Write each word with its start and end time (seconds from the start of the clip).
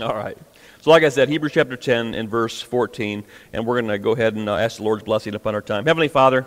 All 0.00 0.14
right. 0.14 0.38
So, 0.80 0.90
like 0.90 1.02
I 1.02 1.10
said, 1.10 1.28
Hebrews 1.28 1.52
chapter 1.52 1.76
10 1.76 2.14
and 2.14 2.30
verse 2.30 2.62
14, 2.62 3.22
and 3.52 3.66
we're 3.66 3.82
going 3.82 3.92
to 3.92 3.98
go 3.98 4.12
ahead 4.12 4.34
and 4.34 4.48
uh, 4.48 4.56
ask 4.56 4.78
the 4.78 4.82
Lord's 4.82 5.02
blessing 5.02 5.34
upon 5.34 5.54
our 5.54 5.60
time. 5.60 5.84
Heavenly 5.84 6.08
Father, 6.08 6.46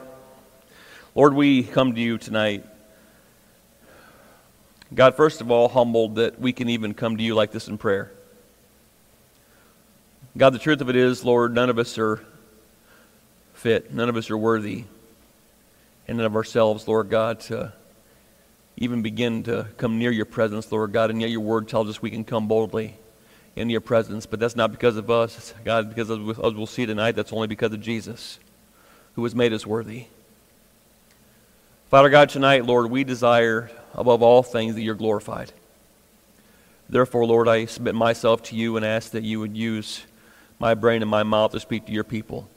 Lord, 1.14 1.36
we 1.36 1.62
come 1.62 1.94
to 1.94 2.02
you 2.02 2.18
tonight. 2.18 2.66
God, 4.92 5.16
first 5.16 5.40
of 5.40 5.52
all, 5.52 5.70
humbled 5.70 6.16
that 6.16 6.40
we 6.40 6.52
can 6.52 6.68
even 6.70 6.96
come 6.96 7.18
to 7.18 7.24
you 7.24 7.36
like 7.36 7.52
this 7.52 7.68
in 7.68 7.78
prayer. 7.78 8.12
God, 10.36 10.50
the 10.50 10.60
truth 10.60 10.82
of 10.82 10.90
it 10.90 10.96
is, 10.96 11.24
Lord, 11.24 11.54
none 11.54 11.70
of 11.70 11.78
us 11.78 12.00
are 12.00 12.26
fit, 13.54 13.94
none 13.94 14.10
of 14.10 14.18
us 14.18 14.32
are 14.32 14.38
worthy, 14.38 14.86
and 16.08 16.18
none 16.18 16.26
of 16.26 16.36
ourselves, 16.36 16.88
Lord 16.88 17.12
God, 17.12 17.40
to 17.42 17.72
even 18.78 19.04
begin 19.04 19.44
to 19.44 19.68
come 19.78 20.00
near 20.00 20.10
your 20.10 20.26
presence, 20.26 20.72
Lord 20.72 20.92
God, 20.92 21.12
and 21.12 21.22
yet 21.22 21.30
your 21.30 21.42
word 21.42 21.68
tells 21.68 21.88
us 21.88 22.02
we 22.02 22.10
can 22.10 22.24
come 22.24 22.48
boldly 22.48 22.98
in 23.56 23.70
your 23.70 23.82
presence. 23.82 24.26
But 24.26 24.40
that's 24.40 24.56
not 24.56 24.72
because 24.72 24.98
of 24.98 25.10
us, 25.10 25.54
God, 25.64 25.90
because 25.90 26.10
of 26.10 26.28
as 26.30 26.54
we'll 26.54 26.66
see 26.66 26.86
tonight, 26.86 27.14
that's 27.14 27.34
only 27.34 27.48
because 27.48 27.74
of 27.74 27.82
Jesus, 27.82 28.40
who 29.16 29.24
has 29.24 29.36
made 29.36 29.54
us 29.54 29.66
worthy. 29.66 30.06
Father 31.90 32.10
God, 32.10 32.30
tonight, 32.30 32.66
Lord, 32.66 32.90
we 32.90 33.04
desire 33.04 33.70
above 33.94 34.24
all 34.24 34.42
things 34.42 34.76
that 34.76 34.82
you're 34.82 34.96
glorified. 34.96 35.52
Therefore, 36.90 37.26
Lord, 37.26 37.48
I 37.48 37.66
submit 37.66 37.96
myself 37.96 38.42
to 38.44 38.56
you 38.56 38.78
and 38.78 38.86
ask 38.86 39.12
that 39.12 39.24
you 39.24 39.40
would 39.40 39.56
use 39.56 40.04
my 40.60 40.74
brain 40.74 41.02
and 41.02 41.12
my 41.12 41.24
mouth 41.24 41.52
to 41.52 41.60
speak 41.60 41.86
to 41.86 41.92
your 41.92 42.04
people. 42.04 42.48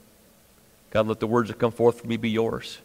God, 0.91 1.07
let 1.07 1.21
the 1.21 1.27
words 1.27 1.49
that 1.49 1.59
come 1.59 1.73
forth 1.73 2.01
from 2.01 2.09
me 2.09 2.17
be 2.17 2.31
yours. 2.31 2.79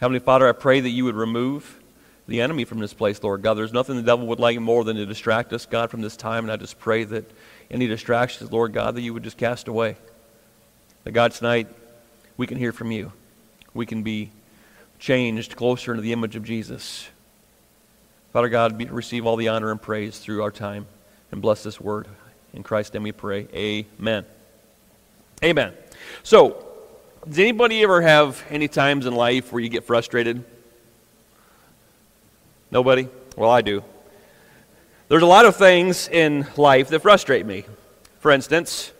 Heavenly 0.00 0.20
Father, 0.20 0.48
I 0.48 0.52
pray 0.52 0.80
that 0.80 0.88
you 0.88 1.04
would 1.04 1.14
remove 1.14 1.78
the 2.26 2.40
enemy 2.40 2.64
from 2.64 2.78
this 2.78 2.94
place, 2.94 3.22
Lord 3.22 3.42
God. 3.42 3.54
There's 3.54 3.72
nothing 3.72 3.96
the 3.96 4.02
devil 4.02 4.26
would 4.28 4.40
like 4.40 4.58
more 4.60 4.84
than 4.84 4.96
to 4.96 5.06
distract 5.06 5.52
us, 5.52 5.66
God, 5.66 5.90
from 5.90 6.00
this 6.00 6.16
time. 6.16 6.44
And 6.44 6.52
I 6.52 6.56
just 6.56 6.78
pray 6.78 7.04
that 7.04 7.30
any 7.70 7.86
distractions, 7.86 8.52
Lord 8.52 8.72
God, 8.72 8.94
that 8.94 9.02
you 9.02 9.12
would 9.12 9.24
just 9.24 9.36
cast 9.36 9.68
away. 9.68 9.96
That 11.04 11.12
God, 11.12 11.32
tonight, 11.32 11.68
we 12.36 12.46
can 12.46 12.58
hear 12.58 12.72
from 12.72 12.92
you. 12.92 13.12
We 13.74 13.86
can 13.86 14.02
be 14.02 14.30
changed 14.98 15.56
closer 15.56 15.92
into 15.92 16.02
the 16.02 16.12
image 16.12 16.36
of 16.36 16.44
Jesus. 16.44 17.08
Father 18.32 18.48
God, 18.48 18.78
be, 18.78 18.84
receive 18.86 19.26
all 19.26 19.36
the 19.36 19.48
honor 19.48 19.70
and 19.70 19.82
praise 19.82 20.18
through 20.18 20.42
our 20.42 20.50
time 20.50 20.86
and 21.32 21.42
bless 21.42 21.62
this 21.62 21.80
word. 21.80 22.06
In 22.54 22.62
Christ's 22.62 22.94
name 22.94 23.02
we 23.02 23.12
pray. 23.12 23.48
Amen. 23.52 24.24
Amen. 25.42 25.72
So, 26.22 26.66
does 27.28 27.38
anybody 27.38 27.82
ever 27.82 28.00
have 28.00 28.42
any 28.48 28.68
times 28.68 29.06
in 29.06 29.14
life 29.14 29.52
where 29.52 29.62
you 29.62 29.68
get 29.68 29.84
frustrated? 29.84 30.44
Nobody? 32.72 33.06
Well, 33.36 33.50
I 33.50 33.60
do. 33.60 33.84
There's 35.08 35.22
a 35.22 35.26
lot 35.26 35.44
of 35.44 35.56
things 35.56 36.08
in 36.08 36.46
life 36.56 36.88
that 36.88 37.00
frustrate 37.00 37.44
me. 37.44 37.66
For 38.20 38.30
instance, 38.30 38.92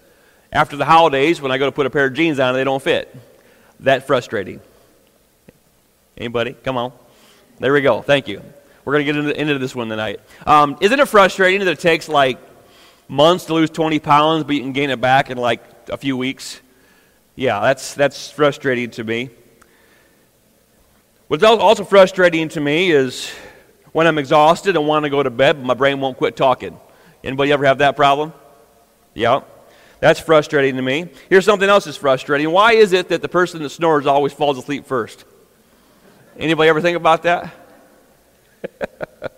after 0.53 0.77
the 0.77 0.85
holidays, 0.85 1.41
when 1.41 1.51
I 1.51 1.57
go 1.57 1.65
to 1.65 1.73
put 1.73 1.87
a 1.87 1.91
pair 1.91 2.05
of 2.05 2.13
jeans 2.13 2.39
on 2.39 2.51
and 2.51 2.59
they 2.59 2.65
don't 2.65 2.83
fit, 2.83 3.17
that's 3.81 4.05
frustrating. 4.05 4.61
Anybody? 6.19 6.53
Come 6.53 6.77
on. 6.77 6.93
There 7.61 7.73
we 7.73 7.81
go. 7.81 8.03
Thank 8.03 8.29
you. 8.29 8.43
We're 8.85 8.93
going 8.93 9.07
to 9.07 9.13
get 9.13 9.19
into, 9.19 9.41
into, 9.41 9.59
this 9.59 9.75
one 9.75 9.89
tonight. 9.89 10.21
Um, 10.47 10.77
isn't 10.83 11.01
it 11.01 11.09
frustrating 11.09 11.61
that 11.61 11.69
it 11.69 11.81
takes 11.81 12.11
like 12.11 12.39
months 13.09 13.47
to 13.47 13.55
lose 13.55 13.71
20 13.71 14.01
pounds, 14.01 14.45
but 14.45 14.55
you 14.55 14.61
can 14.61 14.73
gain 14.73 14.91
it 14.91 15.01
back 15.01 15.31
in 15.31 15.39
like 15.39 15.63
a 15.89 15.97
few 15.97 16.19
weeks? 16.19 16.61
Yeah, 17.37 17.61
that's, 17.61 17.95
that's 17.95 18.31
frustrating 18.31 18.91
to 18.91 19.05
me. 19.05 19.31
What's 21.29 21.43
also 21.43 21.85
frustrating 21.85 22.51
to 22.51 22.61
me 22.61 22.91
is 22.91 23.33
when 23.93 24.07
I'm 24.07 24.19
exhausted 24.19 24.77
and 24.77 24.87
want 24.87 25.05
to 25.05 25.11
go 25.11 25.23
to 25.23 25.31
bed, 25.31 25.57
but 25.57 25.65
my 25.65 25.75
brain 25.75 26.01
won't 26.01 26.17
quit 26.17 26.37
talking. 26.37 26.79
Anybody 27.23 27.53
ever 27.53 27.65
have 27.65 27.79
that 27.79 27.95
problem? 27.97 28.33
Yeah. 29.15 29.43
That's 30.01 30.19
frustrating 30.19 30.77
to 30.77 30.83
me. 30.83 31.09
Here's 31.29 31.45
something 31.45 31.69
else 31.69 31.85
that's 31.85 31.97
frustrating. 31.97 32.51
Why 32.51 32.73
is 32.73 32.93
it 32.93 33.09
that 33.11 33.23
the 33.23 33.29
person 33.29 33.63
that 33.63 33.71
snores 33.71 34.07
always 34.07 34.33
falls 34.33 34.59
asleep 34.59 34.87
first? 34.87 35.25
Anybody 36.37 36.69
ever 36.71 36.81
think 36.81 36.97
about 36.97 37.23
that? 37.23 37.55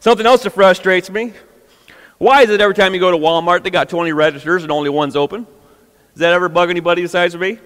Something 0.00 0.26
else 0.26 0.42
that 0.42 0.50
frustrates 0.50 1.08
me. 1.08 1.32
Why 2.18 2.42
is 2.42 2.50
it 2.50 2.60
every 2.60 2.74
time 2.74 2.94
you 2.94 3.00
go 3.00 3.10
to 3.10 3.16
Walmart, 3.16 3.62
they 3.64 3.70
got 3.70 3.88
20 3.88 4.12
registers 4.12 4.62
and 4.62 4.70
only 4.70 4.90
one's 4.90 5.16
open? 5.16 5.44
Does 5.44 6.20
that 6.20 6.32
ever 6.32 6.48
bug 6.48 6.70
anybody 6.70 7.02
besides 7.02 7.36
me? 7.36 7.58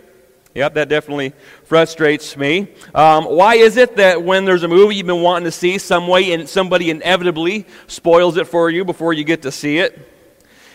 Yep, 0.59 0.75
that 0.75 0.89
definitely 0.89 1.35
frustrates 1.63 2.37
me. 2.37 2.67
Um, 2.93 3.27
why 3.27 3.55
is 3.55 3.77
it 3.77 3.95
that 3.95 4.25
when 4.25 4.45
there's 4.45 4.65
a 4.65 4.69
movie 4.69 4.97
you've 4.97 5.07
been 5.07 5.23
wanting 5.23 5.45
to 5.45 5.53
see, 5.53 5.79
some 5.79 6.09
way 6.09 6.33
and 6.33 6.49
somebody 6.49 6.91
inevitably 6.91 7.65
spoils 7.87 8.37
it 8.37 8.49
for 8.49 8.69
you 8.69 8.85
before 8.85 9.13
you 9.13 9.23
get 9.23 9.43
to 9.43 9.53
see 9.53 9.79
it? 9.79 9.97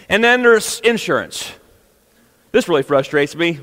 And 0.08 0.24
then 0.24 0.42
there's 0.42 0.80
insurance. 0.80 1.52
This 2.54 2.70
really 2.70 2.84
frustrates 2.84 3.36
me. 3.36 3.60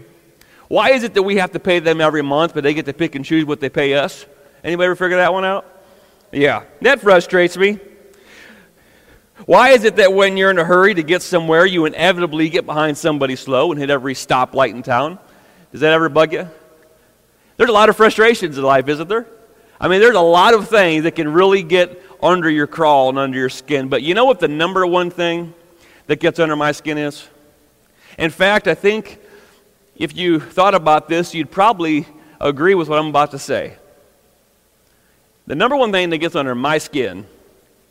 Why 0.68 0.90
is 0.90 1.04
it 1.04 1.14
that 1.14 1.22
we 1.22 1.36
have 1.36 1.52
to 1.52 1.58
pay 1.58 1.78
them 1.78 2.02
every 2.02 2.20
month, 2.20 2.52
but 2.52 2.64
they 2.64 2.74
get 2.74 2.84
to 2.84 2.92
pick 2.92 3.14
and 3.14 3.24
choose 3.24 3.46
what 3.46 3.60
they 3.60 3.70
pay 3.70 3.94
us? 3.94 4.26
Anybody 4.62 4.84
ever 4.88 4.96
figure 4.96 5.16
that 5.16 5.32
one 5.32 5.46
out? 5.46 5.64
Yeah, 6.32 6.64
that 6.82 7.00
frustrates 7.00 7.56
me. 7.56 7.78
Why 9.46 9.70
is 9.70 9.84
it 9.84 9.96
that 9.96 10.12
when 10.12 10.36
you're 10.36 10.50
in 10.50 10.58
a 10.58 10.64
hurry 10.64 10.92
to 10.92 11.02
get 11.02 11.22
somewhere, 11.22 11.64
you 11.64 11.86
inevitably 11.86 12.50
get 12.50 12.66
behind 12.66 12.98
somebody 12.98 13.36
slow 13.36 13.72
and 13.72 13.80
hit 13.80 13.88
every 13.88 14.12
stoplight 14.12 14.72
in 14.72 14.82
town? 14.82 15.18
Does 15.72 15.80
that 15.80 15.92
ever 15.92 16.08
bug 16.08 16.32
you? 16.32 16.48
There's 17.56 17.70
a 17.70 17.74
lot 17.74 17.88
of 17.88 17.96
frustrations 17.96 18.56
in 18.56 18.64
life, 18.64 18.88
isn't 18.88 19.08
there? 19.08 19.26
I 19.80 19.88
mean, 19.88 20.00
there's 20.00 20.16
a 20.16 20.20
lot 20.20 20.54
of 20.54 20.68
things 20.68 21.04
that 21.04 21.12
can 21.12 21.32
really 21.32 21.62
get 21.62 22.02
under 22.22 22.50
your 22.50 22.66
crawl 22.66 23.08
and 23.08 23.18
under 23.18 23.38
your 23.38 23.48
skin. 23.48 23.88
But 23.88 24.02
you 24.02 24.14
know 24.14 24.24
what 24.24 24.40
the 24.40 24.48
number 24.48 24.86
one 24.86 25.10
thing 25.10 25.54
that 26.06 26.20
gets 26.20 26.38
under 26.38 26.56
my 26.56 26.72
skin 26.72 26.98
is? 26.98 27.28
In 28.18 28.30
fact, 28.30 28.68
I 28.68 28.74
think 28.74 29.18
if 29.96 30.16
you 30.16 30.40
thought 30.40 30.74
about 30.74 31.08
this, 31.08 31.34
you'd 31.34 31.50
probably 31.50 32.06
agree 32.40 32.74
with 32.74 32.88
what 32.88 32.98
I'm 32.98 33.08
about 33.08 33.30
to 33.32 33.38
say. 33.38 33.76
The 35.46 35.54
number 35.54 35.76
one 35.76 35.92
thing 35.92 36.10
that 36.10 36.18
gets 36.18 36.36
under 36.36 36.54
my 36.54 36.78
skin 36.78 37.26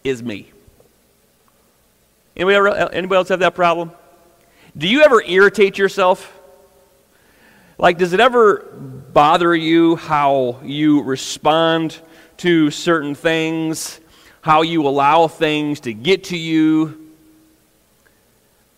is 0.03 0.23
me. 0.23 0.51
Anybody, 2.35 2.87
anybody 2.93 3.17
else 3.17 3.29
have 3.29 3.39
that 3.39 3.55
problem? 3.55 3.91
Do 4.77 4.87
you 4.87 5.01
ever 5.01 5.21
irritate 5.21 5.77
yourself? 5.77 6.38
Like, 7.79 7.97
does 7.97 8.11
it 8.11 8.19
ever 8.19 8.65
bother 9.13 9.55
you 9.55 9.95
how 9.95 10.59
you 10.63 11.01
respond 11.01 11.97
to 12.39 12.71
certain 12.71 13.15
things, 13.15 14.01
how 14.41 14.63
you 14.63 14.85
allow 14.85 15.29
things 15.29 15.79
to 15.81 15.93
get 15.93 16.25
to 16.25 16.37
you? 16.37 17.09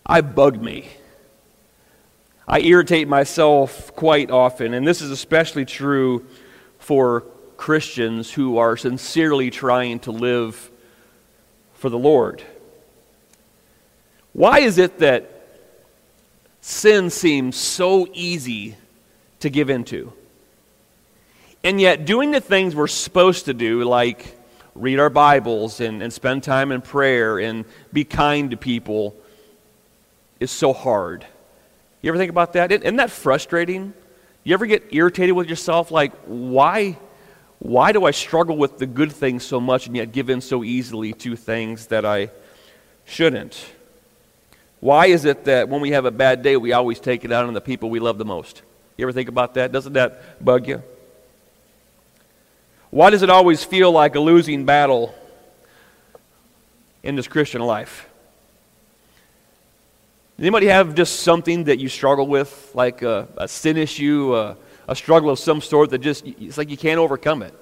I 0.06 0.20
bug 0.20 0.62
me. 0.62 0.88
I 2.46 2.60
irritate 2.60 3.08
myself 3.08 3.92
quite 3.96 4.30
often, 4.30 4.72
and 4.72 4.86
this 4.86 5.02
is 5.02 5.10
especially 5.10 5.64
true 5.64 6.24
for 6.78 7.22
Christians 7.56 8.32
who 8.32 8.58
are 8.58 8.76
sincerely 8.76 9.50
trying 9.50 9.98
to 10.00 10.12
live 10.12 10.70
for 11.74 11.88
the 11.88 11.98
Lord. 11.98 12.40
Why 14.32 14.60
is 14.60 14.78
it 14.78 15.00
that 15.00 15.28
sin 16.60 17.10
seems 17.10 17.56
so 17.56 18.06
easy 18.12 18.76
to 19.42 19.50
give 19.50 19.70
into? 19.70 20.12
And 21.64 21.80
yet, 21.80 22.04
doing 22.04 22.32
the 22.32 22.40
things 22.40 22.74
we're 22.74 22.88
supposed 22.88 23.44
to 23.44 23.54
do, 23.54 23.84
like 23.84 24.36
read 24.74 24.98
our 24.98 25.10
Bibles 25.10 25.80
and, 25.80 26.02
and 26.02 26.12
spend 26.12 26.42
time 26.42 26.72
in 26.72 26.80
prayer 26.80 27.38
and 27.38 27.64
be 27.92 28.04
kind 28.04 28.50
to 28.50 28.56
people, 28.56 29.14
is 30.40 30.50
so 30.50 30.72
hard. 30.72 31.24
You 32.00 32.08
ever 32.08 32.18
think 32.18 32.30
about 32.30 32.54
that? 32.54 32.72
Isn't 32.72 32.96
that 32.96 33.10
frustrating? 33.10 33.94
You 34.42 34.54
ever 34.54 34.66
get 34.66 34.92
irritated 34.92 35.36
with 35.36 35.48
yourself? 35.48 35.92
Like, 35.92 36.12
why, 36.26 36.98
why 37.60 37.92
do 37.92 38.04
I 38.04 38.10
struggle 38.10 38.56
with 38.56 38.78
the 38.78 38.86
good 38.86 39.12
things 39.12 39.44
so 39.44 39.60
much 39.60 39.86
and 39.86 39.94
yet 39.94 40.10
give 40.10 40.30
in 40.30 40.40
so 40.40 40.64
easily 40.64 41.12
to 41.14 41.36
things 41.36 41.86
that 41.86 42.04
I 42.04 42.30
shouldn't? 43.04 43.64
Why 44.80 45.06
is 45.06 45.24
it 45.24 45.44
that 45.44 45.68
when 45.68 45.80
we 45.80 45.92
have 45.92 46.06
a 46.06 46.10
bad 46.10 46.42
day, 46.42 46.56
we 46.56 46.72
always 46.72 46.98
take 46.98 47.24
it 47.24 47.30
out 47.30 47.44
on 47.44 47.54
the 47.54 47.60
people 47.60 47.88
we 47.88 48.00
love 48.00 48.18
the 48.18 48.24
most? 48.24 48.62
You 48.96 49.04
ever 49.04 49.12
think 49.12 49.28
about 49.28 49.54
that? 49.54 49.72
Doesn't 49.72 49.94
that 49.94 50.44
bug 50.44 50.68
you? 50.68 50.82
Why 52.90 53.10
does 53.10 53.22
it 53.22 53.30
always 53.30 53.64
feel 53.64 53.90
like 53.90 54.14
a 54.16 54.20
losing 54.20 54.66
battle 54.66 55.14
in 57.02 57.16
this 57.16 57.26
Christian 57.26 57.62
life? 57.62 58.08
Anybody 60.38 60.66
have 60.66 60.94
just 60.94 61.20
something 61.20 61.64
that 61.64 61.78
you 61.78 61.88
struggle 61.88 62.26
with, 62.26 62.70
like 62.74 63.02
a, 63.02 63.28
a 63.36 63.48
sin 63.48 63.76
issue, 63.76 64.34
a, 64.36 64.56
a 64.88 64.96
struggle 64.96 65.30
of 65.30 65.38
some 65.38 65.60
sort 65.60 65.90
that 65.90 65.98
just, 65.98 66.26
it's 66.26 66.58
like 66.58 66.68
you 66.68 66.76
can't 66.76 66.98
overcome 66.98 67.42
it? 67.42 67.54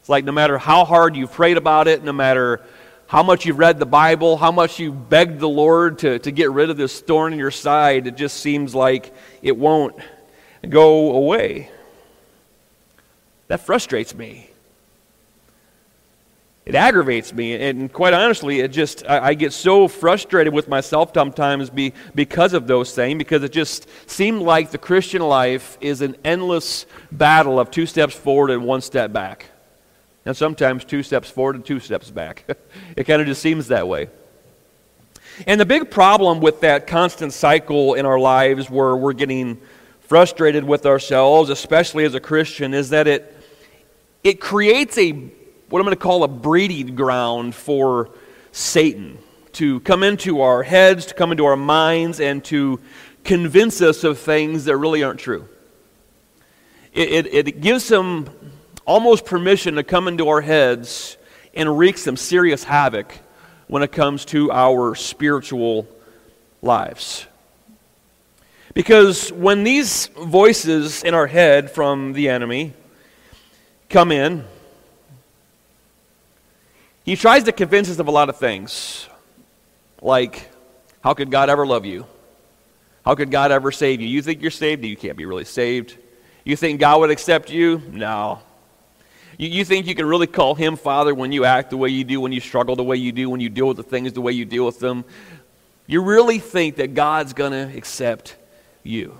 It's 0.00 0.08
like 0.08 0.24
no 0.24 0.32
matter 0.32 0.56
how 0.56 0.84
hard 0.84 1.16
you've 1.16 1.32
prayed 1.32 1.56
about 1.56 1.88
it, 1.88 2.04
no 2.04 2.12
matter 2.12 2.60
how 3.06 3.24
much 3.24 3.46
you've 3.46 3.58
read 3.58 3.80
the 3.80 3.86
Bible, 3.86 4.36
how 4.36 4.52
much 4.52 4.78
you've 4.78 5.08
begged 5.08 5.40
the 5.40 5.48
Lord 5.48 5.98
to, 6.00 6.20
to 6.20 6.30
get 6.30 6.52
rid 6.52 6.70
of 6.70 6.76
this 6.76 7.00
thorn 7.00 7.32
in 7.32 7.40
your 7.40 7.50
side, 7.50 8.06
it 8.06 8.16
just 8.16 8.36
seems 8.36 8.72
like 8.72 9.12
it 9.42 9.56
won't 9.56 9.96
go 10.68 11.12
away. 11.12 11.70
That 13.48 13.60
frustrates 13.60 14.14
me. 14.14 14.50
it 16.66 16.74
aggravates 16.76 17.32
me. 17.32 17.54
And 17.54 17.92
quite 17.92 18.14
honestly, 18.14 18.60
it 18.60 18.68
just, 18.68 19.04
I, 19.08 19.28
I 19.28 19.34
get 19.34 19.52
so 19.52 19.88
frustrated 19.88 20.52
with 20.52 20.68
myself 20.68 21.10
sometimes 21.12 21.68
be, 21.68 21.92
because 22.14 22.52
of 22.52 22.66
those 22.68 22.94
things, 22.94 23.18
because 23.18 23.42
it 23.42 23.50
just 23.50 23.88
seemed 24.08 24.42
like 24.42 24.70
the 24.70 24.78
Christian 24.78 25.22
life 25.22 25.78
is 25.80 26.00
an 26.00 26.16
endless 26.24 26.86
battle 27.10 27.58
of 27.58 27.70
two 27.70 27.86
steps 27.86 28.14
forward 28.14 28.50
and 28.50 28.64
one 28.64 28.82
step 28.82 29.12
back. 29.12 29.46
And 30.24 30.36
sometimes 30.36 30.84
two 30.84 31.02
steps 31.02 31.28
forward 31.28 31.56
and 31.56 31.64
two 31.64 31.80
steps 31.80 32.10
back. 32.10 32.44
it 32.96 33.04
kind 33.04 33.20
of 33.20 33.26
just 33.26 33.42
seems 33.42 33.68
that 33.68 33.88
way. 33.88 34.10
And 35.46 35.60
the 35.60 35.66
big 35.66 35.90
problem 35.90 36.40
with 36.40 36.60
that 36.60 36.86
constant 36.86 37.32
cycle 37.32 37.94
in 37.94 38.04
our 38.06 38.18
lives 38.18 38.68
where 38.68 38.94
we're 38.94 39.14
getting 39.14 39.60
frustrated 40.10 40.64
with 40.64 40.86
ourselves, 40.86 41.50
especially 41.50 42.04
as 42.04 42.16
a 42.16 42.20
Christian, 42.20 42.74
is 42.74 42.90
that 42.90 43.06
it, 43.06 43.32
it 44.24 44.40
creates 44.40 44.98
a 44.98 45.12
what 45.12 45.78
I'm 45.78 45.84
going 45.84 45.96
to 45.96 46.02
call 46.02 46.24
a 46.24 46.28
breeding 46.28 46.96
ground 46.96 47.54
for 47.54 48.10
Satan 48.50 49.18
to 49.52 49.78
come 49.78 50.02
into 50.02 50.40
our 50.40 50.64
heads, 50.64 51.06
to 51.06 51.14
come 51.14 51.30
into 51.30 51.44
our 51.44 51.54
minds, 51.54 52.18
and 52.18 52.44
to 52.46 52.80
convince 53.22 53.80
us 53.80 54.02
of 54.02 54.18
things 54.18 54.64
that 54.64 54.76
really 54.76 55.04
aren't 55.04 55.20
true. 55.20 55.48
It, 56.92 57.26
it, 57.26 57.46
it 57.46 57.60
gives 57.60 57.88
him 57.88 58.28
almost 58.84 59.24
permission 59.24 59.76
to 59.76 59.84
come 59.84 60.08
into 60.08 60.28
our 60.28 60.40
heads 60.40 61.18
and 61.54 61.78
wreak 61.78 61.96
some 61.96 62.16
serious 62.16 62.64
havoc 62.64 63.16
when 63.68 63.84
it 63.84 63.92
comes 63.92 64.24
to 64.24 64.50
our 64.50 64.96
spiritual 64.96 65.86
lives. 66.62 67.28
Because 68.74 69.32
when 69.32 69.64
these 69.64 70.06
voices 70.08 71.02
in 71.02 71.14
our 71.14 71.26
head 71.26 71.70
from 71.70 72.12
the 72.12 72.28
enemy 72.28 72.72
come 73.88 74.12
in, 74.12 74.44
he 77.04 77.16
tries 77.16 77.44
to 77.44 77.52
convince 77.52 77.90
us 77.90 77.98
of 77.98 78.06
a 78.06 78.10
lot 78.10 78.28
of 78.28 78.36
things. 78.36 79.08
Like, 80.00 80.48
how 81.02 81.14
could 81.14 81.30
God 81.30 81.50
ever 81.50 81.66
love 81.66 81.84
you? 81.84 82.06
How 83.04 83.14
could 83.14 83.30
God 83.30 83.50
ever 83.50 83.72
save 83.72 84.00
you? 84.00 84.06
You 84.06 84.22
think 84.22 84.42
you're 84.42 84.50
saved? 84.50 84.84
You 84.84 84.96
can't 84.96 85.16
be 85.16 85.24
really 85.24 85.44
saved. 85.44 85.96
You 86.44 86.54
think 86.54 86.78
God 86.78 87.00
would 87.00 87.10
accept 87.10 87.50
you? 87.50 87.82
No. 87.90 88.40
You, 89.36 89.48
you 89.48 89.64
think 89.64 89.86
you 89.86 89.94
can 89.94 90.06
really 90.06 90.26
call 90.26 90.54
Him 90.54 90.76
Father 90.76 91.14
when 91.14 91.32
you 91.32 91.44
act 91.44 91.70
the 91.70 91.76
way 91.76 91.88
you 91.88 92.04
do, 92.04 92.20
when 92.20 92.30
you 92.30 92.40
struggle 92.40 92.76
the 92.76 92.84
way 92.84 92.96
you 92.96 93.10
do, 93.10 93.28
when 93.28 93.40
you 93.40 93.48
deal 93.48 93.66
with 93.66 93.78
the 93.78 93.82
things 93.82 94.12
the 94.12 94.20
way 94.20 94.32
you 94.32 94.44
deal 94.44 94.64
with 94.64 94.78
them? 94.78 95.04
You 95.86 96.02
really 96.02 96.38
think 96.38 96.76
that 96.76 96.94
God's 96.94 97.32
going 97.32 97.52
to 97.52 97.76
accept 97.76 98.36
you? 98.82 99.18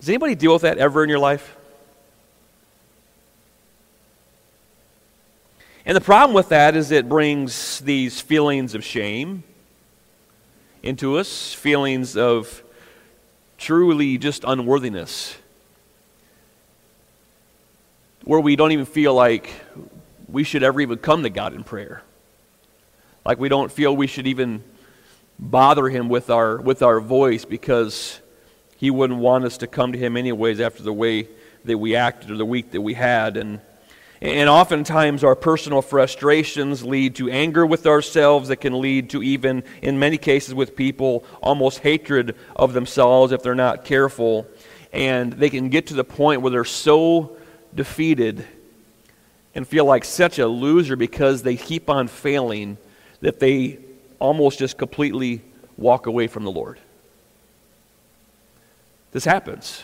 Does 0.00 0.08
anybody 0.08 0.34
deal 0.34 0.52
with 0.52 0.62
that 0.62 0.78
ever 0.78 1.04
in 1.04 1.08
your 1.08 1.18
life? 1.18 1.56
And 5.84 5.96
the 5.96 6.00
problem 6.00 6.34
with 6.34 6.48
that 6.50 6.76
is 6.76 6.90
it 6.90 7.08
brings 7.08 7.80
these 7.80 8.20
feelings 8.20 8.74
of 8.74 8.84
shame 8.84 9.42
into 10.82 11.18
us, 11.18 11.52
feelings 11.52 12.16
of 12.16 12.62
truly 13.58 14.18
just 14.18 14.44
unworthiness, 14.44 15.36
where 18.24 18.40
we 18.40 18.56
don't 18.56 18.72
even 18.72 18.86
feel 18.86 19.14
like 19.14 19.52
we 20.28 20.44
should 20.44 20.62
ever 20.62 20.80
even 20.80 20.98
come 20.98 21.22
to 21.22 21.30
God 21.30 21.52
in 21.52 21.62
prayer. 21.62 22.02
Like 23.24 23.38
we 23.38 23.48
don't 23.48 23.70
feel 23.70 23.94
we 23.94 24.06
should 24.06 24.26
even 24.26 24.64
bother 25.42 25.88
Him 25.88 26.08
with 26.08 26.30
our, 26.30 26.58
with 26.60 26.82
our 26.82 27.00
voice 27.00 27.44
because 27.44 28.20
He 28.76 28.90
wouldn't 28.90 29.18
want 29.18 29.44
us 29.44 29.58
to 29.58 29.66
come 29.66 29.92
to 29.92 29.98
Him 29.98 30.16
anyways 30.16 30.60
after 30.60 30.82
the 30.82 30.92
way 30.92 31.28
that 31.64 31.76
we 31.78 31.96
acted 31.96 32.30
or 32.30 32.36
the 32.36 32.46
week 32.46 32.70
that 32.70 32.80
we 32.80 32.94
had. 32.94 33.36
And 33.36 33.60
and 34.22 34.48
oftentimes, 34.48 35.24
our 35.24 35.34
personal 35.34 35.82
frustrations 35.82 36.84
lead 36.84 37.16
to 37.16 37.28
anger 37.28 37.66
with 37.66 37.88
ourselves 37.88 38.50
that 38.50 38.58
can 38.58 38.80
lead 38.80 39.10
to, 39.10 39.20
even 39.20 39.64
in 39.82 39.98
many 39.98 40.16
cases 40.16 40.54
with 40.54 40.76
people, 40.76 41.24
almost 41.42 41.80
hatred 41.80 42.36
of 42.54 42.72
themselves 42.72 43.32
if 43.32 43.42
they're 43.42 43.56
not 43.56 43.84
careful. 43.84 44.46
And 44.92 45.32
they 45.32 45.50
can 45.50 45.70
get 45.70 45.88
to 45.88 45.94
the 45.94 46.04
point 46.04 46.40
where 46.40 46.52
they're 46.52 46.64
so 46.64 47.36
defeated 47.74 48.46
and 49.56 49.66
feel 49.66 49.86
like 49.86 50.04
such 50.04 50.38
a 50.38 50.46
loser 50.46 50.94
because 50.94 51.42
they 51.42 51.56
keep 51.56 51.90
on 51.90 52.06
failing 52.06 52.78
that 53.22 53.40
they 53.40 53.80
almost 54.22 54.60
just 54.60 54.78
completely 54.78 55.42
walk 55.76 56.06
away 56.06 56.28
from 56.28 56.44
the 56.44 56.50
Lord. 56.50 56.78
This 59.10 59.24
happens. 59.24 59.82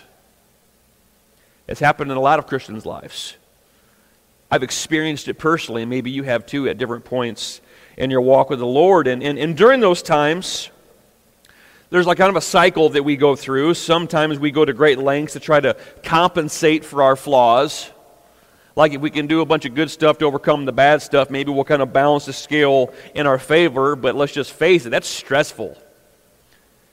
It's 1.66 1.80
happened 1.80 2.10
in 2.10 2.16
a 2.16 2.20
lot 2.20 2.38
of 2.38 2.46
Christians' 2.46 2.86
lives. 2.86 3.36
I've 4.50 4.62
experienced 4.62 5.28
it 5.28 5.34
personally, 5.34 5.82
and 5.82 5.90
maybe 5.90 6.10
you 6.10 6.22
have 6.22 6.46
too 6.46 6.68
at 6.68 6.78
different 6.78 7.04
points 7.04 7.60
in 7.98 8.10
your 8.10 8.20
walk 8.20 8.48
with 8.48 8.60
the 8.60 8.66
Lord. 8.66 9.08
And, 9.08 9.22
and, 9.22 9.38
and 9.38 9.56
during 9.56 9.80
those 9.80 10.02
times, 10.02 10.70
there's 11.90 12.06
like 12.06 12.16
kind 12.16 12.30
of 12.30 12.36
a 12.36 12.40
cycle 12.40 12.90
that 12.90 13.02
we 13.02 13.16
go 13.16 13.34
through. 13.34 13.74
Sometimes 13.74 14.38
we 14.38 14.52
go 14.52 14.64
to 14.64 14.72
great 14.72 14.98
lengths 14.98 15.32
to 15.32 15.40
try 15.40 15.58
to 15.58 15.76
compensate 16.04 16.84
for 16.84 17.02
our 17.02 17.16
flaws. 17.16 17.90
Like 18.78 18.92
if 18.92 19.00
we 19.00 19.10
can 19.10 19.26
do 19.26 19.40
a 19.40 19.44
bunch 19.44 19.64
of 19.64 19.74
good 19.74 19.90
stuff 19.90 20.18
to 20.18 20.24
overcome 20.24 20.64
the 20.64 20.72
bad 20.72 21.02
stuff, 21.02 21.30
maybe 21.30 21.50
we'll 21.50 21.64
kind 21.64 21.82
of 21.82 21.92
balance 21.92 22.26
the 22.26 22.32
scale 22.32 22.94
in 23.12 23.26
our 23.26 23.36
favor. 23.36 23.96
But 23.96 24.14
let's 24.14 24.32
just 24.32 24.52
face 24.52 24.86
it, 24.86 24.90
that's 24.90 25.08
stressful. 25.08 25.76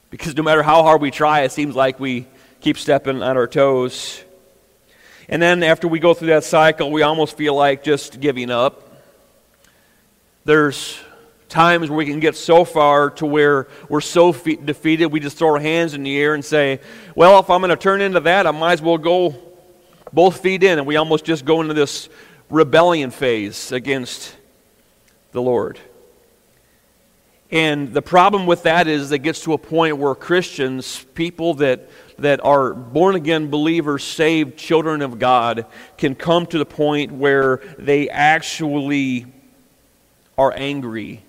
Because 0.10 0.36
no 0.36 0.42
matter 0.42 0.64
how 0.64 0.82
hard 0.82 1.00
we 1.00 1.12
try, 1.12 1.42
it 1.42 1.52
seems 1.52 1.76
like 1.76 2.00
we 2.00 2.26
keep 2.60 2.80
stepping 2.80 3.22
on 3.22 3.38
our 3.38 3.46
toes. 3.46 4.20
And 5.30 5.40
then 5.40 5.62
after 5.62 5.88
we 5.88 6.00
go 6.00 6.16
through 6.16 6.30
that 6.30 6.44
cycle, 6.44 6.90
we 6.90 7.04
almost 7.04 7.38
feel 7.38 7.54
like 7.54 7.84
just 7.84 8.20
giving 8.20 8.50
up. 8.50 8.82
There's 10.44 11.00
times 11.50 11.92
where 11.92 11.98
we 11.98 12.08
can 12.08 12.20
get 12.20 12.36
so 12.36 12.66
far 12.66 13.12
to 13.12 13.28
where 13.28 13.68
we're 13.90 14.02
so 14.02 14.32
fe- 14.32 14.56
defeated, 14.56 15.12
we 15.12 15.20
just 15.20 15.38
throw 15.38 15.50
our 15.50 15.60
hands 15.60 15.94
in 15.94 16.02
the 16.02 16.18
air 16.18 16.34
and 16.34 16.44
say, 16.44 16.80
Well, 17.14 17.38
if 17.38 17.52
I'm 17.52 17.62
going 17.62 17.70
to 17.70 17.76
turn 17.76 18.02
into 18.02 18.22
that, 18.22 18.48
I 18.48 18.52
might 18.52 18.74
as 18.74 18.82
well 18.82 18.98
go 18.98 19.45
both 20.14 20.42
feet 20.42 20.64
in. 20.64 20.78
And 20.78 20.88
we 20.88 20.96
almost 20.96 21.26
just 21.26 21.46
go 21.46 21.62
into 21.62 21.74
this 21.74 22.10
rebellion 22.50 23.12
phase 23.12 23.72
against 23.72 24.36
the 25.32 25.42
Lord. 25.42 25.80
And 27.52 27.94
the 27.94 28.02
problem 28.02 28.48
with 28.48 28.64
that 28.64 28.88
is 28.88 29.12
it 29.12 29.20
gets 29.20 29.42
to 29.42 29.54
a 29.54 29.58
point 29.58 29.98
where 29.98 30.16
Christians, 30.16 31.06
people 31.14 31.54
that 31.56 31.90
that 32.18 32.44
are 32.44 32.74
born 32.74 33.16
again 33.16 33.50
believers, 33.50 34.04
saved 34.04 34.58
children 34.58 35.02
of 35.02 35.20
God, 35.20 35.66
can 35.98 36.16
come 36.16 36.46
to 36.48 36.58
the 36.58 36.66
point 36.66 37.12
where 37.12 37.62
they 37.78 38.10
actually 38.10 39.26
are 40.38 40.54
angry 40.56 41.24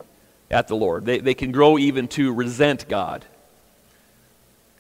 at 0.51 0.69
the 0.69 0.77
Lord. 0.77 1.05
They, 1.05 1.19
they 1.19 1.35
can 1.35 1.53
grow 1.53 1.79
even 1.79 2.09
to 2.09 2.33
resent 2.33 2.89
God. 2.89 3.25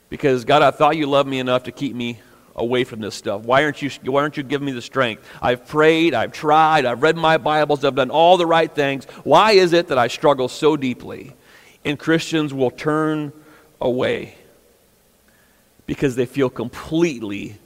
Because, 0.08 0.44
God, 0.44 0.62
I 0.62 0.70
thought 0.70 0.96
you 0.96 1.06
loved 1.06 1.28
me 1.28 1.40
enough 1.40 1.64
to 1.64 1.72
keep 1.72 1.94
me 1.94 2.20
away 2.56 2.84
from 2.84 3.00
this 3.00 3.14
stuff. 3.14 3.42
Why 3.42 3.62
aren't 3.64 3.82
you, 3.82 3.90
why 4.10 4.22
aren't 4.22 4.36
you 4.36 4.42
giving 4.42 4.66
me 4.66 4.72
the 4.72 4.82
strength? 4.82 5.22
I've 5.40 5.66
prayed, 5.66 6.14
I've 6.14 6.32
tried, 6.32 6.86
I've 6.86 7.02
read 7.02 7.16
my 7.16 7.36
Bibles, 7.36 7.84
I've 7.84 7.94
done 7.94 8.10
all 8.10 8.38
the 8.38 8.46
right 8.46 8.74
things. 8.74 9.04
Why 9.24 9.52
is 9.52 9.72
it 9.72 9.88
that 9.88 9.98
I 9.98 10.08
struggle 10.08 10.48
so 10.48 10.76
deeply? 10.76 11.36
And 11.84 11.98
Christians 11.98 12.52
will 12.52 12.70
turn 12.70 13.32
away 13.80 14.34
because 15.86 16.16
they 16.16 16.26
feel 16.26 16.50
completely 16.50 17.56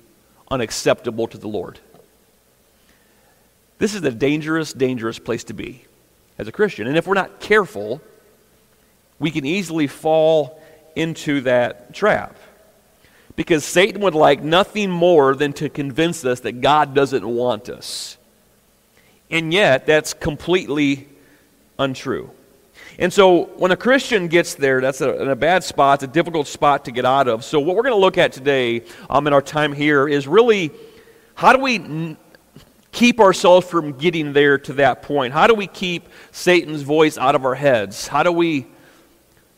unacceptable 0.50 1.28
to 1.28 1.38
the 1.38 1.49
Lord. 1.49 1.78
This 3.78 3.94
is 3.94 4.02
a 4.02 4.11
dangerous, 4.11 4.73
dangerous 4.73 5.18
place 5.18 5.44
to 5.44 5.54
be 5.54 5.85
as 6.37 6.49
a 6.49 6.52
Christian. 6.52 6.87
And 6.87 6.99
if 6.99 7.06
we're 7.06 7.14
not 7.14 7.40
careful, 7.40 8.02
we 9.18 9.30
can 9.30 9.47
easily 9.47 9.87
fall 9.87 10.61
into 10.97 11.42
that 11.42 11.94
trap. 11.94 12.37
Because 13.40 13.64
Satan 13.64 14.02
would 14.02 14.14
like 14.14 14.42
nothing 14.42 14.90
more 14.90 15.35
than 15.35 15.54
to 15.54 15.70
convince 15.70 16.26
us 16.26 16.40
that 16.40 16.61
God 16.61 16.94
doesn't 16.94 17.26
want 17.26 17.70
us. 17.70 18.18
And 19.30 19.50
yet, 19.50 19.87
that's 19.87 20.12
completely 20.12 21.09
untrue. 21.78 22.32
And 22.99 23.11
so 23.11 23.44
when 23.56 23.70
a 23.70 23.78
Christian 23.78 24.28
gets 24.28 24.56
there, 24.56 24.82
that's 24.82 25.00
a, 25.00 25.09
a 25.09 25.35
bad 25.35 25.64
spot, 25.64 26.02
it's 26.02 26.11
a 26.11 26.12
difficult 26.12 26.49
spot 26.49 26.85
to 26.85 26.90
get 26.92 27.06
out 27.06 27.28
of. 27.28 27.42
So 27.42 27.59
what 27.61 27.76
we're 27.76 27.82
going 27.82 27.94
to 27.94 27.99
look 28.00 28.18
at 28.18 28.32
today 28.32 28.82
um, 29.09 29.26
in 29.26 29.32
our 29.32 29.40
time 29.40 29.73
here 29.73 30.06
is 30.06 30.28
really 30.28 30.70
how 31.32 31.54
do 31.54 31.62
we 31.62 31.76
n- 31.76 32.18
keep 32.92 33.20
ourselves 33.20 33.66
from 33.66 33.92
getting 33.92 34.35
there 34.35 34.59
to 34.59 34.75
that 34.75 35.00
point? 35.00 35.32
How 35.32 35.47
do 35.47 35.54
we 35.54 35.66
keep 35.66 36.11
Satan's 36.30 36.82
voice 36.82 37.16
out 37.16 37.35
of 37.35 37.47
our 37.47 37.54
heads? 37.54 38.06
How 38.06 38.23
do 38.23 38.32
we 38.32 38.66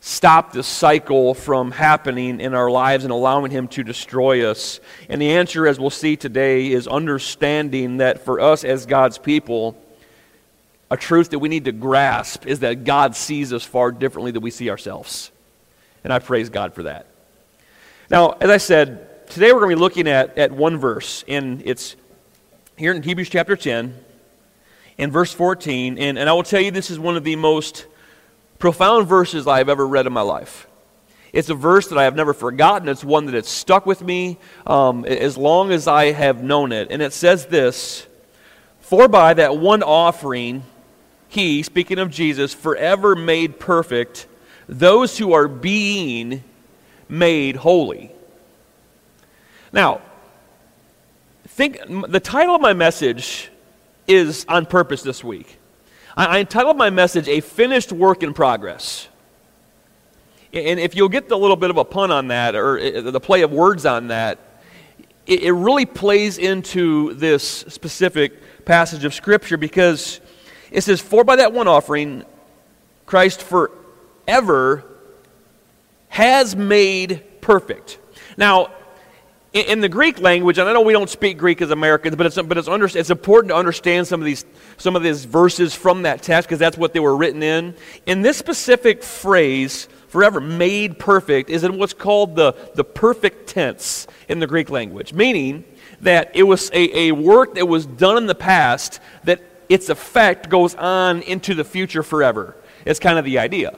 stop 0.05 0.53
this 0.53 0.67
cycle 0.67 1.33
from 1.33 1.71
happening 1.71 2.41
in 2.41 2.55
our 2.55 2.69
lives 2.69 3.05
and 3.05 3.13
allowing 3.13 3.53
him 3.53 3.69
to 3.69 3.85
destroy 3.85 4.45
us? 4.51 4.81
And 5.09 5.23
the 5.23 5.31
answer, 5.31 5.65
as 5.65 5.79
we'll 5.79 5.91
see 5.91 6.17
today, 6.17 6.73
is 6.73 6.89
understanding 6.89 7.99
that 7.99 8.25
for 8.25 8.41
us 8.41 8.65
as 8.65 8.85
God's 8.85 9.17
people, 9.17 9.81
a 10.91 10.97
truth 10.97 11.31
that 11.31 11.39
we 11.39 11.49
need 11.49 11.67
to 11.67 11.73
grasp 11.73 12.47
is 12.47 12.61
that 12.61 12.83
God 12.83 13.15
sees 13.15 13.53
us 13.53 13.63
far 13.63 13.93
differently 13.93 14.33
than 14.33 14.43
we 14.43 14.51
see 14.51 14.71
ourselves. 14.71 15.31
And 16.03 16.13
I 16.13 16.19
praise 16.19 16.51
God 16.51 16.75
for 16.75 16.83
that. 16.83 17.07
Now, 18.11 18.31
as 18.41 18.51
I 18.51 18.57
said, 18.57 19.29
today 19.29 19.53
we're 19.53 19.61
going 19.61 19.71
to 19.71 19.77
be 19.77 19.81
looking 19.81 20.09
at, 20.09 20.37
at 20.37 20.51
one 20.51 20.79
verse, 20.79 21.25
and 21.29 21.63
it's 21.65 21.95
here 22.77 22.93
in 22.93 23.05
Hebrews 23.05 23.31
chapter 23.31 23.55
10. 23.57 23.95
in 24.99 25.13
verse 25.13 25.33
14, 25.33 25.97
and, 25.97 26.19
and 26.19 26.29
I 26.29 26.33
will 26.33 26.43
tell 26.43 26.61
you 26.61 26.73
this 26.73 26.91
is 26.91 26.99
one 26.99 27.17
of 27.17 27.23
the 27.23 27.37
most 27.37 27.87
profound 28.63 29.09
verses 29.09 29.49
I 29.49 29.59
have 29.59 29.69
ever 29.69 29.85
read 29.85 30.07
in 30.07 30.13
my 30.13 30.21
life. 30.21 30.69
It's 31.33 31.51
a 31.51 31.55
verse 31.55 31.89
that 31.89 31.99
I 31.99 32.05
have 32.05 32.15
never 32.15 32.33
forgotten. 32.33 32.89
It's 32.89 33.03
one 33.03 33.27
that 33.27 33.35
has 33.35 33.49
stuck 33.49 33.87
with 33.87 34.03
me 34.03 34.39
um, 34.69 35.05
as 35.05 35.37
long 35.37 35.73
as 35.73 35.89
I 35.89 36.13
have 36.13 36.45
known 36.45 36.71
it. 36.71 36.87
And 36.93 37.03
it 37.03 37.13
says 37.13 37.47
this 37.47 38.07
For 38.79 39.09
by 39.09 39.35
that 39.35 39.57
one 39.57 39.83
offering, 39.83 40.63
he, 41.29 41.65
speaking 41.65 41.99
of 41.99 42.09
Jesus, 42.09 42.55
forever 42.55 43.17
made 43.17 43.59
perfect 43.59 44.29
those 44.69 45.19
who 45.19 45.33
are 45.33 45.49
being 45.49 46.45
made 47.09 47.57
holy. 47.57 48.13
Now, 49.73 50.03
think 51.49 51.81
the 52.07 52.21
title 52.21 52.55
of 52.55 52.61
my 52.61 52.75
message 52.75 53.51
is 54.07 54.45
on 54.49 54.67
purpose 54.67 55.03
this 55.03 55.25
week. 55.25 55.59
I, 56.17 56.27
I 56.27 56.39
entitled 56.41 56.77
my 56.77 56.91
message 56.91 57.29
A 57.29 57.41
Finished 57.41 57.93
Work 57.93 58.23
in 58.23 58.35
Progress. 58.35 59.09
And 60.53 60.79
if 60.79 60.95
you'll 60.95 61.09
get 61.09 61.29
the 61.29 61.39
little 61.39 61.57
bit 61.57 61.71
of 61.71 61.79
a 61.79 61.85
pun 61.85 62.11
on 62.11 62.29
that, 62.29 62.55
or 62.55 62.79
uh, 62.79 63.11
the 63.11 63.21
play 63.21 63.43
of 63.43 63.53
words 63.53 63.87
on 63.87 64.09
that, 64.09 64.39
it, 65.27 65.45
it 65.45 65.53
really 65.53 65.87
plays 65.87 66.37
into 66.37 67.15
this 67.15 67.43
specific 67.43 68.65
passage 68.65 69.05
of 69.05 69.15
Scripture 69.15 69.57
because 69.57 70.21
it 70.71 70.83
says, 70.83 71.01
For 71.01 71.25
by 71.25 71.37
that 71.37 71.53
one 71.53 71.69
offering, 71.69 72.25
Christ 73.07 73.43
forever 73.43 74.85
has 76.09 76.55
made 76.55 77.41
perfect. 77.41 77.99
Now, 78.37 78.71
in, 79.53 79.67
in 79.67 79.81
the 79.81 79.89
Greek 79.89 80.21
language, 80.21 80.59
and 80.59 80.69
I 80.69 80.73
know 80.73 80.81
we 80.81 80.93
don't 80.93 81.11
speak 81.11 81.39
Greek 81.39 81.61
as 81.63 81.71
Americans, 81.71 82.17
but 82.17 82.27
it's, 82.27 82.41
but 82.41 82.59
it's, 82.59 82.69
under, 82.69 82.87
it's 82.87 83.11
important 83.11 83.51
to 83.51 83.57
understand 83.57 84.07
some 84.07 84.21
of 84.21 84.27
these, 84.27 84.45
some 84.77 84.97
of 84.97 85.03
these 85.03 85.25
verses 85.25 85.75
from 85.75 86.03
that 86.03 86.23
text 86.23 86.49
because 86.49 86.59
that's 86.59 86.79
what 86.79 86.93
they 86.93 87.01
were 87.01 87.17
written 87.17 87.43
in. 87.43 87.75
In 88.07 88.23
this 88.23 88.37
specific 88.37 89.03
phrase, 89.03 89.89
forever 90.09 90.41
made 90.41 90.99
perfect 90.99 91.51
is 91.51 91.65
in 91.65 91.79
what's 91.79 91.95
called 91.95 92.37
the, 92.37 92.55
the 92.75 92.85
perfect 92.85 93.49
tense 93.49 94.07
in 94.29 94.39
the 94.41 94.47
Greek 94.47 94.71
language, 94.71 95.13
meaning 95.13 95.65
that 96.01 96.31
it 96.35 96.43
was 96.43 96.71
a, 96.73 97.09
a 97.09 97.13
work 97.13 97.55
that 97.55 97.67
was 97.67 97.87
done 97.87 98.17
in 98.17 98.27
the 98.27 98.35
past 98.35 99.01
that 99.25 99.41
its 99.69 99.89
effect 99.89 100.49
goes 100.49 100.75
on 100.75 101.23
into 101.23 101.55
the 101.55 101.65
future 101.65 102.03
forever. 102.03 102.57
It's 102.85 102.99
kind 102.99 103.19
of 103.19 103.25
the 103.25 103.39
idea. 103.39 103.71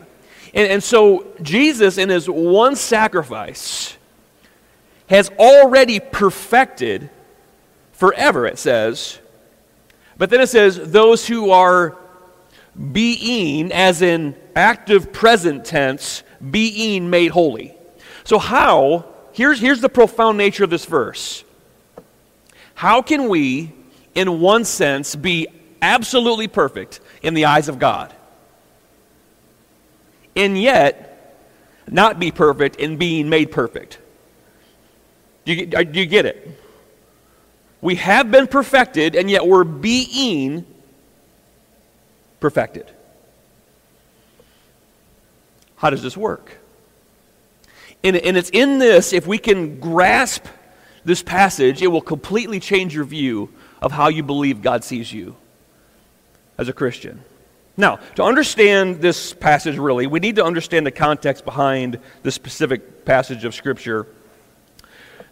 And, 0.55 0.71
and 0.71 0.83
so 0.83 1.33
Jesus, 1.43 1.99
in 1.99 2.09
his 2.09 2.29
one 2.29 2.77
sacrifice, 2.77 3.97
has 5.09 5.31
already 5.39 6.01
perfected 6.01 7.11
forever, 7.93 8.47
it 8.47 8.59
says. 8.59 9.19
But 10.17 10.31
then 10.31 10.41
it 10.41 10.49
says, 10.49 10.91
those 10.91 11.27
who 11.27 11.51
are 11.51 11.97
being, 12.93 13.73
as 13.73 14.03
in 14.03 14.37
active 14.57 15.13
present 15.13 15.65
tense, 15.65 16.23
being 16.51 17.11
made 17.11 17.31
holy. 17.31 17.75
So, 18.25 18.39
how, 18.39 19.07
here's, 19.33 19.61
here's 19.61 19.81
the 19.81 19.89
profound 19.89 20.39
nature 20.39 20.65
of 20.65 20.71
this 20.71 20.87
verse. 20.87 21.45
How 22.75 23.03
can 23.03 23.29
we, 23.29 23.73
in 24.15 24.41
one 24.41 24.65
sense, 24.65 25.15
be 25.15 25.47
absolutely 25.81 26.49
perfect 26.49 27.01
in 27.23 27.35
the 27.35 27.45
eyes 27.45 27.69
of 27.69 27.79
God, 27.79 28.13
and 30.35 30.61
yet 30.61 31.11
not 31.87 32.19
be 32.19 32.33
perfect 32.33 32.77
in 32.77 32.97
being 32.97 33.29
made 33.29 33.53
perfect? 33.53 33.99
Do 35.45 35.53
you, 35.53 35.67
do 35.67 36.01
you 36.01 36.07
get 36.07 36.27
it? 36.27 36.61
We 37.81 37.97
have 37.97 38.31
been 38.31 38.47
perfected, 38.47 39.15
and 39.15 39.31
yet 39.31 39.47
we're 39.47 39.65
being 39.65 40.65
perfected. 42.41 42.91
How 45.77 45.91
does 45.91 46.03
this 46.03 46.17
work? 46.17 46.57
And, 48.03 48.17
and 48.17 48.37
it's 48.37 48.51
in 48.51 48.79
this, 48.79 49.13
if 49.13 49.27
we 49.27 49.39
can 49.39 49.81
grasp 49.81 50.47
this 51.05 51.23
passage, 51.23 51.83
it 51.83 51.89
will 51.89 52.01
completely 52.01 52.61
change 52.61 52.95
your 52.95 53.05
view 53.05 53.51
of 53.83 53.93
how 53.93 54.09
you 54.09 54.23
believe 54.23 54.63
God 54.63 54.83
sees 54.83 55.13
you 55.13 55.37
as 56.57 56.69
a 56.69 56.73
Christian. 56.73 57.23
Now, 57.77 57.97
to 58.15 58.23
understand 58.23 59.01
this 59.03 59.35
passage 59.35 59.77
really, 59.77 60.07
we 60.07 60.21
need 60.21 60.37
to 60.37 60.45
understand 60.45 60.87
the 60.87 60.91
context 60.91 61.45
behind 61.45 61.99
this 62.23 62.35
specific 62.35 63.05
passage 63.05 63.45
of 63.45 63.55
Scripture 63.55 64.07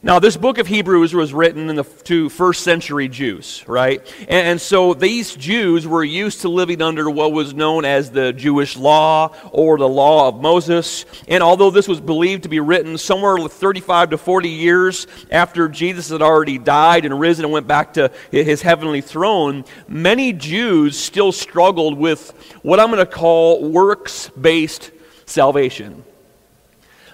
now, 0.04 0.18
this 0.18 0.36
book 0.36 0.58
of 0.58 0.66
Hebrews 0.66 1.14
was 1.14 1.32
written 1.32 1.70
in 1.70 1.76
the, 1.76 1.84
to 1.84 2.28
first 2.28 2.64
century 2.64 3.06
Jews, 3.06 3.62
right? 3.68 4.04
And, 4.22 4.48
and, 4.48 4.60
so 4.60 4.94
these 4.94 5.36
Jews 5.36 5.86
were 5.86 6.02
used 6.02 6.40
to 6.40 6.48
living 6.48 6.82
under 6.82 7.08
what 7.08 7.30
was 7.30 7.54
known 7.54 7.84
as 7.84 8.10
the 8.10 8.32
Jewish 8.32 8.76
law 8.76 9.32
or 9.52 9.78
the 9.78 9.88
law 9.88 10.26
of 10.26 10.40
Moses. 10.40 11.04
And 11.28 11.40
although 11.40 11.70
this 11.70 11.86
was 11.86 12.00
believed 12.00 12.42
to 12.42 12.48
be 12.48 12.58
written 12.58 12.98
somewhere 12.98 13.38
35 13.38 14.10
to 14.10 14.18
40 14.18 14.48
years 14.48 15.06
after 15.30 15.68
Jesus 15.68 16.08
had 16.08 16.20
already 16.20 16.58
died 16.58 17.04
and 17.04 17.20
risen 17.20 17.44
and 17.44 17.52
went 17.52 17.68
back 17.68 17.92
to 17.92 18.10
his 18.32 18.60
heavenly 18.60 19.02
throne, 19.02 19.64
many 19.86 20.32
Jews 20.32 20.98
still 20.98 21.30
struggled 21.30 21.96
with 21.96 22.32
what 22.62 22.80
I'm 22.80 22.88
going 22.88 22.98
to 22.98 23.06
call 23.06 23.70
works 23.70 24.30
based 24.30 24.90
salvation 25.26 26.02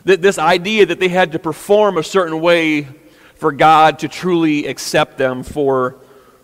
this 0.04 0.38
idea 0.38 0.86
that 0.86 1.00
they 1.00 1.08
had 1.08 1.32
to 1.32 1.38
perform 1.38 1.98
a 1.98 2.02
certain 2.02 2.40
way 2.40 2.88
for 3.34 3.52
God 3.52 4.00
to 4.00 4.08
truly 4.08 4.66
accept 4.66 5.18
them 5.18 5.42
for 5.42 5.96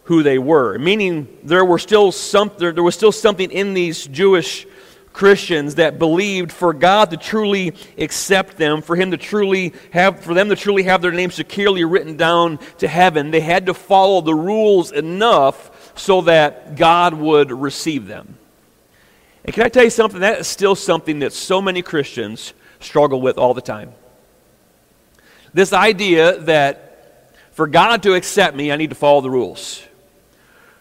who 0.05 0.23
they 0.23 0.39
were. 0.39 0.79
Meaning 0.79 1.39
there, 1.43 1.65
were 1.65 1.79
still 1.79 2.13
some, 2.13 2.51
there, 2.59 2.73
there 2.73 2.83
was 2.83 2.95
still 2.95 3.13
something 3.13 3.51
in 3.51 3.75
these 3.75 4.07
Jewish 4.07 4.67
Christians 5.13 5.77
that 5.77 5.99
believed 5.99 6.51
for 6.51 6.73
God 6.73 7.11
to 7.13 7.17
truly 7.17 7.73
accept 7.97 8.57
them, 8.57 8.83
for 8.83 8.97
him 8.97 9.13
to 9.13 9.17
truly 9.17 9.73
have 9.93 10.21
for 10.21 10.35
them 10.35 10.49
to 10.49 10.57
truly 10.57 10.83
have 10.83 11.03
their 11.03 11.13
name 11.13 11.31
securely 11.31 11.85
written 11.85 12.17
down 12.17 12.59
to 12.79 12.89
heaven, 12.89 13.31
they 13.31 13.41
had 13.41 13.67
to 13.67 13.75
follow 13.75 14.21
the 14.21 14.35
rules 14.35 14.91
enough 14.91 15.93
so 15.97 16.23
that 16.23 16.75
God 16.75 17.15
would 17.15 17.53
receive 17.53 18.07
them. 18.09 18.37
And 19.45 19.55
can 19.55 19.63
I 19.63 19.69
tell 19.69 19.85
you 19.85 19.91
something? 19.91 20.21
That 20.21 20.41
is 20.41 20.49
still 20.49 20.75
something 20.75 21.21
that 21.21 21.33
so 21.33 21.63
many 21.63 21.81
Christians 21.81 22.53
struggle 22.85 23.21
with 23.21 23.39
all 23.39 23.55
the 23.55 23.61
time. 23.61 23.93
This 25.53 25.73
idea 25.73 26.39
that 26.41 27.37
for 27.53 27.67
God 27.67 28.03
to 28.03 28.15
accept 28.15 28.57
me, 28.57 28.73
I 28.73 28.77
need 28.77 28.91
to 28.91 28.97
follow 28.97 29.21
the 29.21 29.31
rules. 29.31 29.83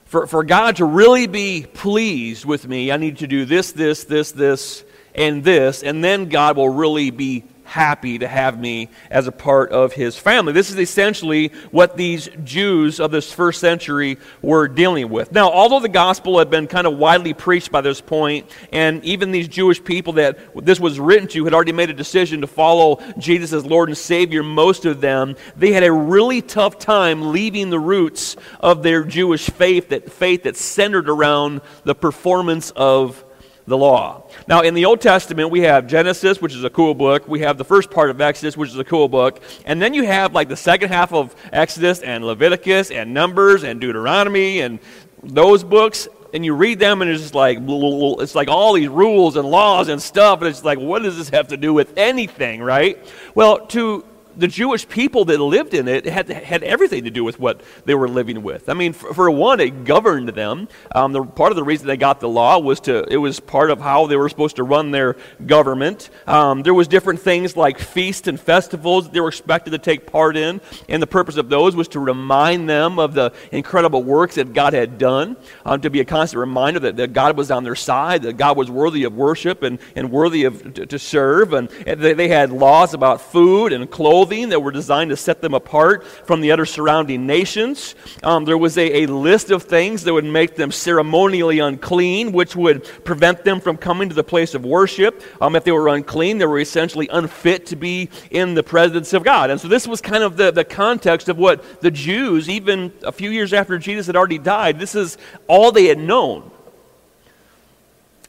For, 0.05 0.27
for 0.27 0.43
God 0.43 0.77
to 0.77 0.85
really 0.85 1.27
be 1.27 1.65
pleased 1.71 2.45
with 2.45 2.67
me, 2.67 2.91
I 2.91 2.97
need 2.97 3.17
to 3.19 3.27
do 3.27 3.45
this, 3.45 3.71
this, 3.71 4.03
this, 4.03 4.31
this, 4.31 4.83
and 5.15 5.43
this, 5.43 5.83
and 5.83 6.03
then 6.03 6.29
God 6.29 6.57
will 6.57 6.69
really 6.69 7.11
be 7.11 7.43
happy 7.63 8.19
to 8.19 8.27
have 8.27 8.59
me 8.59 8.89
as 9.09 9.27
a 9.27 9.31
part 9.31 9.71
of 9.71 9.93
his 9.93 10.17
family. 10.17 10.53
This 10.53 10.69
is 10.69 10.77
essentially 10.77 11.47
what 11.71 11.97
these 11.97 12.29
Jews 12.43 12.99
of 12.99 13.11
this 13.11 13.31
first 13.31 13.59
century 13.59 14.17
were 14.41 14.67
dealing 14.67 15.09
with. 15.09 15.31
Now, 15.31 15.49
although 15.51 15.79
the 15.79 15.89
gospel 15.89 16.39
had 16.39 16.49
been 16.49 16.67
kind 16.67 16.85
of 16.85 16.97
widely 16.97 17.33
preached 17.33 17.71
by 17.71 17.81
this 17.81 18.01
point, 18.01 18.49
and 18.71 19.03
even 19.03 19.31
these 19.31 19.47
Jewish 19.47 19.83
people 19.83 20.13
that 20.13 20.37
this 20.65 20.79
was 20.79 20.99
written 20.99 21.27
to 21.29 21.43
had 21.45 21.53
already 21.53 21.71
made 21.71 21.89
a 21.89 21.93
decision 21.93 22.41
to 22.41 22.47
follow 22.47 23.01
Jesus 23.17 23.53
as 23.53 23.65
Lord 23.65 23.89
and 23.89 23.97
Savior, 23.97 24.43
most 24.43 24.85
of 24.85 25.01
them, 25.01 25.35
they 25.55 25.71
had 25.71 25.83
a 25.83 25.91
really 25.91 26.41
tough 26.41 26.77
time 26.77 27.31
leaving 27.31 27.69
the 27.69 27.79
roots 27.79 28.35
of 28.59 28.83
their 28.83 29.03
Jewish 29.03 29.49
faith, 29.49 29.89
that 29.89 30.11
faith 30.11 30.43
that 30.43 30.57
centered 30.57 31.09
around 31.09 31.61
the 31.83 31.95
performance 31.95 32.71
of 32.71 33.23
the 33.65 33.77
law. 33.77 34.23
Now, 34.47 34.61
in 34.61 34.73
the 34.73 34.85
Old 34.85 35.01
Testament, 35.01 35.49
we 35.49 35.61
have 35.61 35.87
Genesis, 35.87 36.41
which 36.41 36.53
is 36.53 36.63
a 36.63 36.69
cool 36.69 36.93
book. 36.93 37.27
We 37.27 37.41
have 37.41 37.57
the 37.57 37.63
first 37.63 37.89
part 37.89 38.09
of 38.09 38.19
Exodus, 38.19 38.57
which 38.57 38.69
is 38.69 38.77
a 38.77 38.83
cool 38.83 39.07
book. 39.07 39.41
And 39.65 39.81
then 39.81 39.93
you 39.93 40.03
have 40.03 40.33
like 40.33 40.49
the 40.49 40.57
second 40.57 40.89
half 40.89 41.13
of 41.13 41.35
Exodus 41.51 42.01
and 42.01 42.25
Leviticus 42.25 42.91
and 42.91 43.13
Numbers 43.13 43.63
and 43.63 43.79
Deuteronomy 43.79 44.59
and 44.59 44.79
those 45.23 45.63
books. 45.63 46.07
And 46.33 46.43
you 46.43 46.55
read 46.55 46.79
them, 46.79 47.03
and 47.03 47.11
it's 47.11 47.21
just 47.21 47.35
like 47.35 47.59
it's 47.61 48.33
like 48.33 48.47
all 48.47 48.73
these 48.73 48.89
rules 48.89 49.35
and 49.35 49.47
laws 49.47 49.87
and 49.87 50.01
stuff, 50.01 50.39
and 50.41 50.49
it's 50.49 50.63
like, 50.63 50.79
what 50.79 51.03
does 51.03 51.15
this 51.15 51.29
have 51.29 51.49
to 51.49 51.57
do 51.57 51.75
with 51.75 51.95
anything, 51.95 52.59
right? 52.63 52.97
Well, 53.35 53.67
to 53.67 54.03
the 54.37 54.47
Jewish 54.47 54.87
people 54.87 55.25
that 55.25 55.39
lived 55.39 55.73
in 55.73 55.87
it 55.87 56.05
had, 56.05 56.29
had 56.29 56.63
everything 56.63 57.03
to 57.03 57.11
do 57.11 57.23
with 57.23 57.39
what 57.39 57.61
they 57.85 57.95
were 57.95 58.07
living 58.07 58.43
with. 58.43 58.69
I 58.69 58.73
mean, 58.73 58.93
for, 58.93 59.13
for 59.13 59.31
one, 59.31 59.59
it 59.59 59.85
governed 59.85 60.29
them. 60.29 60.67
Um, 60.93 61.13
the, 61.13 61.23
part 61.23 61.51
of 61.51 61.55
the 61.55 61.63
reason 61.63 61.87
they 61.87 61.97
got 61.97 62.19
the 62.19 62.29
law 62.29 62.59
was 62.59 62.79
to, 62.81 63.05
it 63.09 63.17
was 63.17 63.39
part 63.39 63.69
of 63.69 63.79
how 63.79 64.07
they 64.07 64.15
were 64.15 64.29
supposed 64.29 64.55
to 64.57 64.63
run 64.63 64.91
their 64.91 65.15
government. 65.45 66.09
Um, 66.27 66.63
there 66.63 66.73
was 66.73 66.87
different 66.87 67.19
things 67.19 67.55
like 67.55 67.79
feasts 67.79 68.27
and 68.27 68.39
festivals 68.39 69.05
that 69.05 69.13
they 69.13 69.19
were 69.19 69.27
expected 69.29 69.71
to 69.71 69.77
take 69.77 70.05
part 70.11 70.35
in, 70.37 70.61
and 70.89 71.01
the 71.01 71.07
purpose 71.07 71.37
of 71.37 71.49
those 71.49 71.75
was 71.75 71.87
to 71.89 71.99
remind 71.99 72.69
them 72.69 72.99
of 72.99 73.13
the 73.13 73.33
incredible 73.51 74.03
works 74.03 74.35
that 74.35 74.53
God 74.53 74.73
had 74.73 74.97
done, 74.97 75.37
um, 75.65 75.81
to 75.81 75.89
be 75.89 75.99
a 75.99 76.05
constant 76.05 76.39
reminder 76.39 76.79
that, 76.81 76.97
that 76.97 77.13
God 77.13 77.37
was 77.37 77.51
on 77.51 77.63
their 77.63 77.75
side, 77.75 78.23
that 78.23 78.37
God 78.37 78.57
was 78.57 78.71
worthy 78.71 79.03
of 79.03 79.15
worship 79.15 79.63
and, 79.63 79.79
and 79.95 80.11
worthy 80.11 80.45
of 80.45 80.73
to, 80.73 80.85
to 80.85 80.99
serve. 80.99 81.53
And 81.53 81.69
they, 81.69 82.13
they 82.13 82.27
had 82.27 82.51
laws 82.51 82.93
about 82.93 83.21
food 83.21 83.73
and 83.73 83.89
clothes 83.89 84.22
clothing 84.23 84.49
that 84.49 84.61
were 84.61 84.71
designed 84.71 85.09
to 85.09 85.17
set 85.17 85.41
them 85.41 85.53
apart 85.53 86.07
from 86.25 86.39
the 86.39 86.49
other 86.49 86.65
surrounding 86.65 87.27
nations. 87.27 87.93
Um, 88.23 88.45
there 88.45 88.57
was 88.57 88.77
a, 88.77 89.03
a 89.03 89.05
list 89.07 89.51
of 89.51 89.63
things 89.63 90.05
that 90.05 90.13
would 90.13 90.23
make 90.23 90.55
them 90.55 90.71
ceremonially 90.71 91.59
unclean, 91.59 92.31
which 92.31 92.55
would 92.55 92.85
prevent 93.03 93.43
them 93.43 93.59
from 93.59 93.75
coming 93.75 94.07
to 94.07 94.15
the 94.15 94.23
place 94.23 94.53
of 94.53 94.63
worship. 94.63 95.21
Um, 95.41 95.57
if 95.57 95.65
they 95.65 95.73
were 95.73 95.89
unclean, 95.89 96.37
they 96.37 96.45
were 96.45 96.59
essentially 96.59 97.09
unfit 97.09 97.65
to 97.65 97.75
be 97.75 98.09
in 98.31 98.53
the 98.53 98.63
presence 98.63 99.11
of 99.11 99.25
God. 99.25 99.49
And 99.49 99.59
so 99.59 99.67
this 99.67 99.85
was 99.85 99.99
kind 99.99 100.23
of 100.23 100.37
the, 100.37 100.51
the 100.51 100.63
context 100.63 101.27
of 101.27 101.37
what 101.37 101.81
the 101.81 101.91
Jews, 101.91 102.49
even 102.49 102.93
a 103.03 103.11
few 103.11 103.29
years 103.29 103.51
after 103.51 103.77
Jesus 103.77 104.07
had 104.07 104.15
already 104.15 104.39
died, 104.39 104.79
this 104.79 104.95
is 104.95 105.17
all 105.47 105.73
they 105.73 105.87
had 105.87 105.99
known. 105.99 106.49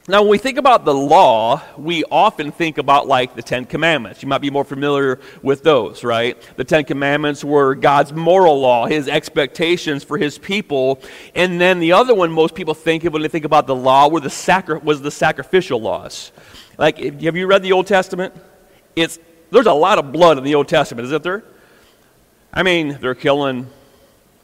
Now, 0.07 0.21
when 0.21 0.29
we 0.29 0.37
think 0.37 0.59
about 0.59 0.85
the 0.85 0.93
law, 0.93 1.63
we 1.79 2.03
often 2.11 2.51
think 2.51 2.77
about 2.77 3.07
like 3.07 3.35
the 3.35 3.41
Ten 3.41 3.65
Commandments. 3.65 4.21
You 4.21 4.29
might 4.29 4.41
be 4.41 4.51
more 4.51 4.63
familiar 4.63 5.19
with 5.41 5.63
those, 5.63 6.03
right? 6.03 6.39
The 6.57 6.63
Ten 6.63 6.85
Commandments 6.85 7.43
were 7.43 7.73
God's 7.73 8.13
moral 8.13 8.61
law, 8.61 8.85
his 8.85 9.07
expectations 9.07 10.03
for 10.03 10.19
his 10.19 10.37
people. 10.37 11.01
And 11.33 11.59
then 11.59 11.79
the 11.79 11.93
other 11.93 12.13
one 12.13 12.31
most 12.31 12.53
people 12.53 12.75
think 12.75 13.03
of 13.03 13.13
when 13.13 13.23
they 13.23 13.27
think 13.27 13.45
about 13.45 13.65
the 13.65 13.73
law 13.73 14.07
were 14.07 14.19
the 14.19 14.29
sacri- 14.29 14.77
was 14.77 15.01
the 15.01 15.09
sacrificial 15.09 15.81
laws. 15.81 16.31
Like, 16.77 16.99
have 16.99 17.35
you 17.35 17.47
read 17.47 17.63
the 17.63 17.71
Old 17.71 17.87
Testament? 17.87 18.31
It's, 18.95 19.17
there's 19.49 19.65
a 19.65 19.73
lot 19.73 19.97
of 19.97 20.11
blood 20.11 20.37
in 20.37 20.43
the 20.43 20.53
Old 20.53 20.67
Testament, 20.67 21.05
isn't 21.07 21.23
there? 21.23 21.43
I 22.53 22.61
mean, 22.61 22.99
they're 23.01 23.15
killing 23.15 23.71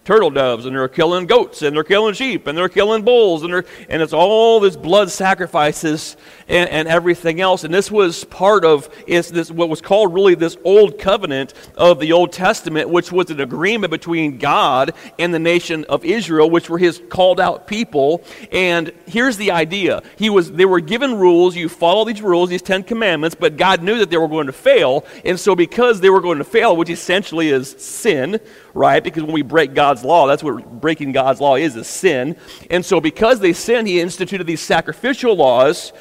turtle 0.03 0.31
doves 0.31 0.65
and 0.65 0.75
they're 0.75 0.88
killing 0.88 1.27
goats 1.27 1.62
and 1.62 1.75
they're 1.75 1.84
killing 1.84 2.13
sheep 2.13 2.48
and 2.48 2.58
they're 2.58 2.70
killing 2.70 3.03
bulls 3.03 3.43
and, 3.43 3.53
they're, 3.53 3.65
and 3.88 4.01
it's 4.01 4.13
all 4.13 4.60
this 4.60 4.75
blood 4.75 5.12
sacrifices 5.12 6.17
and, 6.51 6.70
and 6.70 6.88
everything 6.88 7.39
else. 7.39 7.63
And 7.63 7.74
this 7.74 7.89
was 7.89 8.25
part 8.25 8.65
of 8.65 8.89
is 9.08 9.29
this 9.29 9.50
what 9.50 9.70
was 9.70 9.81
called 9.81 10.13
really 10.13 10.36
this 10.36 10.58
old 10.63 11.00
covenant 11.00 11.53
of 11.77 12.00
the 12.00 12.12
old 12.12 12.34
testament 12.34 12.89
which 12.89 13.12
was 13.12 13.31
an 13.31 13.39
agreement 13.39 13.89
between 13.89 14.38
god 14.38 14.93
and 15.17 15.34
the 15.34 15.39
nation 15.39 15.86
of 15.86 16.03
israel 16.03 16.50
which 16.50 16.70
were 16.70 16.77
his 16.77 17.01
called 17.10 17.39
out 17.39 17.67
people. 17.67 18.24
And 18.51 18.91
here's 19.08 19.38
the 19.38 19.51
idea. 19.51 20.03
He 20.17 20.29
was 20.29 20.51
they 20.51 20.65
were 20.65 20.81
given 20.81 21.17
rules. 21.17 21.55
You 21.55 21.70
follow 21.70 22.03
these 22.03 22.22
rules 22.22 22.50
these 22.50 22.62
ten 22.62 22.84
commandments 22.84 23.36
but 23.39 23.55
god 23.55 23.81
knew 23.81 23.98
that 24.00 24.10
they 24.10 24.17
were 24.17 24.27
going 24.27 24.48
to 24.48 24.53
fail. 24.53 25.05
And 25.24 25.39
so 25.39 25.55
because 25.55 26.01
they 26.01 26.10
were 26.10 26.22
going 26.22 26.39
to 26.39 26.43
fail 26.43 26.75
which 26.75 26.89
essentially 26.89 27.50
is 27.50 27.72
sin 27.72 28.39
right? 28.74 29.03
Because 29.03 29.24
when 29.24 29.34
we 29.34 29.41
break 29.41 29.74
God's 29.74 30.05
law, 30.05 30.27
that's 30.27 30.41
what 30.41 30.79
breaking 30.79 31.12
God's 31.12 31.41
law 31.41 31.55
is, 31.55 31.75
is 31.75 31.88
sin. 31.88 32.38
And 32.70 32.86
so 32.86 33.01
because 33.01 33.41
they 33.41 33.51
sinned, 33.51 33.88
he 33.88 34.00
instituted 34.00 34.46
these 34.46 34.62
sacrificial 34.62 35.36
laws 35.36 35.91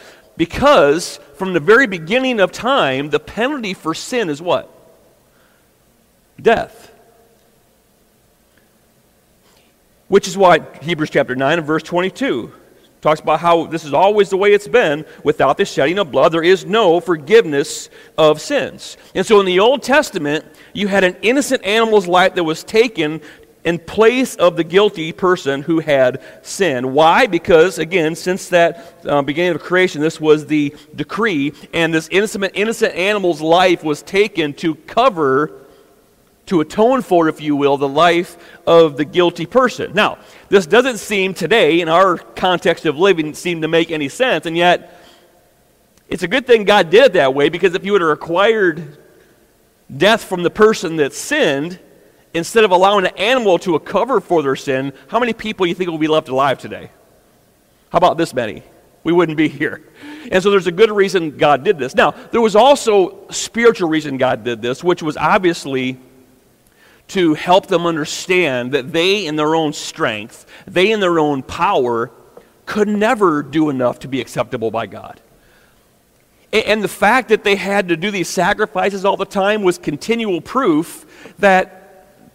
because 0.40 1.20
from 1.34 1.52
the 1.52 1.60
very 1.60 1.86
beginning 1.86 2.40
of 2.40 2.50
time, 2.50 3.10
the 3.10 3.20
penalty 3.20 3.74
for 3.74 3.92
sin 3.92 4.30
is 4.30 4.40
what? 4.40 4.74
Death. 6.40 6.90
Which 10.08 10.26
is 10.26 10.38
why 10.38 10.60
Hebrews 10.80 11.10
chapter 11.10 11.36
9 11.36 11.58
and 11.58 11.66
verse 11.66 11.82
22 11.82 12.54
talks 13.02 13.20
about 13.20 13.40
how 13.40 13.66
this 13.66 13.84
is 13.84 13.92
always 13.92 14.30
the 14.30 14.38
way 14.38 14.54
it's 14.54 14.66
been. 14.66 15.04
Without 15.24 15.58
the 15.58 15.66
shedding 15.66 15.98
of 15.98 16.10
blood, 16.10 16.32
there 16.32 16.42
is 16.42 16.64
no 16.64 17.00
forgiveness 17.00 17.90
of 18.16 18.40
sins. 18.40 18.96
And 19.14 19.26
so 19.26 19.40
in 19.40 19.46
the 19.46 19.60
Old 19.60 19.82
Testament, 19.82 20.46
you 20.72 20.88
had 20.88 21.04
an 21.04 21.18
innocent 21.20 21.66
animal's 21.66 22.06
life 22.06 22.34
that 22.36 22.44
was 22.44 22.64
taken 22.64 23.20
in 23.64 23.78
place 23.78 24.36
of 24.36 24.56
the 24.56 24.64
guilty 24.64 25.12
person 25.12 25.62
who 25.62 25.80
had 25.80 26.22
sinned. 26.42 26.94
Why? 26.94 27.26
Because, 27.26 27.78
again, 27.78 28.14
since 28.14 28.48
that 28.48 29.04
uh, 29.06 29.22
beginning 29.22 29.54
of 29.54 29.62
creation, 29.62 30.00
this 30.00 30.20
was 30.20 30.46
the 30.46 30.74
decree, 30.94 31.52
and 31.74 31.92
this 31.92 32.08
innocent, 32.10 32.52
innocent 32.54 32.94
animal's 32.94 33.40
life 33.40 33.84
was 33.84 34.02
taken 34.02 34.54
to 34.54 34.74
cover 34.74 35.52
to 36.46 36.60
atone 36.60 37.00
for, 37.00 37.28
if 37.28 37.40
you 37.40 37.54
will, 37.54 37.76
the 37.76 37.88
life 37.88 38.36
of 38.66 38.96
the 38.96 39.04
guilty 39.04 39.46
person. 39.46 39.92
Now, 39.92 40.18
this 40.48 40.66
doesn't 40.66 40.96
seem 40.96 41.32
today, 41.32 41.80
in 41.80 41.88
our 41.88 42.16
context 42.16 42.86
of 42.86 42.98
living, 42.98 43.34
seem 43.34 43.60
to 43.60 43.68
make 43.68 43.92
any 43.92 44.08
sense, 44.08 44.46
and 44.46 44.56
yet 44.56 45.00
it's 46.08 46.24
a 46.24 46.28
good 46.28 46.46
thing 46.48 46.64
God 46.64 46.90
did 46.90 47.04
it 47.04 47.12
that 47.12 47.34
way 47.34 47.50
because 47.50 47.74
if 47.74 47.84
you 47.84 47.92
would 47.92 48.00
have 48.00 48.10
required 48.10 48.98
death 49.96 50.24
from 50.24 50.42
the 50.42 50.50
person 50.50 50.96
that 50.96 51.12
sinned, 51.12 51.78
instead 52.34 52.64
of 52.64 52.70
allowing 52.70 53.06
an 53.06 53.16
animal 53.16 53.58
to 53.60 53.78
cover 53.80 54.20
for 54.20 54.42
their 54.42 54.56
sin, 54.56 54.92
how 55.08 55.18
many 55.18 55.32
people 55.32 55.64
do 55.64 55.68
you 55.68 55.74
think 55.74 55.90
will 55.90 55.98
be 55.98 56.08
left 56.08 56.28
alive 56.28 56.58
today? 56.58 56.90
How 57.90 57.98
about 57.98 58.16
this 58.16 58.32
many? 58.32 58.62
We 59.02 59.12
wouldn't 59.12 59.38
be 59.38 59.48
here. 59.48 59.82
And 60.30 60.42
so 60.42 60.50
there's 60.50 60.66
a 60.66 60.72
good 60.72 60.90
reason 60.90 61.36
God 61.36 61.64
did 61.64 61.78
this. 61.78 61.94
Now, 61.94 62.10
there 62.10 62.40
was 62.40 62.54
also 62.54 63.28
spiritual 63.30 63.88
reason 63.88 64.18
God 64.18 64.44
did 64.44 64.60
this, 64.60 64.84
which 64.84 65.02
was 65.02 65.16
obviously 65.16 65.98
to 67.08 67.34
help 67.34 67.66
them 67.66 67.86
understand 67.86 68.72
that 68.72 68.92
they, 68.92 69.26
in 69.26 69.36
their 69.36 69.54
own 69.54 69.72
strength, 69.72 70.46
they, 70.66 70.92
in 70.92 71.00
their 71.00 71.18
own 71.18 71.42
power, 71.42 72.10
could 72.66 72.86
never 72.86 73.42
do 73.42 73.70
enough 73.70 74.00
to 74.00 74.08
be 74.08 74.20
acceptable 74.20 74.70
by 74.70 74.86
God. 74.86 75.20
And 76.52 76.82
the 76.82 76.88
fact 76.88 77.30
that 77.30 77.42
they 77.42 77.56
had 77.56 77.88
to 77.88 77.96
do 77.96 78.10
these 78.10 78.28
sacrifices 78.28 79.04
all 79.04 79.16
the 79.16 79.24
time 79.24 79.62
was 79.62 79.78
continual 79.78 80.40
proof 80.40 81.34
that 81.38 81.79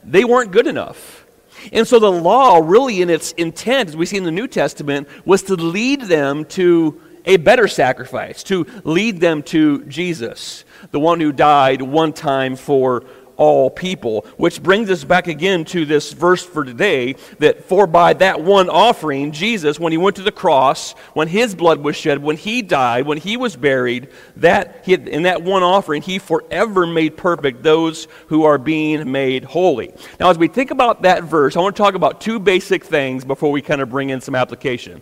they 0.05 0.23
weren't 0.23 0.51
good 0.51 0.67
enough. 0.67 1.25
And 1.71 1.87
so 1.87 1.99
the 1.99 2.11
law, 2.11 2.59
really, 2.63 3.01
in 3.01 3.09
its 3.09 3.31
intent, 3.33 3.89
as 3.89 3.97
we 3.97 4.05
see 4.05 4.17
in 4.17 4.23
the 4.23 4.31
New 4.31 4.47
Testament, 4.47 5.07
was 5.25 5.43
to 5.43 5.55
lead 5.55 6.01
them 6.01 6.45
to 6.45 7.01
a 7.25 7.37
better 7.37 7.67
sacrifice, 7.67 8.43
to 8.43 8.67
lead 8.83 9.19
them 9.19 9.41
to 9.43 9.83
Jesus, 9.85 10.63
the 10.91 10.99
one 10.99 11.19
who 11.19 11.31
died 11.31 11.81
one 11.81 12.13
time 12.13 12.55
for 12.55 13.03
all 13.37 13.69
people. 13.69 14.25
Which 14.37 14.61
brings 14.61 14.89
us 14.89 15.03
back 15.03 15.27
again 15.27 15.65
to 15.65 15.85
this 15.85 16.13
verse 16.13 16.43
for 16.43 16.63
today 16.63 17.15
that 17.39 17.65
for 17.65 17.87
by 17.87 18.13
that 18.13 18.41
one 18.41 18.69
offering, 18.69 19.31
Jesus, 19.31 19.79
when 19.79 19.91
he 19.91 19.97
went 19.97 20.15
to 20.17 20.23
the 20.23 20.31
cross, 20.31 20.93
when 21.13 21.27
his 21.27 21.55
blood 21.55 21.79
was 21.79 21.95
shed, 21.95 22.21
when 22.21 22.37
he 22.37 22.61
died, 22.61 23.05
when 23.05 23.17
he 23.17 23.37
was 23.37 23.55
buried, 23.55 24.09
that 24.37 24.81
he, 24.85 24.93
in 24.93 25.23
that 25.23 25.43
one 25.43 25.63
offering, 25.63 26.01
he 26.01 26.19
forever 26.19 26.85
made 26.85 27.17
perfect 27.17 27.63
those 27.63 28.07
who 28.27 28.43
are 28.43 28.57
being 28.57 29.11
made 29.11 29.43
holy. 29.43 29.93
Now, 30.19 30.29
as 30.29 30.37
we 30.37 30.47
think 30.47 30.71
about 30.71 31.03
that 31.03 31.23
verse, 31.23 31.55
I 31.55 31.61
want 31.61 31.75
to 31.75 31.81
talk 31.81 31.95
about 31.95 32.21
two 32.21 32.39
basic 32.39 32.83
things 32.83 33.25
before 33.25 33.51
we 33.51 33.61
kind 33.61 33.81
of 33.81 33.89
bring 33.89 34.09
in 34.09 34.21
some 34.21 34.35
application. 34.35 35.01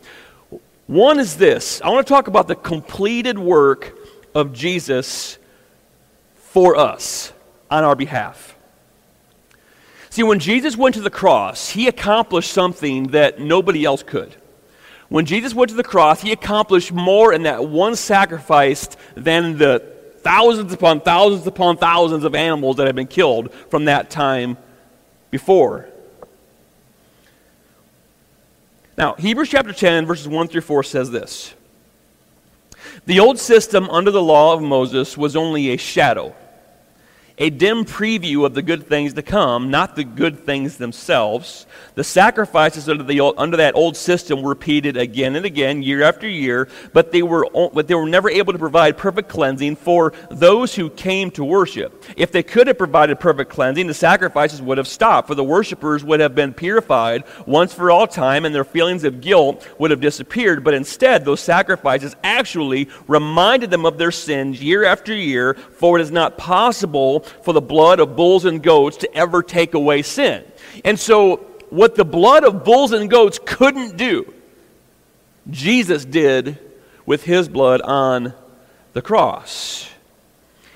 One 0.88 1.20
is 1.20 1.38
this 1.38 1.82
I 1.82 1.90
want 1.90 2.06
to 2.06 2.14
talk 2.14 2.28
about 2.28 2.48
the 2.48 2.56
completed 2.56 3.40
work 3.40 3.98
of 4.36 4.54
Jesus 4.54 5.38
for 6.36 6.76
us 6.76 7.32
on 7.74 7.84
our 7.84 7.96
behalf. 7.96 8.56
See, 10.12 10.22
when 10.22 10.38
Jesus 10.38 10.78
went 10.78 10.94
to 10.94 11.02
the 11.02 11.10
cross, 11.10 11.70
he 11.70 11.88
accomplished 11.88 12.52
something 12.52 13.08
that 13.08 13.40
nobody 13.40 13.84
else 13.84 14.04
could. 14.04 14.36
When 15.10 15.26
Jesus 15.26 15.56
went 15.56 15.70
to 15.70 15.76
the 15.76 15.84
cross, 15.84 16.22
he 16.22 16.32
accomplished 16.32 16.92
more 16.92 17.34
in 17.34 17.44
that 17.44 17.68
one 17.68 17.96
sacrifice 17.96 18.88
than 19.16 19.58
the 19.58 19.80
thousands 20.20 20.72
upon 20.72 21.02
thousands 21.02 21.48
upon 21.48 21.78
thousands 21.78 22.24
of 22.24 22.36
animals 22.36 22.78
that 22.78 22.86
had 22.86 22.96
been 22.96 23.08
killed 23.08 23.52
from 23.72 23.86
that 23.86 24.12
time 24.12 24.56
before. 25.32 25.90
Now, 28.96 29.16
Hebrews 29.16 29.50
chapter 29.50 29.74
10, 29.74 30.06
verses 30.06 30.28
1 30.28 30.48
through 30.48 30.62
4 30.62 30.84
says 30.84 31.10
this 31.10 31.56
The 33.08 33.20
old 33.20 33.40
system 33.40 33.90
under 33.90 34.12
the 34.12 34.22
law 34.22 34.54
of 34.54 34.62
Moses 34.62 35.18
was 35.18 35.36
only 35.36 35.72
a 35.72 35.78
shadow 35.78 36.36
a 37.38 37.50
dim 37.50 37.84
preview 37.84 38.46
of 38.46 38.54
the 38.54 38.62
good 38.62 38.88
things 38.88 39.14
to 39.14 39.24
come, 39.24 39.72
not 39.72 39.96
the 39.96 40.04
good 40.04 40.46
things 40.46 40.78
themselves. 40.78 41.66
The 41.96 42.04
sacrifices 42.04 42.88
under, 42.88 43.04
the, 43.04 43.22
under 43.38 43.58
that 43.58 43.76
old 43.76 43.98
system 43.98 44.44
were 44.44 44.50
repeated 44.50 44.98
again 44.98 45.36
and 45.36 45.46
again, 45.46 45.82
year 45.82 46.04
after 46.04 46.28
year, 46.28 46.68
but 46.94 47.12
they, 47.12 47.24
were, 47.24 47.48
but 47.74 47.88
they 47.88 47.96
were 47.96 48.08
never 48.08 48.30
able 48.30 48.54
to 48.54 48.60
provide 48.60 48.98
perfect 48.98 49.30
cleansing 49.30 49.78
for 49.78 50.14
those 50.30 50.76
who 50.76 50.92
came 50.92 51.32
to 51.32 51.44
worship. 51.44 52.04
If 52.16 52.32
they 52.32 52.44
could 52.44 52.68
have 52.68 52.78
provided 52.78 53.20
perfect 53.20 53.50
cleansing, 53.50 53.88
the 53.88 53.94
sacrifices 53.96 54.62
would 54.62 54.78
have 54.78 54.88
stopped, 54.88 55.28
for 55.28 55.36
the 55.36 55.44
worshippers 55.44 56.04
would 56.04 56.20
have 56.20 56.36
been 56.36 56.54
purified 56.54 57.24
once 57.48 57.74
for 57.74 57.90
all 57.90 58.06
time, 58.06 58.46
and 58.46 58.54
their 58.54 58.64
feelings 58.64 59.04
of 59.04 59.22
guilt 59.22 59.68
would 59.80 59.90
have 59.90 60.02
disappeared. 60.02 60.64
But 60.64 60.76
instead, 60.76 61.26
those 61.26 61.42
sacrifices 61.42 62.16
actually 62.24 62.90
reminded 63.08 63.72
them 63.72 63.86
of 63.86 63.98
their 63.98 64.12
sins 64.12 64.62
year 64.62 64.86
after 64.86 65.16
year, 65.16 65.56
for 65.56 65.98
it 65.98 66.02
is 66.04 66.12
not 66.12 66.38
possible 66.38 67.23
for 67.24 67.54
the 67.54 67.62
blood 67.62 68.00
of 68.00 68.16
bulls 68.16 68.46
and 68.46 68.62
goats 68.62 68.98
to 68.98 69.16
ever 69.16 69.44
take 69.44 69.74
away 69.74 70.02
sin. 70.02 70.44
And 70.84 71.00
so, 71.00 71.38
what 71.70 71.96
the 71.96 72.06
blood 72.06 72.44
of 72.44 72.64
bulls 72.64 72.92
and 72.92 73.10
goats 73.10 73.40
couldn't 73.44 73.98
do, 73.98 74.32
Jesus 75.50 76.06
did 76.06 76.60
with 77.06 77.24
his 77.24 77.50
blood 77.50 77.82
on 77.82 78.34
the 78.94 79.02
cross. 79.02 79.90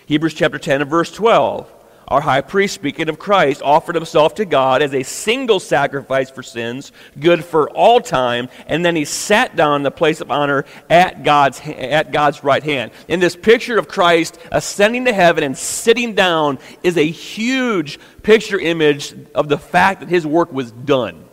Hebrews 0.07 0.33
chapter 0.33 0.57
10 0.57 0.81
and 0.81 0.89
verse 0.89 1.11
12. 1.11 1.71
Our 2.07 2.21
high 2.21 2.41
priest, 2.41 2.73
speaking 2.73 3.09
of 3.09 3.19
Christ, 3.19 3.61
offered 3.61 3.95
himself 3.95 4.35
to 4.35 4.45
God 4.45 4.81
as 4.81 4.93
a 4.93 5.03
single 5.03 5.59
sacrifice 5.59 6.29
for 6.29 6.41
sins, 6.41 6.93
good 7.19 7.43
for 7.43 7.69
all 7.71 7.99
time, 7.99 8.47
and 8.65 8.85
then 8.85 8.95
he 8.95 9.03
sat 9.03 9.55
down 9.57 9.77
in 9.77 9.83
the 9.83 9.91
place 9.91 10.21
of 10.21 10.31
honor 10.31 10.63
at 10.89 11.23
God's, 11.23 11.59
at 11.65 12.11
God's 12.11 12.43
right 12.43 12.63
hand. 12.63 12.91
In 13.09 13.19
this 13.19 13.35
picture 13.35 13.77
of 13.77 13.89
Christ 13.89 14.39
ascending 14.51 15.05
to 15.05 15.13
heaven 15.13 15.43
and 15.43 15.57
sitting 15.57 16.15
down 16.15 16.59
is 16.81 16.97
a 16.97 17.05
huge 17.05 17.99
picture 18.23 18.59
image 18.59 19.13
of 19.35 19.49
the 19.49 19.57
fact 19.57 19.99
that 19.99 20.09
his 20.09 20.25
work 20.25 20.51
was 20.53 20.71
done. 20.71 21.25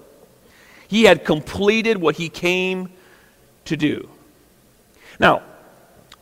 He 0.89 1.05
had 1.05 1.25
completed 1.25 1.99
what 1.99 2.17
he 2.17 2.29
came 2.29 2.91
to 3.67 3.77
do. 3.77 4.09
Now, 5.21 5.43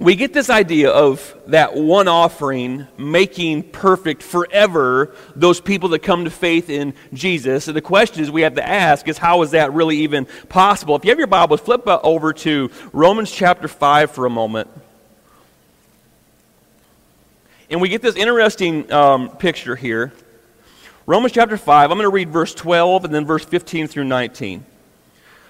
we 0.02 0.16
get 0.16 0.32
this 0.32 0.50
idea 0.50 0.90
of 0.90 1.34
that 1.46 1.76
one 1.76 2.08
offering 2.08 2.88
making 2.98 3.62
perfect 3.62 4.20
forever 4.20 5.14
those 5.36 5.60
people 5.60 5.90
that 5.90 6.00
come 6.00 6.24
to 6.24 6.30
faith 6.30 6.68
in 6.68 6.94
Jesus. 7.12 7.68
And 7.68 7.76
the 7.76 7.82
question 7.82 8.20
is 8.20 8.30
we 8.30 8.42
have 8.42 8.56
to 8.56 8.68
ask 8.68 9.06
is 9.06 9.16
how 9.16 9.42
is 9.42 9.52
that 9.52 9.72
really 9.72 9.98
even 9.98 10.26
possible? 10.48 10.96
If 10.96 11.04
you 11.04 11.10
have 11.10 11.18
your 11.18 11.28
Bibles, 11.28 11.60
flip 11.60 11.86
over 11.86 12.32
to 12.32 12.70
Romans 12.92 13.30
chapter 13.30 13.68
5 13.68 14.10
for 14.10 14.26
a 14.26 14.30
moment. 14.30 14.68
And 17.70 17.80
we 17.80 17.88
get 17.88 18.02
this 18.02 18.16
interesting 18.16 18.90
um, 18.92 19.30
picture 19.30 19.76
here. 19.76 20.12
Romans 21.06 21.32
chapter 21.32 21.56
5, 21.56 21.90
I'm 21.90 21.96
going 21.96 22.08
to 22.08 22.14
read 22.14 22.30
verse 22.30 22.54
12 22.54 23.04
and 23.04 23.14
then 23.14 23.24
verse 23.24 23.44
15 23.44 23.86
through 23.86 24.04
19. 24.04 24.66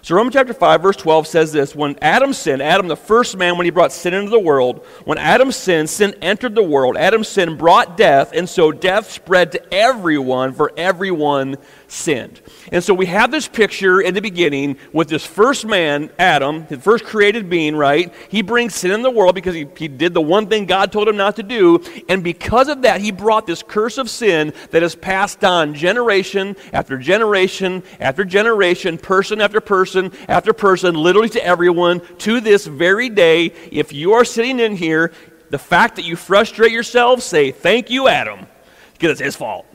So 0.05 0.17
Romans 0.17 0.35
chapter 0.35 0.53
5, 0.53 0.83
verse 0.83 0.97
12 0.97 1.29
says 1.29 1.53
this 1.53 1.77
When 1.77 1.97
Adam 2.03 2.33
sinned, 2.33 2.61
Adam, 2.61 2.89
the 2.89 2.97
first 2.97 3.37
man, 3.37 3.57
when 3.57 3.67
he 3.67 3.71
brought 3.71 3.93
sin 3.93 4.15
into 4.15 4.31
the 4.31 4.39
world, 4.41 4.85
when 5.05 5.17
Adam 5.17 5.53
sinned, 5.53 5.89
sin 5.89 6.13
entered 6.21 6.57
the 6.57 6.63
world. 6.63 6.97
Adam's 6.97 7.29
sin 7.29 7.57
brought 7.57 7.97
death, 7.97 8.33
and 8.35 8.49
so 8.49 8.73
death 8.73 9.13
spread 9.13 9.53
to 9.53 9.73
everyone, 9.73 10.55
for 10.55 10.73
everyone 10.77 11.57
sinned. 11.93 12.41
And 12.73 12.83
so 12.83 12.95
we 12.95 13.07
have 13.07 13.31
this 13.31 13.47
picture 13.47 14.01
in 14.01 14.15
the 14.15 14.23
beginning 14.23 14.79
with 14.93 15.09
this 15.09 15.27
first 15.27 15.67
man, 15.67 16.11
Adam, 16.19 16.67
the 16.69 16.79
first 16.79 17.05
created 17.05 17.51
being, 17.51 17.77
right? 17.77 18.13
He 18.31 18.41
brings 18.41 18.75
sin 18.75 18.93
in 18.93 19.03
the 19.03 19.11
world 19.11 19.35
because 19.35 19.55
he, 19.55 19.67
he 19.77 19.89
did 19.89 20.15
the 20.15 20.21
one 20.21 20.47
thing 20.47 20.65
God 20.65 20.91
told 20.91 21.07
him 21.07 21.17
not 21.17 21.37
to 21.37 21.43
do. 21.43 21.83
And 22.09 22.25
because 22.25 22.69
of 22.69 22.83
that, 22.83 23.03
he 23.03 23.13
brought 23.13 23.47
this 23.47 23.63
curse 23.63 23.99
of 23.99 24.09
sin 24.09 24.55
that 24.71 24.83
is 24.83 24.95
passed 24.95 25.45
on 25.45 25.75
generation 25.75 26.57
after 26.73 26.97
generation 26.97 27.83
after 28.01 28.25
generation, 28.25 28.97
person 28.97 29.41
after 29.43 29.61
person 29.61 30.13
after 30.29 30.55
person, 30.55 30.95
literally 30.95 31.29
to 31.31 31.45
everyone, 31.45 32.01
to 32.19 32.41
this 32.41 32.67
very 32.67 33.11
day. 33.11 33.53
If 33.71 33.93
you 33.93 34.15
are 34.15 34.25
sitting 34.25 34.61
in 34.61 34.77
here, 34.77 35.13
the 35.51 35.59
fact 35.59 35.97
that 35.97 36.07
you 36.07 36.17
frustrate 36.17 36.73
yourself, 36.73 37.21
say, 37.21 37.53
Thank 37.53 37.91
you, 37.91 38.09
Adam, 38.09 38.47
because 38.95 39.11
it's 39.11 39.21
his 39.21 39.37
fault. 39.37 39.67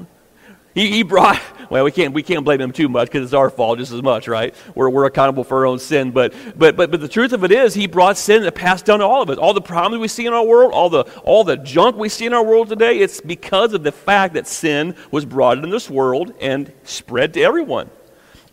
He, 0.77 0.91
he 0.91 1.01
brought, 1.01 1.41
well, 1.71 1.83
we 1.83 1.91
can't, 1.91 2.13
we 2.13 2.21
can't 2.21 2.45
blame 2.45 2.61
him 2.61 2.71
too 2.71 2.87
much 2.87 3.07
because 3.07 3.23
it's 3.23 3.33
our 3.33 3.49
fault 3.49 3.79
just 3.79 3.91
as 3.91 4.03
much, 4.03 4.27
right? 4.27 4.53
We're, 4.75 4.91
we're 4.91 5.05
accountable 5.05 5.43
for 5.43 5.57
our 5.57 5.65
own 5.65 5.79
sin. 5.79 6.11
But, 6.11 6.35
but, 6.55 6.75
but, 6.75 6.91
but 6.91 7.01
the 7.01 7.07
truth 7.07 7.33
of 7.33 7.43
it 7.43 7.51
is, 7.51 7.73
he 7.73 7.87
brought 7.87 8.15
sin 8.15 8.43
that 8.43 8.53
passed 8.53 8.85
down 8.85 8.99
to 8.99 9.05
all 9.05 9.23
of 9.23 9.29
us. 9.31 9.39
All 9.39 9.55
the 9.55 9.59
problems 9.61 9.99
we 9.99 10.07
see 10.07 10.27
in 10.27 10.33
our 10.33 10.45
world, 10.45 10.73
all 10.73 10.91
the, 10.91 11.01
all 11.23 11.43
the 11.43 11.57
junk 11.57 11.95
we 11.95 12.09
see 12.09 12.27
in 12.27 12.33
our 12.33 12.43
world 12.43 12.69
today, 12.69 12.99
it's 12.99 13.19
because 13.19 13.73
of 13.73 13.81
the 13.81 13.91
fact 13.91 14.35
that 14.35 14.45
sin 14.45 14.95
was 15.09 15.25
brought 15.25 15.57
into 15.57 15.69
this 15.69 15.89
world 15.89 16.31
and 16.39 16.71
spread 16.83 17.33
to 17.33 17.41
everyone. 17.41 17.89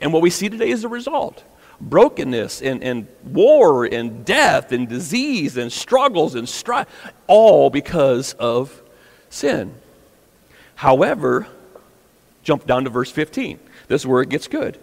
And 0.01 0.11
what 0.11 0.23
we 0.23 0.31
see 0.31 0.49
today 0.49 0.71
is 0.71 0.81
the 0.81 0.89
result 0.89 1.45
brokenness 1.79 2.63
and, 2.63 2.83
and 2.83 3.07
war 3.23 3.85
and 3.85 4.25
death 4.25 4.73
and 4.73 4.89
disease 4.89 5.59
and 5.59 5.71
struggles 5.71 6.37
and 6.37 6.49
strife, 6.49 6.87
all 7.27 7.69
because 7.69 8.33
of 8.39 8.83
sin. 9.29 9.75
However, 10.77 11.49
Jump 12.45 12.67
down 12.67 12.85
to 12.85 12.91
verse 12.91 13.11
15. 13.11 13.59
This 13.89 14.03
is 14.03 14.07
where 14.07 14.23
it 14.23 14.29
gets 14.29 14.47
good. 14.47 14.79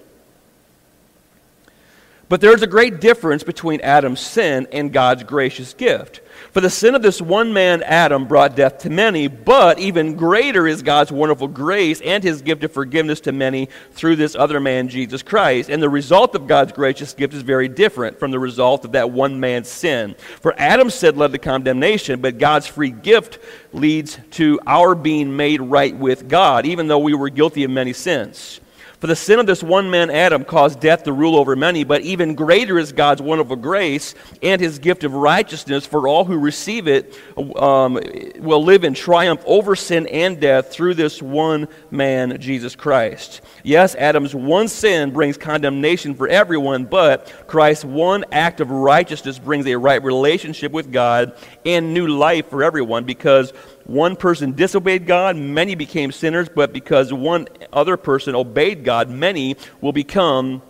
But 2.27 2.41
there's 2.41 2.61
a 2.61 2.67
great 2.67 2.99
difference 2.99 3.43
between 3.43 3.81
Adam's 3.81 4.19
sin 4.19 4.67
and 4.71 4.91
God's 4.91 5.23
gracious 5.23 5.73
gift. 5.73 6.21
For 6.51 6.59
the 6.59 6.69
sin 6.69 6.95
of 6.95 7.01
this 7.01 7.21
one 7.21 7.53
man, 7.53 7.81
Adam, 7.83 8.27
brought 8.27 8.55
death 8.55 8.79
to 8.79 8.89
many, 8.89 9.27
but 9.27 9.79
even 9.79 10.15
greater 10.15 10.67
is 10.67 10.81
God's 10.81 11.11
wonderful 11.11 11.47
grace 11.47 12.01
and 12.01 12.23
his 12.23 12.41
gift 12.41 12.63
of 12.63 12.71
forgiveness 12.73 13.21
to 13.21 13.31
many 13.31 13.69
through 13.93 14.17
this 14.17 14.35
other 14.35 14.59
man, 14.59 14.89
Jesus 14.89 15.23
Christ. 15.23 15.69
And 15.69 15.81
the 15.81 15.89
result 15.89 16.35
of 16.35 16.47
God's 16.47 16.73
gracious 16.73 17.13
gift 17.13 17.33
is 17.33 17.41
very 17.41 17.69
different 17.69 18.19
from 18.19 18.31
the 18.31 18.39
result 18.39 18.83
of 18.83 18.91
that 18.93 19.11
one 19.11 19.39
man's 19.39 19.69
sin. 19.69 20.15
For 20.41 20.53
Adam's 20.57 20.95
sin 20.95 21.15
led 21.15 21.31
to 21.31 21.37
condemnation, 21.37 22.19
but 22.19 22.37
God's 22.37 22.67
free 22.67 22.91
gift 22.91 23.39
leads 23.71 24.19
to 24.31 24.59
our 24.67 24.93
being 24.95 25.35
made 25.35 25.61
right 25.61 25.95
with 25.95 26.27
God, 26.27 26.65
even 26.65 26.87
though 26.87 26.99
we 26.99 27.13
were 27.13 27.29
guilty 27.29 27.63
of 27.63 27.71
many 27.71 27.93
sins. 27.93 28.59
For 29.01 29.07
the 29.07 29.15
sin 29.15 29.39
of 29.39 29.47
this 29.47 29.63
one 29.63 29.89
man, 29.89 30.11
Adam, 30.11 30.45
caused 30.45 30.79
death 30.79 31.05
to 31.05 31.11
rule 31.11 31.35
over 31.35 31.55
many, 31.55 31.83
but 31.83 32.01
even 32.01 32.35
greater 32.35 32.77
is 32.77 32.91
God's 32.91 33.19
wonderful 33.19 33.55
grace 33.55 34.13
and 34.43 34.61
his 34.61 34.77
gift 34.77 35.03
of 35.03 35.15
righteousness 35.15 35.87
for 35.87 36.07
all 36.07 36.23
who 36.23 36.37
receive 36.37 36.87
it 36.87 37.17
um, 37.55 37.99
will 38.37 38.63
live 38.63 38.83
in 38.83 38.93
triumph 38.93 39.41
over 39.47 39.75
sin 39.75 40.05
and 40.05 40.39
death 40.39 40.71
through 40.71 40.93
this 40.93 41.19
one 41.19 41.67
man, 41.89 42.39
Jesus 42.39 42.75
Christ. 42.75 43.41
Yes, 43.63 43.95
Adam's 43.95 44.35
one 44.35 44.67
sin 44.67 45.09
brings 45.09 45.35
condemnation 45.35 46.13
for 46.13 46.27
everyone, 46.27 46.85
but 46.85 47.33
Christ's 47.47 47.85
one 47.85 48.23
act 48.31 48.61
of 48.61 48.69
righteousness 48.69 49.39
brings 49.39 49.65
a 49.65 49.75
right 49.79 50.03
relationship 50.03 50.71
with 50.71 50.91
God 50.91 51.35
and 51.65 51.95
new 51.95 52.07
life 52.07 52.51
for 52.51 52.61
everyone 52.61 53.05
because 53.05 53.51
one 53.85 54.15
person 54.15 54.53
disobeyed 54.53 55.05
God, 55.05 55.35
many 55.35 55.75
became 55.75 56.11
sinners, 56.11 56.49
but 56.53 56.73
because 56.73 57.11
one 57.11 57.47
other 57.73 57.97
person 57.97 58.35
obeyed 58.35 58.83
God, 58.83 59.09
many 59.09 59.55
will 59.81 59.91
become 59.91 60.61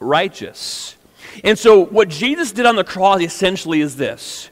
righteous. 0.00 0.96
And 1.44 1.58
so, 1.58 1.84
what 1.84 2.08
Jesus 2.08 2.52
did 2.52 2.66
on 2.66 2.76
the 2.76 2.84
cross 2.84 3.20
essentially 3.20 3.80
is 3.80 3.96
this 3.96 4.50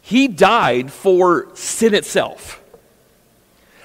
He 0.00 0.28
died 0.28 0.92
for 0.92 1.48
sin 1.54 1.94
itself. 1.94 2.60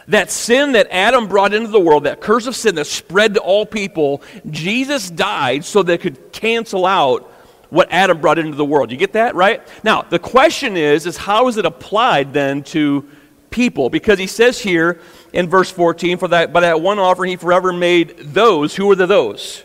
That 0.07 0.31
sin 0.31 0.71
that 0.71 0.87
Adam 0.89 1.27
brought 1.27 1.53
into 1.53 1.69
the 1.69 1.79
world, 1.79 2.05
that 2.05 2.19
curse 2.19 2.47
of 2.47 2.55
sin 2.55 2.75
that 2.75 2.87
spread 2.87 3.35
to 3.35 3.41
all 3.41 3.63
people, 3.63 4.23
Jesus 4.49 5.07
died 5.09 5.63
so 5.63 5.83
that 5.83 5.93
it 5.93 6.01
could 6.01 6.31
cancel 6.31 6.87
out 6.87 7.31
what 7.69 7.91
Adam 7.91 8.19
brought 8.19 8.39
into 8.39 8.55
the 8.55 8.65
world. 8.65 8.91
You 8.91 8.97
get 8.97 9.13
that, 9.13 9.35
right? 9.35 9.61
Now, 9.83 10.01
the 10.01 10.19
question 10.19 10.75
is, 10.75 11.05
is 11.05 11.17
how 11.17 11.47
is 11.47 11.57
it 11.57 11.65
applied 11.65 12.33
then 12.33 12.63
to 12.63 13.07
people? 13.49 13.89
Because 13.89 14.17
he 14.19 14.27
says 14.27 14.59
here 14.59 14.99
in 15.33 15.49
verse 15.49 15.69
14, 15.71 16.17
for 16.17 16.27
that 16.29 16.51
by 16.51 16.61
that 16.61 16.81
one 16.81 16.99
offering 16.99 17.31
he 17.31 17.35
forever 17.35 17.71
made 17.71 18.17
those. 18.19 18.75
Who 18.75 18.89
are 18.91 18.95
the 18.95 19.05
those? 19.05 19.63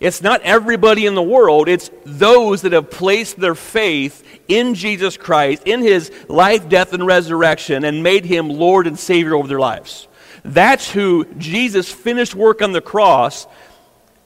It's 0.00 0.20
not 0.20 0.42
everybody 0.42 1.06
in 1.06 1.14
the 1.14 1.22
world, 1.22 1.68
it's 1.68 1.88
those 2.04 2.62
that 2.62 2.72
have 2.72 2.90
placed 2.90 3.38
their 3.38 3.54
faith 3.54 4.24
in 4.48 4.74
Jesus 4.74 5.16
Christ, 5.16 5.62
in 5.64 5.80
his 5.80 6.10
life, 6.28 6.68
death, 6.68 6.92
and 6.92 7.06
resurrection, 7.06 7.84
and 7.84 8.02
made 8.02 8.24
him 8.24 8.48
Lord 8.48 8.88
and 8.88 8.98
Savior 8.98 9.36
over 9.36 9.46
their 9.46 9.60
lives. 9.60 10.08
That's 10.44 10.90
who 10.90 11.24
Jesus' 11.38 11.92
finished 11.92 12.34
work 12.34 12.62
on 12.62 12.72
the 12.72 12.80
cross 12.80 13.46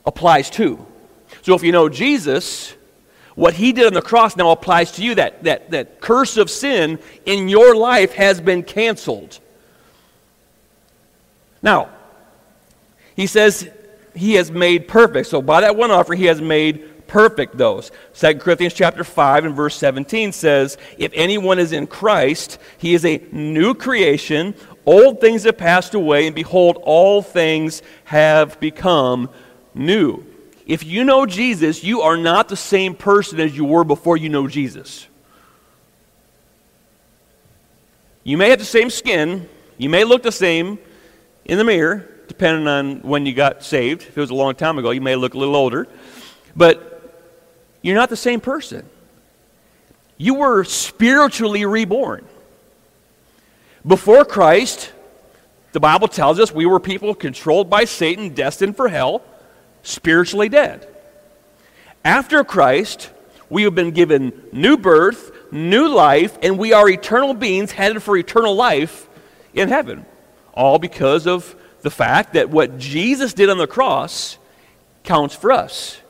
applies 0.06 0.48
to. 0.50 0.86
So 1.46 1.54
if 1.54 1.62
you 1.62 1.70
know 1.70 1.88
Jesus, 1.88 2.74
what 3.36 3.54
he 3.54 3.72
did 3.72 3.86
on 3.86 3.92
the 3.92 4.02
cross 4.02 4.36
now 4.36 4.50
applies 4.50 4.90
to 4.90 5.04
you. 5.04 5.14
That, 5.14 5.44
that, 5.44 5.70
that 5.70 6.00
curse 6.00 6.38
of 6.38 6.50
sin 6.50 6.98
in 7.24 7.48
your 7.48 7.76
life 7.76 8.14
has 8.14 8.40
been 8.40 8.64
canceled. 8.64 9.38
Now, 11.62 11.90
he 13.14 13.28
says 13.28 13.70
he 14.16 14.34
has 14.34 14.50
made 14.50 14.88
perfect. 14.88 15.28
So 15.28 15.40
by 15.40 15.60
that 15.60 15.76
one 15.76 15.92
offer, 15.92 16.14
he 16.14 16.24
has 16.24 16.40
made 16.40 17.06
perfect 17.06 17.56
those. 17.56 17.92
2 18.14 18.40
Corinthians 18.40 18.74
chapter 18.74 19.04
5 19.04 19.44
and 19.44 19.54
verse 19.54 19.76
17 19.76 20.32
says, 20.32 20.76
If 20.98 21.12
anyone 21.14 21.60
is 21.60 21.70
in 21.70 21.86
Christ, 21.86 22.58
he 22.76 22.92
is 22.92 23.04
a 23.04 23.24
new 23.30 23.72
creation. 23.72 24.52
Old 24.84 25.20
things 25.20 25.44
have 25.44 25.58
passed 25.58 25.94
away, 25.94 26.26
and 26.26 26.34
behold, 26.34 26.80
all 26.82 27.22
things 27.22 27.82
have 28.02 28.58
become 28.58 29.30
new. 29.76 30.25
If 30.66 30.84
you 30.84 31.04
know 31.04 31.26
Jesus, 31.26 31.84
you 31.84 32.02
are 32.02 32.16
not 32.16 32.48
the 32.48 32.56
same 32.56 32.94
person 32.94 33.38
as 33.38 33.56
you 33.56 33.64
were 33.64 33.84
before 33.84 34.16
you 34.16 34.28
know 34.28 34.48
Jesus. 34.48 35.06
You 38.24 38.36
may 38.36 38.50
have 38.50 38.58
the 38.58 38.64
same 38.64 38.90
skin, 38.90 39.48
you 39.78 39.88
may 39.88 40.02
look 40.02 40.24
the 40.24 40.32
same 40.32 40.80
in 41.44 41.58
the 41.58 41.64
mirror, 41.64 42.10
depending 42.26 42.66
on 42.66 42.98
when 43.02 43.24
you 43.24 43.32
got 43.32 43.62
saved. 43.62 44.02
If 44.02 44.18
it 44.18 44.20
was 44.20 44.30
a 44.30 44.34
long 44.34 44.56
time 44.56 44.76
ago, 44.78 44.90
you 44.90 45.00
may 45.00 45.14
look 45.14 45.34
a 45.34 45.38
little 45.38 45.54
older. 45.54 45.86
But 46.56 47.14
you're 47.82 47.94
not 47.94 48.10
the 48.10 48.16
same 48.16 48.40
person. 48.40 48.84
You 50.18 50.34
were 50.34 50.64
spiritually 50.64 51.64
reborn. 51.64 52.26
Before 53.86 54.24
Christ, 54.24 54.92
the 55.70 55.78
Bible 55.78 56.08
tells 56.08 56.40
us 56.40 56.50
we 56.50 56.66
were 56.66 56.80
people 56.80 57.14
controlled 57.14 57.70
by 57.70 57.84
Satan, 57.84 58.30
destined 58.30 58.76
for 58.76 58.88
hell 58.88 59.22
spiritually 59.86 60.48
dead. 60.48 60.86
After 62.04 62.44
Christ, 62.44 63.10
we 63.48 63.62
have 63.62 63.74
been 63.74 63.92
given 63.92 64.32
new 64.52 64.76
birth, 64.76 65.32
new 65.52 65.88
life, 65.88 66.36
and 66.42 66.58
we 66.58 66.72
are 66.72 66.88
eternal 66.88 67.34
beings 67.34 67.72
headed 67.72 68.02
for 68.02 68.16
eternal 68.16 68.54
life 68.54 69.08
in 69.54 69.68
heaven. 69.68 70.04
All 70.52 70.78
because 70.78 71.26
of 71.26 71.54
the 71.82 71.90
fact 71.90 72.34
that 72.34 72.50
what 72.50 72.78
Jesus 72.78 73.32
did 73.32 73.48
on 73.48 73.58
the 73.58 73.66
cross 73.66 74.38
counts 75.04 75.34
for 75.34 75.52
us, 75.52 76.00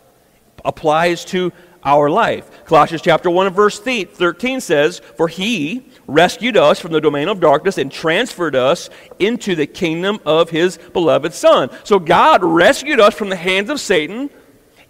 applies 0.65 1.25
to 1.27 1.53
our 1.87 2.11
life. 2.11 2.64
Colossians 2.66 3.01
chapter 3.01 3.31
1 3.31 3.46
and 3.46 3.57
verse 3.57 3.79
13 3.79 4.61
says, 4.61 4.99
For 5.16 5.29
he 5.29 5.87
rescued 6.07 6.57
us 6.57 6.81
from 6.81 6.92
the 6.92 7.01
domain 7.01 7.29
of 7.29 7.40
darkness 7.40 7.79
and 7.79 7.90
transferred 7.90 8.57
us 8.57 8.90
into 9.18 9.55
the 9.55 9.66
kingdom 9.66 10.18
of 10.27 10.51
his 10.51 10.79
beloved 10.92 11.33
Son. 11.33 11.70
So 11.85 11.99
God 11.99 12.42
rescued 12.44 13.01
us 13.01 13.14
from 13.14 13.31
the 13.31 13.37
hands 13.37 13.70
of 13.70 13.81
Satan 13.81 14.29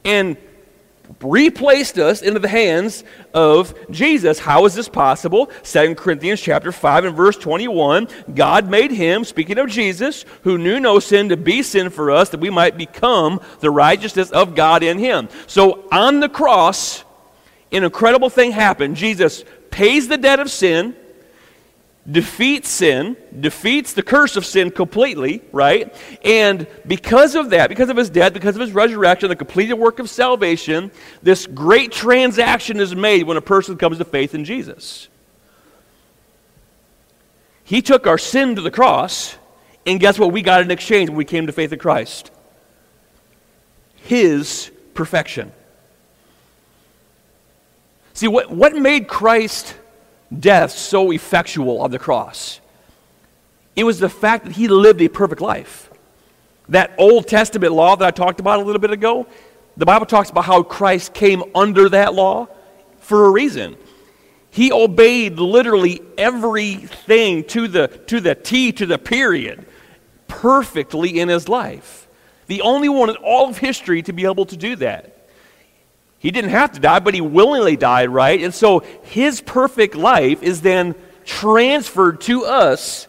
and 0.04 0.37
replaced 1.20 1.98
us 1.98 2.22
into 2.22 2.40
the 2.40 2.48
hands 2.48 3.04
of 3.32 3.74
Jesus. 3.90 4.38
How 4.38 4.64
is 4.64 4.74
this 4.74 4.88
possible? 4.88 5.50
2 5.62 5.94
Corinthians 5.94 6.40
chapter 6.40 6.72
5 6.72 7.04
and 7.06 7.16
verse 7.16 7.36
21. 7.36 8.08
God 8.34 8.68
made 8.68 8.90
him, 8.90 9.24
speaking 9.24 9.58
of 9.58 9.68
Jesus, 9.68 10.24
who 10.42 10.58
knew 10.58 10.80
no 10.80 10.98
sin 10.98 11.28
to 11.30 11.36
be 11.36 11.62
sin 11.62 11.90
for 11.90 12.10
us, 12.10 12.30
that 12.30 12.40
we 12.40 12.50
might 12.50 12.76
become 12.76 13.40
the 13.60 13.70
righteousness 13.70 14.30
of 14.30 14.54
God 14.54 14.82
in 14.82 14.98
him. 14.98 15.28
So 15.46 15.88
on 15.90 16.20
the 16.20 16.28
cross, 16.28 17.04
an 17.72 17.84
incredible 17.84 18.30
thing 18.30 18.52
happened. 18.52 18.96
Jesus 18.96 19.44
pays 19.70 20.08
the 20.08 20.16
debt 20.16 20.40
of 20.40 20.50
sin 20.50 20.96
defeats 22.10 22.68
sin, 22.68 23.16
defeats 23.40 23.92
the 23.92 24.02
curse 24.02 24.36
of 24.36 24.46
sin 24.46 24.70
completely, 24.70 25.42
right? 25.50 25.94
And 26.24 26.66
because 26.86 27.34
of 27.34 27.50
that, 27.50 27.68
because 27.68 27.88
of 27.88 27.96
his 27.96 28.10
death, 28.10 28.32
because 28.32 28.54
of 28.54 28.60
his 28.60 28.72
resurrection, 28.72 29.28
the 29.28 29.36
completed 29.36 29.74
work 29.74 29.98
of 29.98 30.08
salvation, 30.08 30.92
this 31.22 31.46
great 31.46 31.90
transaction 31.90 32.78
is 32.78 32.94
made 32.94 33.24
when 33.24 33.36
a 33.36 33.42
person 33.42 33.76
comes 33.76 33.98
to 33.98 34.04
faith 34.04 34.34
in 34.34 34.44
Jesus. 34.44 35.08
He 37.64 37.82
took 37.82 38.06
our 38.06 38.18
sin 38.18 38.54
to 38.54 38.62
the 38.62 38.70
cross, 38.70 39.36
and 39.84 39.98
guess 39.98 40.18
what 40.18 40.30
we 40.30 40.42
got 40.42 40.60
in 40.60 40.70
exchange 40.70 41.10
when 41.10 41.16
we 41.16 41.24
came 41.24 41.48
to 41.48 41.52
faith 41.52 41.72
in 41.72 41.80
Christ? 41.80 42.30
His 43.96 44.70
perfection. 44.94 45.50
See, 48.14 48.28
what, 48.28 48.50
what 48.50 48.76
made 48.76 49.08
Christ 49.08 49.74
death 50.36 50.72
so 50.72 51.12
effectual 51.12 51.80
on 51.80 51.90
the 51.90 51.98
cross. 51.98 52.60
It 53.74 53.84
was 53.84 53.98
the 53.98 54.08
fact 54.08 54.46
that 54.46 54.52
he 54.52 54.68
lived 54.68 55.00
a 55.02 55.08
perfect 55.08 55.40
life. 55.40 55.90
That 56.68 56.94
Old 56.98 57.28
Testament 57.28 57.72
law 57.72 57.94
that 57.96 58.06
I 58.06 58.10
talked 58.10 58.40
about 58.40 58.58
a 58.60 58.62
little 58.62 58.80
bit 58.80 58.90
ago, 58.90 59.26
the 59.76 59.86
Bible 59.86 60.06
talks 60.06 60.30
about 60.30 60.44
how 60.44 60.62
Christ 60.62 61.12
came 61.12 61.42
under 61.54 61.88
that 61.90 62.14
law 62.14 62.48
for 62.98 63.26
a 63.26 63.30
reason. 63.30 63.76
He 64.50 64.72
obeyed 64.72 65.38
literally 65.38 66.00
everything 66.16 67.44
to 67.44 67.68
the, 67.68 67.88
to 68.06 68.20
the 68.20 68.34
T, 68.34 68.72
to 68.72 68.86
the 68.86 68.98
period, 68.98 69.66
perfectly 70.28 71.20
in 71.20 71.28
his 71.28 71.48
life. 71.48 72.08
The 72.46 72.62
only 72.62 72.88
one 72.88 73.10
in 73.10 73.16
all 73.16 73.50
of 73.50 73.58
history 73.58 74.02
to 74.02 74.12
be 74.12 74.24
able 74.24 74.46
to 74.46 74.56
do 74.56 74.76
that. 74.76 75.15
He 76.18 76.31
didn't 76.31 76.50
have 76.50 76.72
to 76.72 76.81
die, 76.81 77.00
but 77.00 77.14
he 77.14 77.20
willingly 77.20 77.76
died, 77.76 78.09
right? 78.09 78.42
And 78.42 78.55
so 78.55 78.81
his 79.02 79.40
perfect 79.40 79.94
life 79.94 80.42
is 80.42 80.62
then 80.62 80.94
transferred 81.24 82.20
to 82.22 82.44
us 82.44 83.07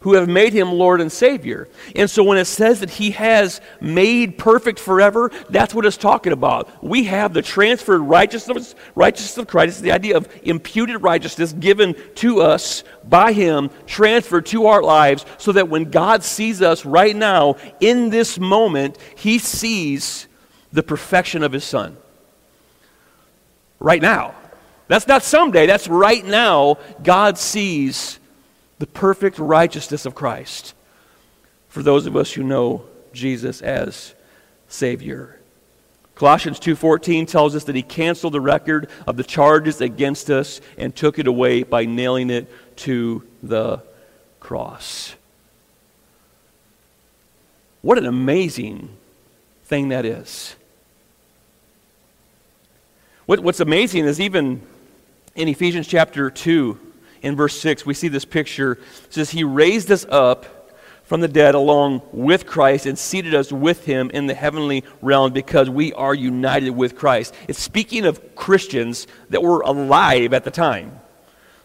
who 0.00 0.14
have 0.14 0.28
made 0.28 0.52
him 0.52 0.70
Lord 0.72 1.00
and 1.00 1.10
Savior. 1.10 1.68
And 1.96 2.08
so 2.08 2.22
when 2.22 2.38
it 2.38 2.44
says 2.44 2.80
that 2.80 2.90
he 2.90 3.10
has 3.12 3.60
made 3.80 4.38
perfect 4.38 4.78
forever, 4.78 5.32
that's 5.50 5.74
what 5.74 5.84
it's 5.84 5.96
talking 5.96 6.32
about. 6.32 6.84
We 6.84 7.04
have 7.04 7.34
the 7.34 7.42
transferred 7.42 7.98
righteousness, 8.02 8.76
righteousness 8.94 9.38
of 9.38 9.48
Christ, 9.48 9.82
the 9.82 9.90
idea 9.90 10.16
of 10.16 10.28
imputed 10.44 11.02
righteousness 11.02 11.52
given 11.52 11.96
to 12.16 12.42
us 12.42 12.84
by 13.02 13.32
him, 13.32 13.70
transferred 13.86 14.46
to 14.46 14.66
our 14.66 14.82
lives, 14.82 15.26
so 15.36 15.50
that 15.52 15.68
when 15.68 15.90
God 15.90 16.22
sees 16.22 16.62
us 16.62 16.84
right 16.84 17.16
now, 17.16 17.56
in 17.80 18.10
this 18.10 18.38
moment, 18.38 18.98
he 19.16 19.40
sees 19.40 20.28
the 20.72 20.82
perfection 20.84 21.42
of 21.42 21.52
his 21.52 21.64
Son 21.64 21.96
right 23.78 24.02
now. 24.02 24.34
That's 24.88 25.06
not 25.06 25.22
someday, 25.22 25.66
that's 25.66 25.88
right 25.88 26.24
now. 26.24 26.78
God 27.02 27.38
sees 27.38 28.18
the 28.78 28.86
perfect 28.86 29.38
righteousness 29.38 30.06
of 30.06 30.14
Christ 30.14 30.74
for 31.68 31.82
those 31.82 32.06
of 32.06 32.16
us 32.16 32.32
who 32.32 32.42
know 32.42 32.84
Jesus 33.12 33.60
as 33.60 34.14
Savior. 34.68 35.38
Colossians 36.14 36.58
2:14 36.58 37.26
tells 37.26 37.54
us 37.54 37.64
that 37.64 37.76
he 37.76 37.82
canceled 37.82 38.32
the 38.32 38.40
record 38.40 38.88
of 39.06 39.16
the 39.16 39.22
charges 39.22 39.80
against 39.80 40.30
us 40.30 40.60
and 40.76 40.94
took 40.94 41.18
it 41.18 41.28
away 41.28 41.62
by 41.62 41.84
nailing 41.84 42.30
it 42.30 42.50
to 42.78 43.22
the 43.42 43.80
cross. 44.40 45.14
What 47.82 47.98
an 47.98 48.06
amazing 48.06 48.96
thing 49.64 49.90
that 49.90 50.04
is. 50.04 50.56
What, 53.28 53.40
what's 53.40 53.60
amazing 53.60 54.06
is 54.06 54.22
even 54.22 54.62
in 55.34 55.48
Ephesians 55.48 55.86
chapter 55.86 56.30
2, 56.30 56.80
in 57.20 57.36
verse 57.36 57.60
6, 57.60 57.84
we 57.84 57.92
see 57.92 58.08
this 58.08 58.24
picture. 58.24 58.78
It 59.04 59.12
says, 59.12 59.28
He 59.28 59.44
raised 59.44 59.90
us 59.90 60.06
up 60.08 60.72
from 61.02 61.20
the 61.20 61.28
dead 61.28 61.54
along 61.54 62.00
with 62.10 62.46
Christ 62.46 62.86
and 62.86 62.98
seated 62.98 63.34
us 63.34 63.52
with 63.52 63.84
Him 63.84 64.08
in 64.08 64.28
the 64.28 64.34
heavenly 64.34 64.82
realm 65.02 65.34
because 65.34 65.68
we 65.68 65.92
are 65.92 66.14
united 66.14 66.70
with 66.70 66.96
Christ. 66.96 67.34
It's 67.48 67.58
speaking 67.58 68.06
of 68.06 68.34
Christians 68.34 69.06
that 69.28 69.42
were 69.42 69.60
alive 69.60 70.32
at 70.32 70.44
the 70.44 70.50
time. 70.50 70.98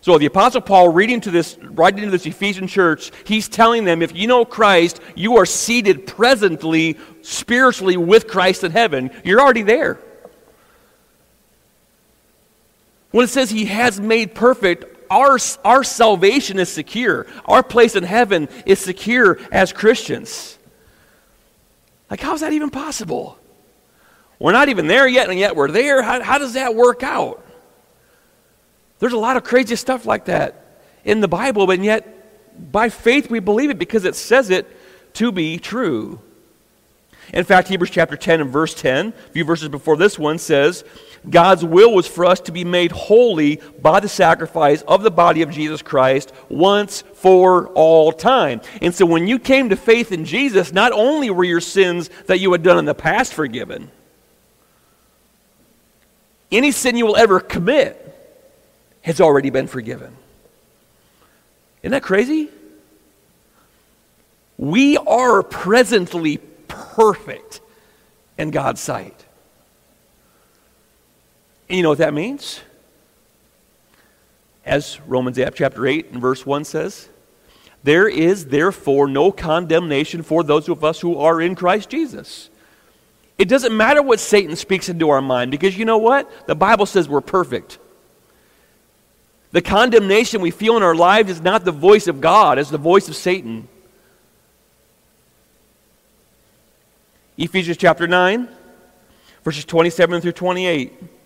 So 0.01 0.17
the 0.17 0.25
Apostle 0.25 0.59
Paul, 0.59 0.89
reading 0.89 1.21
to 1.21 1.31
this, 1.31 1.57
writing 1.61 2.03
to 2.03 2.11
this 2.11 2.25
Ephesian 2.25 2.67
church, 2.67 3.09
he's 3.25 3.47
telling 3.47 3.85
them, 3.85 4.01
if 4.01 4.13
you 4.13 4.27
know 4.27 4.43
Christ, 4.43 4.99
you 5.15 5.37
are 5.37 5.45
seated 5.45 6.07
presently, 6.07 6.97
spiritually 7.21 7.95
with 7.95 8.27
Christ 8.27 8.65
in 8.65 8.73
heaven. 8.73 9.11
You're 9.23 9.39
already 9.39 9.61
there. 9.61 9.97
When 13.13 13.25
it 13.25 13.29
says 13.29 13.51
he 13.51 13.65
has 13.65 13.99
made 13.99 14.33
perfect, 14.33 14.85
our, 15.11 15.37
our 15.63 15.83
salvation 15.83 16.57
is 16.57 16.67
secure. 16.67 17.27
Our 17.45 17.61
place 17.61 17.95
in 17.95 18.03
heaven 18.03 18.49
is 18.65 18.79
secure 18.79 19.37
as 19.51 19.71
Christians. 19.71 20.57
Like, 22.09 22.21
how's 22.21 22.39
that 22.39 22.53
even 22.53 22.71
possible? 22.71 23.37
We're 24.39 24.51
not 24.51 24.69
even 24.69 24.87
there 24.87 25.07
yet, 25.07 25.29
and 25.29 25.37
yet 25.37 25.55
we're 25.55 25.69
there. 25.69 26.01
How, 26.01 26.23
how 26.23 26.39
does 26.39 26.53
that 26.53 26.73
work 26.73 27.03
out? 27.03 27.45
There's 28.97 29.13
a 29.13 29.17
lot 29.19 29.37
of 29.37 29.43
crazy 29.43 29.75
stuff 29.75 30.07
like 30.07 30.25
that 30.25 30.81
in 31.05 31.19
the 31.19 31.27
Bible, 31.27 31.67
but 31.67 31.83
yet 31.83 32.71
by 32.71 32.89
faith 32.89 33.29
we 33.29 33.39
believe 33.39 33.69
it 33.69 33.77
because 33.77 34.05
it 34.05 34.15
says 34.15 34.49
it 34.49 34.65
to 35.13 35.31
be 35.31 35.59
true. 35.59 36.19
In 37.31 37.43
fact, 37.43 37.67
Hebrews 37.67 37.91
chapter 37.91 38.17
10 38.17 38.41
and 38.41 38.49
verse 38.49 38.73
10, 38.73 39.09
a 39.09 39.31
few 39.31 39.43
verses 39.43 39.69
before 39.69 39.97
this 39.97 40.17
one, 40.17 40.39
says, 40.39 40.83
God's 41.29 41.63
will 41.63 41.93
was 41.93 42.07
for 42.07 42.25
us 42.25 42.39
to 42.41 42.51
be 42.51 42.65
made 42.65 42.91
holy 42.91 43.61
by 43.81 43.99
the 43.99 44.09
sacrifice 44.09 44.81
of 44.83 45.03
the 45.03 45.11
body 45.11 45.41
of 45.41 45.51
Jesus 45.51 45.81
Christ 45.81 46.33
once 46.49 47.01
for 47.15 47.67
all 47.69 48.11
time. 48.11 48.61
And 48.81 48.93
so 48.93 49.05
when 49.05 49.27
you 49.27 49.39
came 49.39 49.69
to 49.69 49.75
faith 49.75 50.11
in 50.11 50.25
Jesus, 50.25 50.73
not 50.73 50.91
only 50.91 51.29
were 51.29 51.43
your 51.43 51.61
sins 51.61 52.09
that 52.27 52.39
you 52.39 52.51
had 52.51 52.63
done 52.63 52.77
in 52.77 52.85
the 52.85 52.93
past 52.93 53.33
forgiven, 53.33 53.89
any 56.51 56.71
sin 56.71 56.97
you 56.97 57.05
will 57.05 57.15
ever 57.15 57.39
commit 57.39 57.99
has 59.01 59.19
already 59.21 59.49
been 59.49 59.67
forgiven. 59.67 60.15
Isn't 61.81 61.91
that 61.91 62.03
crazy? 62.03 62.49
We 64.57 64.97
are 64.97 65.41
presently 65.43 66.37
perfect 66.67 67.59
in 68.37 68.51
God's 68.51 68.81
sight. 68.81 69.22
And 71.73 71.77
you 71.79 71.81
know 71.81 71.89
what 71.89 71.97
that 71.97 72.13
means? 72.13 72.61
As 74.63 75.01
Romans 75.07 75.39
chapter 75.55 75.87
8 75.87 76.11
and 76.11 76.21
verse 76.21 76.45
1 76.45 76.65
says, 76.65 77.09
there 77.81 78.07
is 78.07 78.45
therefore 78.45 79.07
no 79.07 79.31
condemnation 79.31 80.21
for 80.21 80.43
those 80.43 80.69
of 80.69 80.83
us 80.83 80.99
who 80.99 81.17
are 81.17 81.41
in 81.41 81.55
Christ 81.55 81.89
Jesus. 81.89 82.51
It 83.39 83.49
doesn't 83.49 83.75
matter 83.75 84.03
what 84.03 84.19
Satan 84.19 84.55
speaks 84.55 84.87
into 84.87 85.09
our 85.09 85.19
mind 85.19 85.49
because 85.49 85.75
you 85.75 85.83
know 85.83 85.97
what? 85.97 86.45
The 86.45 86.53
Bible 86.53 86.85
says 86.85 87.09
we're 87.09 87.21
perfect. 87.21 87.79
The 89.49 89.63
condemnation 89.63 90.41
we 90.41 90.51
feel 90.51 90.77
in 90.77 90.83
our 90.83 90.93
lives 90.93 91.31
is 91.31 91.41
not 91.41 91.65
the 91.65 91.71
voice 91.71 92.05
of 92.05 92.21
God, 92.21 92.59
it's 92.59 92.69
the 92.69 92.77
voice 92.77 93.09
of 93.09 93.15
Satan. 93.15 93.67
Ephesians 97.35 97.77
chapter 97.77 98.07
9, 98.07 98.47
verses 99.43 99.65
27 99.65 100.21
through 100.21 100.33
28. 100.33 101.22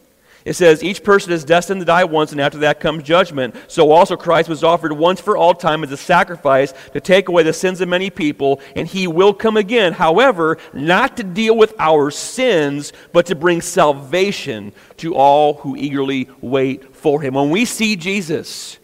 It 0.47 0.55
says, 0.55 0.81
Each 0.81 1.03
person 1.03 1.33
is 1.33 1.43
destined 1.43 1.81
to 1.81 1.85
die 1.85 2.05
once, 2.05 2.31
and 2.31 2.39
after 2.39 2.59
that 2.59 2.79
comes 2.79 3.03
judgment. 3.03 3.53
So 3.67 3.91
also 3.91 4.15
Christ 4.15 4.47
was 4.47 4.63
offered 4.63 4.93
once 4.93 5.19
for 5.19 5.35
all 5.35 5.53
time 5.53 5.83
as 5.83 5.91
a 5.91 5.97
sacrifice 5.97 6.73
to 6.93 7.01
take 7.01 7.27
away 7.27 7.43
the 7.43 7.51
sins 7.51 7.81
of 7.81 7.89
many 7.89 8.09
people, 8.09 8.61
and 8.73 8.87
he 8.87 9.07
will 9.07 9.33
come 9.33 9.57
again. 9.57 9.91
However, 9.91 10.57
not 10.71 11.17
to 11.17 11.23
deal 11.23 11.57
with 11.57 11.73
our 11.77 12.11
sins, 12.11 12.93
but 13.11 13.25
to 13.25 13.35
bring 13.35 13.59
salvation 13.59 14.71
to 14.97 15.15
all 15.15 15.55
who 15.55 15.75
eagerly 15.75 16.29
wait 16.39 16.95
for 16.95 17.21
him. 17.21 17.33
When 17.33 17.49
we 17.49 17.65
see 17.65 17.97
Jesus, 17.97 18.79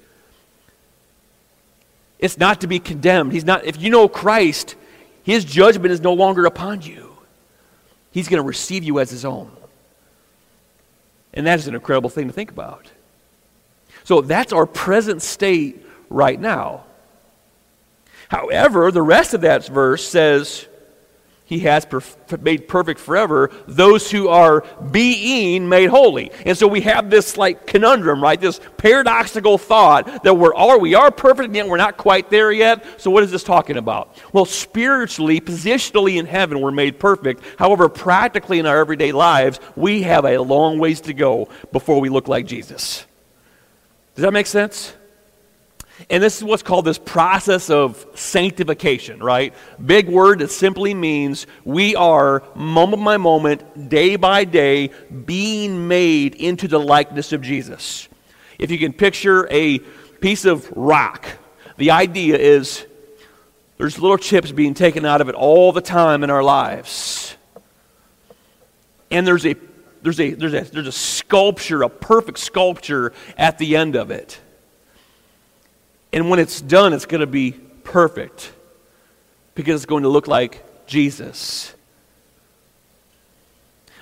It's 2.20 2.38
not 2.38 2.62
to 2.62 2.68
be 2.68 2.80
condemned. 2.80 3.34
He's 3.34 3.44
not, 3.44 3.66
if 3.66 3.82
you 3.82 3.90
know 3.90 4.08
Christ, 4.08 4.76
his 5.24 5.44
judgment 5.44 5.92
is 5.92 6.00
no 6.00 6.14
longer 6.14 6.46
upon 6.46 6.82
you. 6.82 7.18
He's 8.12 8.30
going 8.30 8.42
to 8.42 8.48
receive 8.48 8.84
you 8.84 9.00
as 9.00 9.10
his 9.10 9.26
own. 9.26 9.52
And 11.34 11.48
that 11.48 11.60
is 11.60 11.68
an 11.68 11.76
incredible 11.76 12.10
thing 12.10 12.28
to 12.28 12.34
think 12.34 12.52
about. 12.52 12.92
So 14.04 14.22
that's 14.22 14.54
our 14.54 14.66
present 14.66 15.22
state 15.22 15.86
right 16.10 16.40
now. 16.40 16.86
However, 18.30 18.92
the 18.92 19.02
rest 19.02 19.34
of 19.34 19.42
that 19.42 19.66
verse 19.68 20.08
says, 20.08 20.68
he 21.46 21.60
has 21.60 21.86
perf- 21.86 22.42
made 22.42 22.68
perfect 22.68 23.00
forever 23.00 23.52
those 23.68 24.10
who 24.10 24.30
are 24.30 24.64
being 24.92 25.68
made 25.68 25.90
holy. 25.90 26.32
And 26.46 26.58
so 26.58 26.68
we 26.68 26.82
have 26.82 27.10
this 27.10 27.38
like 27.38 27.68
conundrum, 27.68 28.24
right? 28.24 28.40
This 28.40 28.62
paradoxical 28.78 29.58
thought 29.58 30.24
that 30.24 30.34
we're 30.36 30.54
all, 30.54 30.80
we 30.80 30.96
are 30.96 31.12
perfect 31.12 31.48
and 31.48 31.56
yet 31.56 31.68
we're 31.68 31.78
not 31.78 31.98
quite 31.98 32.30
there 32.30 32.52
yet. 32.52 33.02
So 33.02 33.12
what 33.12 33.24
is 33.24 33.32
this 33.32 33.44
talking 33.44 33.78
about? 33.78 34.16
Well, 34.32 34.46
spiritually, 34.46 35.42
positionally 35.42 36.18
in 36.18 36.26
heaven, 36.26 36.62
we're 36.62 36.72
made 36.72 36.98
perfect. 36.98 37.44
However, 37.60 37.90
practically 37.90 38.60
in 38.60 38.66
our 38.66 38.78
everyday 38.78 39.12
lives, 39.12 39.60
we 39.76 40.04
have 40.04 40.26
a 40.26 40.38
long 40.38 40.80
ways 40.80 41.02
to 41.02 41.14
go 41.14 41.50
before 41.72 42.00
we 42.00 42.10
look 42.10 42.28
like 42.28 42.46
Jesus. 42.46 43.06
Does 44.16 44.24
that 44.24 44.32
make 44.32 44.48
sense? 44.48 44.94
And 46.10 46.22
this 46.22 46.38
is 46.38 46.44
what's 46.44 46.64
called 46.64 46.86
this 46.86 46.98
process 46.98 47.70
of 47.70 48.06
sanctification, 48.16 49.22
right? 49.22 49.54
Big 49.84 50.10
word 50.10 50.40
that 50.40 50.52
simply 50.52 50.94
means 50.94 51.48
we 51.64 51.96
are, 51.96 52.44
moment 52.56 53.04
by 53.04 53.18
moment, 53.18 53.90
day 53.90 54.16
by 54.16 54.44
day, 54.44 54.90
being 55.26 55.88
made 55.88 56.36
into 56.36 56.68
the 56.68 56.80
likeness 56.80 57.32
of 57.32 57.42
Jesus. 57.42 58.10
If 58.60 58.72
you 58.72 58.80
can 58.80 58.94
picture 58.94 59.48
a 59.52 59.80
piece 60.20 60.46
of 60.46 60.70
rock, 60.72 61.26
the 61.78 61.92
idea 61.92 62.38
is 62.38 62.86
there's 63.78 64.00
little 64.00 64.18
chips 64.18 64.52
being 64.52 64.74
taken 64.74 65.06
out 65.06 65.22
of 65.22 65.30
it 65.30 65.36
all 65.36 65.72
the 65.72 65.82
time 65.82 66.24
in 66.24 66.30
our 66.30 66.44
lives. 66.44 67.36
And 69.12 69.28
there's 69.28 69.46
a 69.46 69.56
there's 70.02 70.20
a 70.20 70.34
there's 70.34 70.54
a 70.54 70.62
there's 70.62 70.88
a 70.88 70.92
sculpture, 70.92 71.84
a 71.84 71.90
perfect 71.90 72.40
sculpture 72.40 73.14
at 73.38 73.58
the 73.58 73.76
end 73.76 73.96
of 73.96 74.12
it. 74.12 74.40
And 76.14 76.30
when 76.30 76.40
it's 76.40 76.62
done, 76.62 76.94
it's 76.94 77.08
going 77.08 77.22
to 77.22 77.28
be 77.28 77.52
perfect 77.52 78.52
because 79.56 79.76
it's 79.82 79.86
going 79.88 80.04
to 80.04 80.10
look 80.10 80.28
like 80.28 80.64
Jesus. 80.86 81.74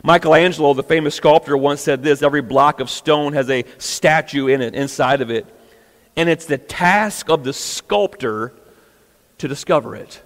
Michelangelo, 0.04 0.74
the 0.74 0.84
famous 0.84 1.16
sculptor, 1.16 1.56
once 1.56 1.80
said 1.80 2.04
this 2.04 2.22
every 2.22 2.42
block 2.42 2.82
of 2.82 2.90
stone 2.90 3.34
has 3.34 3.50
a 3.50 3.64
statue 3.78 4.48
in 4.48 4.62
it, 4.62 4.76
inside 4.76 5.22
of 5.22 5.30
it. 5.30 5.46
And 6.18 6.28
it's 6.28 6.46
the 6.46 6.58
task 6.58 7.30
of 7.30 7.44
the 7.46 7.54
sculptor 7.54 8.52
to 9.38 9.48
discover 9.48 9.96
it. 9.96 10.22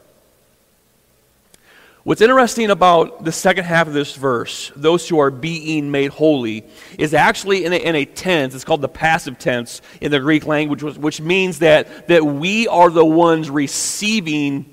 What's 2.06 2.22
interesting 2.22 2.70
about 2.70 3.24
the 3.24 3.32
second 3.32 3.64
half 3.64 3.88
of 3.88 3.94
this 3.94 4.16
verse, 4.16 4.72
those 4.76 5.10
who 5.10 5.18
are 5.18 5.32
being 5.32 5.90
made 5.90 6.12
holy, 6.12 6.64
is 7.00 7.16
actually 7.16 7.66
in 7.66 7.74
a, 7.74 7.78
in 7.78 7.96
a 7.96 8.06
tense. 8.06 8.54
It's 8.54 8.64
called 8.64 8.82
the 8.82 8.88
passive 8.88 9.40
tense 9.40 9.82
in 10.00 10.12
the 10.12 10.20
Greek 10.20 10.46
language, 10.46 10.84
which 10.84 11.20
means 11.20 11.60
that, 11.60 12.08
that 12.08 12.24
we 12.24 12.68
are 12.68 12.92
the 12.92 13.04
ones 13.04 13.50
receiving 13.50 14.72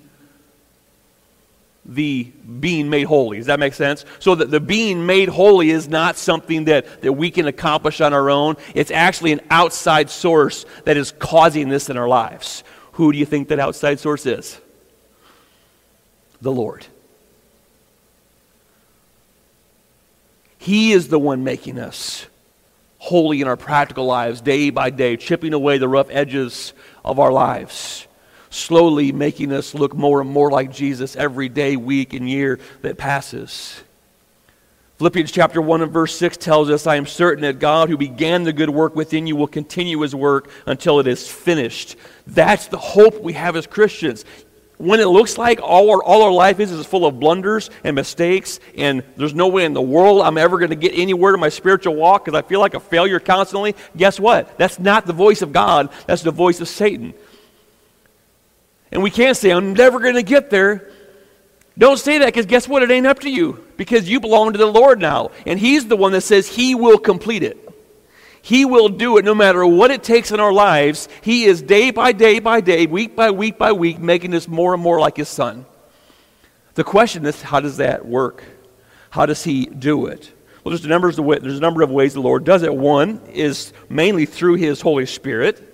the 1.86 2.24
being 2.60 2.90
made 2.90 3.04
holy. 3.04 3.38
Does 3.38 3.46
that 3.46 3.58
make 3.58 3.72
sense? 3.72 4.04
So 4.18 4.34
that 4.34 4.50
the 4.50 4.60
being 4.60 5.06
made 5.06 5.30
holy 5.30 5.70
is 5.70 5.88
not 5.88 6.18
something 6.18 6.66
that, 6.66 7.00
that 7.00 7.14
we 7.14 7.30
can 7.30 7.46
accomplish 7.46 8.02
on 8.02 8.12
our 8.12 8.28
own. 8.28 8.56
It's 8.74 8.90
actually 8.90 9.32
an 9.32 9.40
outside 9.48 10.10
source 10.10 10.66
that 10.84 10.98
is 10.98 11.12
causing 11.12 11.70
this 11.70 11.88
in 11.88 11.96
our 11.96 12.08
lives. 12.08 12.62
Who 12.92 13.10
do 13.10 13.16
you 13.16 13.24
think 13.24 13.48
that 13.48 13.58
outside 13.58 14.00
source 14.00 14.26
is? 14.26 14.60
The 16.42 16.52
Lord. 16.52 16.86
He 20.62 20.92
is 20.92 21.08
the 21.08 21.18
one 21.18 21.42
making 21.42 21.80
us 21.80 22.24
holy 22.98 23.40
in 23.40 23.48
our 23.48 23.56
practical 23.56 24.06
lives, 24.06 24.40
day 24.40 24.70
by 24.70 24.90
day, 24.90 25.16
chipping 25.16 25.54
away 25.54 25.76
the 25.76 25.88
rough 25.88 26.06
edges 26.08 26.72
of 27.04 27.18
our 27.18 27.32
lives, 27.32 28.06
slowly 28.48 29.10
making 29.10 29.52
us 29.52 29.74
look 29.74 29.92
more 29.92 30.20
and 30.20 30.30
more 30.30 30.52
like 30.52 30.70
Jesus 30.70 31.16
every 31.16 31.48
day, 31.48 31.74
week, 31.74 32.14
and 32.14 32.30
year 32.30 32.60
that 32.82 32.96
passes. 32.96 33.82
Philippians 34.98 35.32
chapter 35.32 35.60
1 35.60 35.82
and 35.82 35.90
verse 35.90 36.16
6 36.16 36.36
tells 36.36 36.70
us, 36.70 36.86
I 36.86 36.94
am 36.94 37.06
certain 37.06 37.42
that 37.42 37.58
God 37.58 37.88
who 37.88 37.96
began 37.96 38.44
the 38.44 38.52
good 38.52 38.70
work 38.70 38.94
within 38.94 39.26
you 39.26 39.34
will 39.34 39.48
continue 39.48 39.98
his 39.98 40.14
work 40.14 40.48
until 40.66 41.00
it 41.00 41.08
is 41.08 41.26
finished. 41.26 41.96
That's 42.24 42.68
the 42.68 42.78
hope 42.78 43.20
we 43.20 43.32
have 43.32 43.56
as 43.56 43.66
Christians 43.66 44.24
when 44.82 44.98
it 44.98 45.06
looks 45.06 45.38
like 45.38 45.60
all 45.62 45.90
our, 45.90 46.02
all 46.02 46.22
our 46.22 46.32
life 46.32 46.58
is 46.58 46.72
is 46.72 46.84
full 46.84 47.06
of 47.06 47.20
blunders 47.20 47.70
and 47.84 47.94
mistakes, 47.94 48.58
and 48.76 49.04
there's 49.16 49.32
no 49.32 49.46
way 49.46 49.64
in 49.64 49.74
the 49.74 49.80
world 49.80 50.22
I'm 50.22 50.36
ever 50.36 50.58
going 50.58 50.70
to 50.70 50.76
get 50.76 50.92
anywhere 50.98 51.34
in 51.34 51.38
my 51.38 51.50
spiritual 51.50 51.94
walk 51.94 52.24
because 52.24 52.36
I 52.36 52.42
feel 52.42 52.58
like 52.58 52.74
a 52.74 52.80
failure 52.80 53.20
constantly, 53.20 53.76
guess 53.96 54.18
what? 54.18 54.58
That's 54.58 54.80
not 54.80 55.06
the 55.06 55.12
voice 55.12 55.40
of 55.40 55.52
God, 55.52 55.90
that's 56.06 56.22
the 56.22 56.32
voice 56.32 56.60
of 56.60 56.66
Satan. 56.66 57.14
And 58.90 59.04
we 59.04 59.10
can't 59.10 59.36
say, 59.36 59.50
I'm 59.50 59.72
never 59.72 60.00
going 60.00 60.16
to 60.16 60.22
get 60.24 60.50
there. 60.50 60.90
Don't 61.78 61.98
say 61.98 62.18
that 62.18 62.26
because 62.26 62.46
guess 62.46 62.66
what? 62.66 62.82
It 62.82 62.90
ain't 62.90 63.06
up 63.06 63.20
to 63.20 63.30
you 63.30 63.64
because 63.76 64.10
you 64.10 64.18
belong 64.18 64.52
to 64.52 64.58
the 64.58 64.66
Lord 64.66 65.00
now. 65.00 65.30
And 65.46 65.60
He's 65.60 65.86
the 65.86 65.96
one 65.96 66.10
that 66.10 66.22
says 66.22 66.48
He 66.48 66.74
will 66.74 66.98
complete 66.98 67.44
it. 67.44 67.71
He 68.42 68.64
will 68.64 68.88
do 68.88 69.18
it 69.18 69.24
no 69.24 69.34
matter 69.34 69.64
what 69.64 69.92
it 69.92 70.02
takes 70.02 70.32
in 70.32 70.40
our 70.40 70.52
lives. 70.52 71.08
He 71.22 71.44
is 71.44 71.62
day 71.62 71.92
by 71.92 72.10
day 72.10 72.40
by 72.40 72.60
day, 72.60 72.86
week 72.86 73.14
by 73.14 73.30
week 73.30 73.56
by 73.56 73.70
week, 73.72 74.00
making 74.00 74.34
us 74.34 74.48
more 74.48 74.74
and 74.74 74.82
more 74.82 74.98
like 74.98 75.16
His 75.16 75.28
Son. 75.28 75.64
The 76.74 76.82
question 76.82 77.24
is, 77.24 77.40
how 77.40 77.60
does 77.60 77.76
that 77.76 78.04
work? 78.04 78.42
How 79.10 79.26
does 79.26 79.44
He 79.44 79.66
do 79.66 80.06
it? 80.06 80.32
Well, 80.64 80.70
there's 80.70 80.84
a, 80.84 80.88
number 80.88 81.08
of, 81.08 81.16
there's 81.16 81.58
a 81.58 81.60
number 81.60 81.82
of 81.82 81.90
ways 81.90 82.14
the 82.14 82.20
Lord 82.20 82.44
does 82.44 82.64
it. 82.64 82.74
One 82.74 83.20
is 83.32 83.72
mainly 83.88 84.26
through 84.26 84.54
His 84.54 84.80
Holy 84.80 85.06
Spirit. 85.06 85.68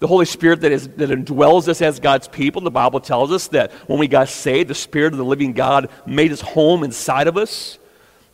The 0.00 0.06
Holy 0.06 0.26
Spirit 0.26 0.60
that, 0.60 0.72
is, 0.72 0.88
that 0.88 1.10
indwells 1.10 1.68
us 1.68 1.82
as 1.82 1.98
God's 2.00 2.28
people. 2.28 2.62
The 2.62 2.70
Bible 2.70 3.00
tells 3.00 3.32
us 3.32 3.48
that 3.48 3.72
when 3.88 3.98
we 3.98 4.06
got 4.06 4.28
saved, 4.28 4.68
the 4.68 4.74
Spirit 4.74 5.12
of 5.12 5.18
the 5.18 5.24
living 5.24 5.52
God 5.52 5.90
made 6.06 6.30
his 6.30 6.40
home 6.40 6.84
inside 6.84 7.26
of 7.26 7.36
us 7.36 7.78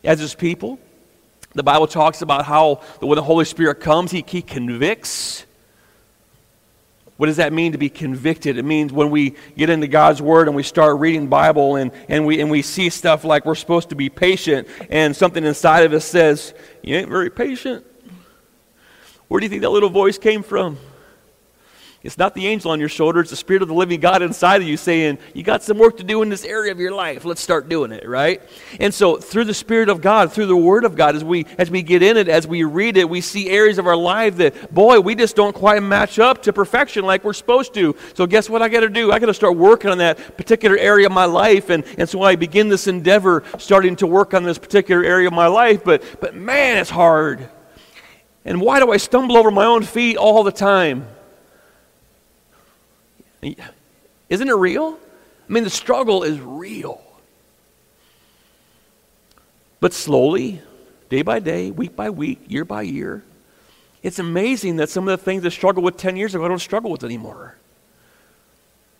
as 0.03 0.19
his 0.19 0.35
people. 0.35 0.79
The 1.55 1.63
Bible 1.63 1.87
talks 1.87 2.21
about 2.21 2.45
how 2.45 2.81
when 2.99 3.15
the 3.15 3.23
Holy 3.23 3.45
Spirit 3.45 3.79
comes, 3.79 4.11
he, 4.11 4.23
he 4.27 4.41
convicts. 4.41 5.45
What 7.17 7.27
does 7.27 7.37
that 7.37 7.53
mean 7.53 7.71
to 7.71 7.77
be 7.77 7.89
convicted? 7.89 8.57
It 8.57 8.65
means 8.65 8.91
when 8.91 9.09
we 9.09 9.35
get 9.55 9.69
into 9.69 9.87
God's 9.87 10.21
Word 10.21 10.47
and 10.47 10.55
we 10.55 10.63
start 10.63 10.99
reading 10.99 11.27
Bible 11.27 11.77
and, 11.77 11.91
and, 12.09 12.25
we, 12.25 12.41
and 12.41 12.51
we 12.51 12.61
see 12.61 12.89
stuff 12.89 13.23
like 13.23 13.45
we're 13.45 13.55
supposed 13.55 13.89
to 13.89 13.95
be 13.95 14.09
patient 14.09 14.67
and 14.89 15.15
something 15.15 15.45
inside 15.45 15.85
of 15.85 15.93
us 15.93 16.03
says, 16.03 16.53
You 16.83 16.97
ain't 16.97 17.09
very 17.09 17.29
patient. 17.29 17.85
Where 19.29 19.39
do 19.39 19.45
you 19.45 19.49
think 19.49 19.61
that 19.61 19.69
little 19.69 19.89
voice 19.89 20.17
came 20.17 20.43
from? 20.43 20.77
It's 22.05 22.19
not 22.19 22.35
the 22.35 22.45
angel 22.45 22.69
on 22.69 22.79
your 22.79 22.87
shoulder, 22.87 23.19
it's 23.19 23.31
the 23.31 23.35
Spirit 23.35 23.63
of 23.63 23.67
the 23.67 23.73
living 23.73 23.99
God 23.99 24.21
inside 24.21 24.61
of 24.61 24.67
you 24.67 24.77
saying, 24.77 25.17
You 25.33 25.41
got 25.41 25.63
some 25.63 25.79
work 25.79 25.97
to 25.97 26.03
do 26.03 26.21
in 26.21 26.29
this 26.29 26.45
area 26.45 26.71
of 26.71 26.79
your 26.79 26.91
life. 26.91 27.25
Let's 27.25 27.41
start 27.41 27.67
doing 27.67 27.91
it, 27.91 28.07
right? 28.07 28.43
And 28.79 28.93
so 28.93 29.17
through 29.17 29.45
the 29.45 29.55
Spirit 29.55 29.89
of 29.89 30.01
God, 30.01 30.31
through 30.31 30.45
the 30.45 30.55
Word 30.55 30.85
of 30.85 30.95
God, 30.95 31.15
as 31.15 31.23
we 31.23 31.47
as 31.57 31.71
we 31.71 31.81
get 31.81 32.03
in 32.03 32.15
it, 32.15 32.29
as 32.29 32.45
we 32.45 32.63
read 32.63 32.97
it, 32.97 33.09
we 33.09 33.21
see 33.21 33.49
areas 33.49 33.79
of 33.79 33.87
our 33.87 33.95
life 33.95 34.37
that, 34.37 34.71
boy, 34.71 34.99
we 34.99 35.15
just 35.15 35.35
don't 35.35 35.55
quite 35.55 35.81
match 35.81 36.19
up 36.19 36.43
to 36.43 36.53
perfection 36.53 37.05
like 37.05 37.23
we're 37.23 37.33
supposed 37.33 37.73
to. 37.73 37.95
So 38.13 38.27
guess 38.27 38.51
what 38.51 38.61
I 38.61 38.69
gotta 38.69 38.89
do? 38.89 39.11
I 39.11 39.17
gotta 39.17 39.33
start 39.33 39.57
working 39.57 39.89
on 39.89 39.97
that 39.97 40.37
particular 40.37 40.77
area 40.77 41.07
of 41.07 41.11
my 41.11 41.25
life. 41.25 41.71
And, 41.71 41.83
and 41.97 42.07
so 42.07 42.21
I 42.21 42.35
begin 42.35 42.69
this 42.69 42.85
endeavor 42.85 43.43
starting 43.57 43.95
to 43.95 44.05
work 44.05 44.35
on 44.35 44.43
this 44.43 44.59
particular 44.59 45.03
area 45.03 45.27
of 45.27 45.33
my 45.33 45.47
life, 45.47 45.83
but 45.83 46.03
but 46.19 46.35
man, 46.35 46.77
it's 46.77 46.91
hard. 46.91 47.49
And 48.47 48.61
why 48.61 48.79
do 48.79 48.91
I 48.91 48.97
stumble 48.97 49.37
over 49.37 49.49
my 49.49 49.65
own 49.65 49.81
feet 49.81 50.17
all 50.17 50.43
the 50.43 50.51
time? 50.51 51.07
Isn't 54.29 54.49
it 54.49 54.55
real? 54.55 54.97
I 55.47 55.53
mean, 55.53 55.63
the 55.63 55.69
struggle 55.69 56.23
is 56.23 56.39
real. 56.39 57.01
But 59.79 59.93
slowly, 59.93 60.61
day 61.09 61.21
by 61.21 61.39
day, 61.39 61.69
week 61.69 61.95
by 61.95 62.09
week, 62.09 62.41
year 62.47 62.65
by 62.65 62.81
year, 62.81 63.23
it's 64.01 64.19
amazing 64.19 64.77
that 64.77 64.89
some 64.89 65.07
of 65.07 65.17
the 65.17 65.23
things 65.23 65.45
I 65.45 65.49
struggled 65.49 65.83
with 65.83 65.97
10 65.97 66.15
years 66.15 66.33
ago, 66.33 66.45
I 66.45 66.47
don't 66.47 66.59
struggle 66.59 66.91
with 66.91 67.03
anymore. 67.03 67.55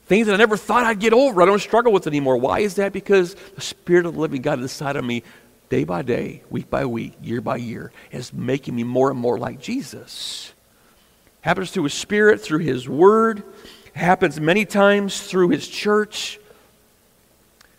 Things 0.08 0.27
that 0.27 0.34
I 0.34 0.38
never 0.38 0.58
thought 0.58 0.84
I'd 0.84 0.99
get 0.99 1.13
over, 1.13 1.41
I 1.41 1.45
don't 1.45 1.60
struggle 1.60 1.91
with 1.91 2.05
anymore. 2.05 2.38
Why 2.38 2.60
is 2.60 2.75
that? 2.75 2.93
Because 2.93 3.35
the 3.56 3.62
Spirit 3.62 4.06
of 4.06 4.13
the 4.13 4.19
living 4.19 4.41
God 4.41 4.60
inside 4.60 4.96
of 4.96 5.06
me, 5.06 5.23
day 5.69 5.83
by 5.83 6.04
day, 6.04 6.43
week 6.52 6.69
by 6.69 6.85
week, 6.85 7.13
year 7.21 7.41
by 7.41 7.58
year, 7.58 7.91
is 8.12 8.31
making 8.31 8.75
me 8.75 8.83
more 8.83 9.10
and 9.10 9.19
more 9.19 9.39
like 9.39 9.60
Jesus. 9.60 10.54
Happens 11.41 11.71
through 11.71 11.83
His 11.83 11.96
Spirit, 11.96 12.41
through 12.41 12.60
His 12.60 12.87
Word, 12.87 13.43
happens 13.96 14.39
many 14.39 14.65
times 14.65 15.21
through 15.21 15.50
his 15.50 15.67
church. 15.67 16.39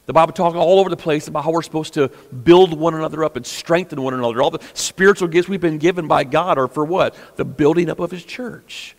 The 0.07 0.12
Bible 0.12 0.33
talks 0.33 0.57
all 0.57 0.79
over 0.79 0.89
the 0.89 0.97
place 0.97 1.27
about 1.29 1.45
how 1.45 1.51
we're 1.51 1.62
supposed 1.62 1.95
to 1.95 2.09
build 2.45 2.79
one 2.79 2.95
another 2.95 3.25
up 3.25 3.37
and 3.37 3.45
strengthen 3.45 4.01
one 4.01 4.14
another. 4.14 4.41
All 4.41 4.51
the 4.51 4.64
spiritual 4.73 5.29
gifts 5.29 5.49
we've 5.49 5.61
been 5.61 5.79
given 5.79 6.07
by 6.07 6.25
God 6.25 6.59
are 6.59 6.69
for 6.69 6.85
what? 6.85 7.17
The 7.37 7.45
building 7.45 7.91
up 7.91 7.99
of 7.99 8.12
his 8.12 8.25
church. 8.25 8.97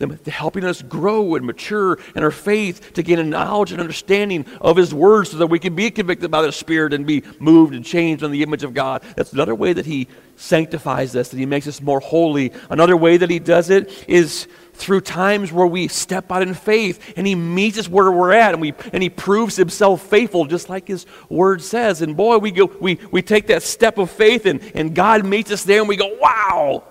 The 0.00 0.30
helping 0.30 0.64
us 0.64 0.80
grow 0.80 1.34
and 1.34 1.44
mature 1.44 1.98
in 2.16 2.24
our 2.24 2.30
faith 2.30 2.94
to 2.94 3.02
gain 3.02 3.18
a 3.18 3.22
knowledge 3.22 3.70
and 3.70 3.82
understanding 3.82 4.46
of 4.58 4.78
His 4.78 4.94
Word 4.94 5.26
so 5.26 5.36
that 5.36 5.48
we 5.48 5.58
can 5.58 5.74
be 5.74 5.90
convicted 5.90 6.30
by 6.30 6.40
the 6.40 6.52
Spirit 6.52 6.94
and 6.94 7.06
be 7.06 7.22
moved 7.38 7.74
and 7.74 7.84
changed 7.84 8.22
in 8.22 8.30
the 8.30 8.42
image 8.42 8.64
of 8.64 8.72
God. 8.72 9.02
That's 9.14 9.34
another 9.34 9.54
way 9.54 9.74
that 9.74 9.84
He 9.84 10.08
sanctifies 10.36 11.14
us, 11.14 11.28
that 11.28 11.36
He 11.36 11.44
makes 11.44 11.66
us 11.66 11.82
more 11.82 12.00
holy. 12.00 12.50
Another 12.70 12.96
way 12.96 13.18
that 13.18 13.28
He 13.28 13.38
does 13.38 13.68
it 13.68 14.06
is 14.08 14.48
through 14.80 15.02
times 15.02 15.52
where 15.52 15.66
we 15.66 15.86
step 15.88 16.32
out 16.32 16.42
in 16.42 16.54
faith 16.54 17.12
and 17.16 17.26
He 17.26 17.34
meets 17.34 17.78
us 17.78 17.88
where 17.88 18.10
we're 18.10 18.32
at 18.32 18.52
and, 18.52 18.60
we, 18.60 18.74
and 18.92 19.02
He 19.02 19.10
proves 19.10 19.56
Himself 19.56 20.02
faithful, 20.02 20.46
just 20.46 20.68
like 20.68 20.88
His 20.88 21.06
Word 21.28 21.62
says. 21.62 22.02
And 22.02 22.16
boy, 22.16 22.38
we, 22.38 22.50
go, 22.50 22.72
we, 22.80 22.98
we 23.12 23.22
take 23.22 23.48
that 23.48 23.62
step 23.62 23.98
of 23.98 24.10
faith 24.10 24.46
and, 24.46 24.60
and 24.74 24.94
God 24.94 25.24
meets 25.24 25.50
us 25.52 25.64
there 25.64 25.80
and 25.80 25.88
we 25.88 25.96
go, 25.96 26.16
wow! 26.20 26.84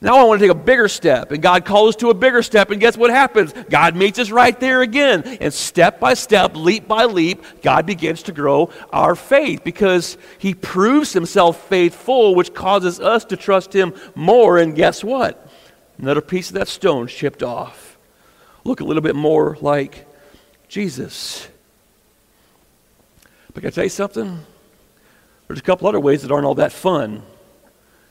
Now 0.00 0.16
I 0.16 0.24
want 0.24 0.40
to 0.40 0.48
take 0.48 0.56
a 0.56 0.58
bigger 0.58 0.88
step. 0.88 1.30
And 1.30 1.40
God 1.40 1.64
calls 1.64 1.90
us 1.90 1.96
to 2.00 2.10
a 2.10 2.14
bigger 2.14 2.42
step. 2.42 2.72
And 2.72 2.80
guess 2.80 2.96
what 2.96 3.10
happens? 3.10 3.54
God 3.70 3.94
meets 3.94 4.18
us 4.18 4.32
right 4.32 4.58
there 4.58 4.82
again. 4.82 5.22
And 5.40 5.54
step 5.54 6.00
by 6.00 6.14
step, 6.14 6.56
leap 6.56 6.88
by 6.88 7.04
leap, 7.04 7.44
God 7.62 7.86
begins 7.86 8.24
to 8.24 8.32
grow 8.32 8.70
our 8.92 9.14
faith 9.14 9.62
because 9.62 10.18
He 10.38 10.54
proves 10.54 11.12
Himself 11.12 11.68
faithful, 11.68 12.34
which 12.34 12.52
causes 12.52 12.98
us 12.98 13.24
to 13.26 13.36
trust 13.36 13.72
Him 13.72 13.94
more. 14.16 14.58
And 14.58 14.74
guess 14.74 15.04
what? 15.04 15.48
Another 15.98 16.20
piece 16.20 16.48
of 16.48 16.54
that 16.54 16.68
stone 16.68 17.06
chipped 17.06 17.42
off. 17.42 17.96
Look 18.64 18.80
a 18.80 18.84
little 18.84 19.02
bit 19.02 19.16
more 19.16 19.56
like 19.60 20.06
Jesus. 20.68 21.48
But 23.54 23.60
can 23.60 23.68
I 23.68 23.70
tell 23.70 23.84
you 23.84 23.90
something? 23.90 24.40
There's 25.46 25.60
a 25.60 25.62
couple 25.62 25.86
other 25.88 26.00
ways 26.00 26.22
that 26.22 26.30
aren't 26.30 26.46
all 26.46 26.54
that 26.54 26.72
fun 26.72 27.22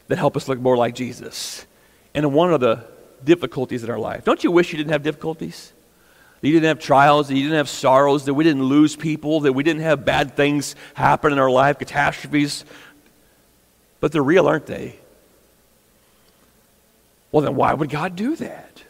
that 0.08 0.18
help 0.18 0.38
us 0.38 0.48
look 0.48 0.60
more 0.60 0.78
like 0.78 0.94
Jesus 0.94 1.66
and 2.14 2.34
one 2.34 2.54
of 2.54 2.60
the 2.60 2.86
difficulties 3.24 3.84
in 3.84 3.90
our 3.90 4.00
life. 4.00 4.24
Don't 4.24 4.44
you 4.44 4.52
wish 4.52 4.72
you 4.72 4.78
didn't 4.78 4.92
have 4.92 5.04
difficulties? 5.04 5.74
That 6.42 6.48
you 6.48 6.54
didn't 6.54 6.68
have 6.68 6.80
trials, 6.80 7.28
that 7.28 7.36
you 7.36 7.44
didn't 7.44 7.58
have 7.58 7.70
sorrows, 7.70 8.26
that 8.26 8.34
we 8.34 8.44
didn't 8.44 8.64
lose 8.64 8.96
people, 8.96 9.42
that 9.42 9.54
we 9.54 9.64
didn't 9.64 9.84
have 9.84 10.06
bad 10.06 10.36
things 10.36 10.76
happen 10.96 11.32
in 11.32 11.40
our 11.40 11.50
life, 11.50 11.80
catastrophes. 11.80 12.66
But 14.00 14.12
they're 14.12 14.24
real, 14.24 14.48
aren't 14.48 14.66
they? 14.66 15.00
Well, 17.32 17.42
then 17.42 17.56
why 17.56 17.74
would 17.74 17.90
God 17.90 18.16
do 18.16 18.36
that? 18.38 18.84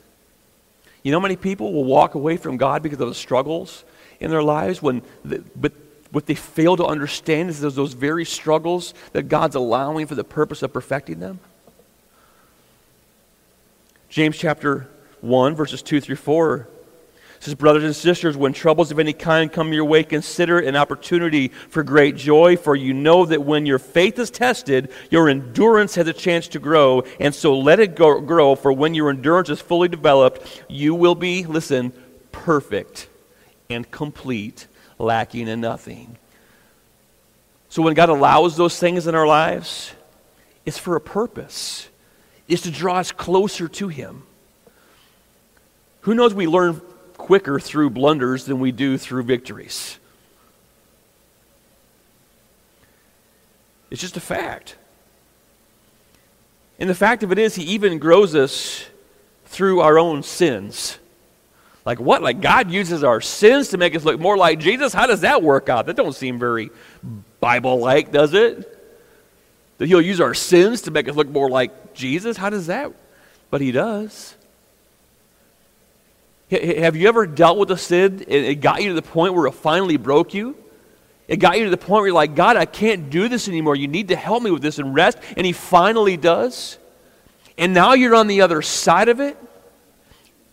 You 1.03 1.11
know, 1.11 1.19
many 1.19 1.35
people 1.35 1.73
will 1.73 1.83
walk 1.83 2.15
away 2.15 2.37
from 2.37 2.57
God 2.57 2.83
because 2.83 2.99
of 2.99 3.07
the 3.07 3.15
struggles 3.15 3.83
in 4.19 4.29
their 4.29 4.43
lives, 4.43 4.81
when 4.81 5.01
the, 5.25 5.43
but 5.55 5.73
what 6.11 6.25
they 6.25 6.35
fail 6.35 6.75
to 6.77 6.85
understand 6.85 7.49
is 7.49 7.61
those, 7.61 7.75
those 7.75 7.93
very 7.93 8.25
struggles 8.25 8.93
that 9.13 9.23
God's 9.23 9.55
allowing 9.55 10.05
for 10.07 10.15
the 10.15 10.23
purpose 10.23 10.61
of 10.61 10.73
perfecting 10.73 11.19
them. 11.19 11.39
James 14.09 14.37
chapter 14.37 14.89
1, 15.21 15.55
verses 15.55 15.81
2 15.81 16.01
through 16.01 16.17
4 16.17 16.67
says, 17.41 17.55
Brothers 17.55 17.83
and 17.83 17.95
sisters, 17.95 18.37
when 18.37 18.53
troubles 18.53 18.91
of 18.91 18.99
any 18.99 19.13
kind 19.13 19.51
come 19.51 19.73
your 19.73 19.85
way, 19.85 20.03
consider 20.03 20.59
an 20.59 20.75
opportunity 20.75 21.47
for 21.47 21.83
great 21.83 22.15
joy, 22.15 22.55
for 22.55 22.75
you 22.75 22.93
know 22.93 23.25
that 23.25 23.43
when 23.43 23.65
your 23.65 23.79
faith 23.79 24.19
is 24.19 24.29
tested, 24.29 24.91
your 25.09 25.27
endurance 25.27 25.95
has 25.95 26.07
a 26.07 26.13
chance 26.13 26.47
to 26.49 26.59
grow. 26.59 27.03
And 27.19 27.33
so 27.33 27.57
let 27.57 27.79
it 27.79 27.95
go, 27.95 28.21
grow, 28.21 28.55
for 28.55 28.71
when 28.71 28.93
your 28.93 29.09
endurance 29.09 29.49
is 29.49 29.59
fully 29.59 29.87
developed, 29.87 30.63
you 30.69 30.93
will 30.93 31.15
be, 31.15 31.43
listen, 31.45 31.93
perfect 32.31 33.09
and 33.69 33.89
complete, 33.89 34.67
lacking 34.99 35.47
in 35.47 35.61
nothing. 35.61 36.17
So 37.69 37.81
when 37.81 37.95
God 37.95 38.09
allows 38.09 38.55
those 38.55 38.77
things 38.77 39.07
in 39.07 39.15
our 39.15 39.27
lives, 39.27 39.93
it's 40.65 40.77
for 40.77 40.95
a 40.95 41.01
purpose 41.01 41.87
is 42.47 42.61
to 42.63 42.71
draw 42.71 42.97
us 42.97 43.11
closer 43.11 43.67
to 43.67 43.87
Him. 43.87 44.23
Who 46.01 46.13
knows 46.13 46.33
we 46.33 46.47
learn 46.47 46.81
quicker 47.21 47.59
through 47.59 47.91
blunders 47.91 48.45
than 48.45 48.59
we 48.59 48.71
do 48.71 48.97
through 48.97 49.23
victories? 49.23 49.99
It's 53.91 54.01
just 54.01 54.17
a 54.17 54.21
fact. 54.21 54.75
And 56.79 56.89
the 56.89 56.95
fact 56.95 57.21
of 57.21 57.31
it 57.31 57.37
is, 57.37 57.55
He 57.55 57.63
even 57.63 57.99
grows 57.99 58.33
us 58.33 58.85
through 59.45 59.81
our 59.81 59.99
own 59.99 60.23
sins. 60.23 60.97
Like 61.85 61.99
what? 61.99 62.21
Like 62.23 62.41
God 62.41 62.71
uses 62.71 63.03
our 63.03 63.21
sins 63.21 63.69
to 63.69 63.77
make 63.77 63.95
us 63.95 64.03
look 64.03 64.19
more 64.19 64.37
like 64.37 64.59
Jesus? 64.59 64.93
How 64.93 65.07
does 65.07 65.21
that 65.21 65.43
work 65.43 65.69
out? 65.69 65.85
That 65.85 65.95
don't 65.95 66.13
seem 66.13 66.39
very 66.39 66.69
Bible 67.39 67.79
like, 67.79 68.11
does 68.11 68.33
it? 68.33 68.77
That 69.77 69.87
he'll 69.87 70.01
use 70.01 70.21
our 70.21 70.33
sins 70.33 70.83
to 70.83 70.91
make 70.91 71.09
us 71.09 71.15
look 71.15 71.29
more 71.29 71.49
like 71.49 71.93
Jesus? 71.93 72.37
How 72.37 72.49
does 72.49 72.67
that? 72.67 72.93
But 73.49 73.61
he 73.61 73.71
does. 73.71 74.35
Have 76.51 76.97
you 76.97 77.07
ever 77.07 77.25
dealt 77.25 77.57
with 77.57 77.71
a 77.71 77.77
sin 77.77 78.13
and 78.13 78.29
it 78.29 78.55
got 78.59 78.83
you 78.83 78.89
to 78.89 78.95
the 78.95 79.01
point 79.01 79.33
where 79.33 79.47
it 79.47 79.53
finally 79.53 79.95
broke 79.95 80.33
you? 80.33 80.57
It 81.29 81.37
got 81.37 81.57
you 81.57 81.63
to 81.63 81.69
the 81.69 81.77
point 81.77 82.01
where 82.01 82.07
you're 82.07 82.13
like, 82.13 82.35
God, 82.35 82.57
I 82.57 82.65
can't 82.65 83.09
do 83.09 83.29
this 83.29 83.47
anymore. 83.47 83.77
You 83.77 83.87
need 83.87 84.09
to 84.09 84.17
help 84.17 84.43
me 84.43 84.51
with 84.51 84.61
this 84.61 84.77
and 84.77 84.93
rest. 84.93 85.17
And 85.37 85.45
he 85.45 85.53
finally 85.53 86.17
does. 86.17 86.77
And 87.57 87.73
now 87.73 87.93
you're 87.93 88.15
on 88.15 88.27
the 88.27 88.41
other 88.41 88.61
side 88.61 89.07
of 89.07 89.21
it. 89.21 89.37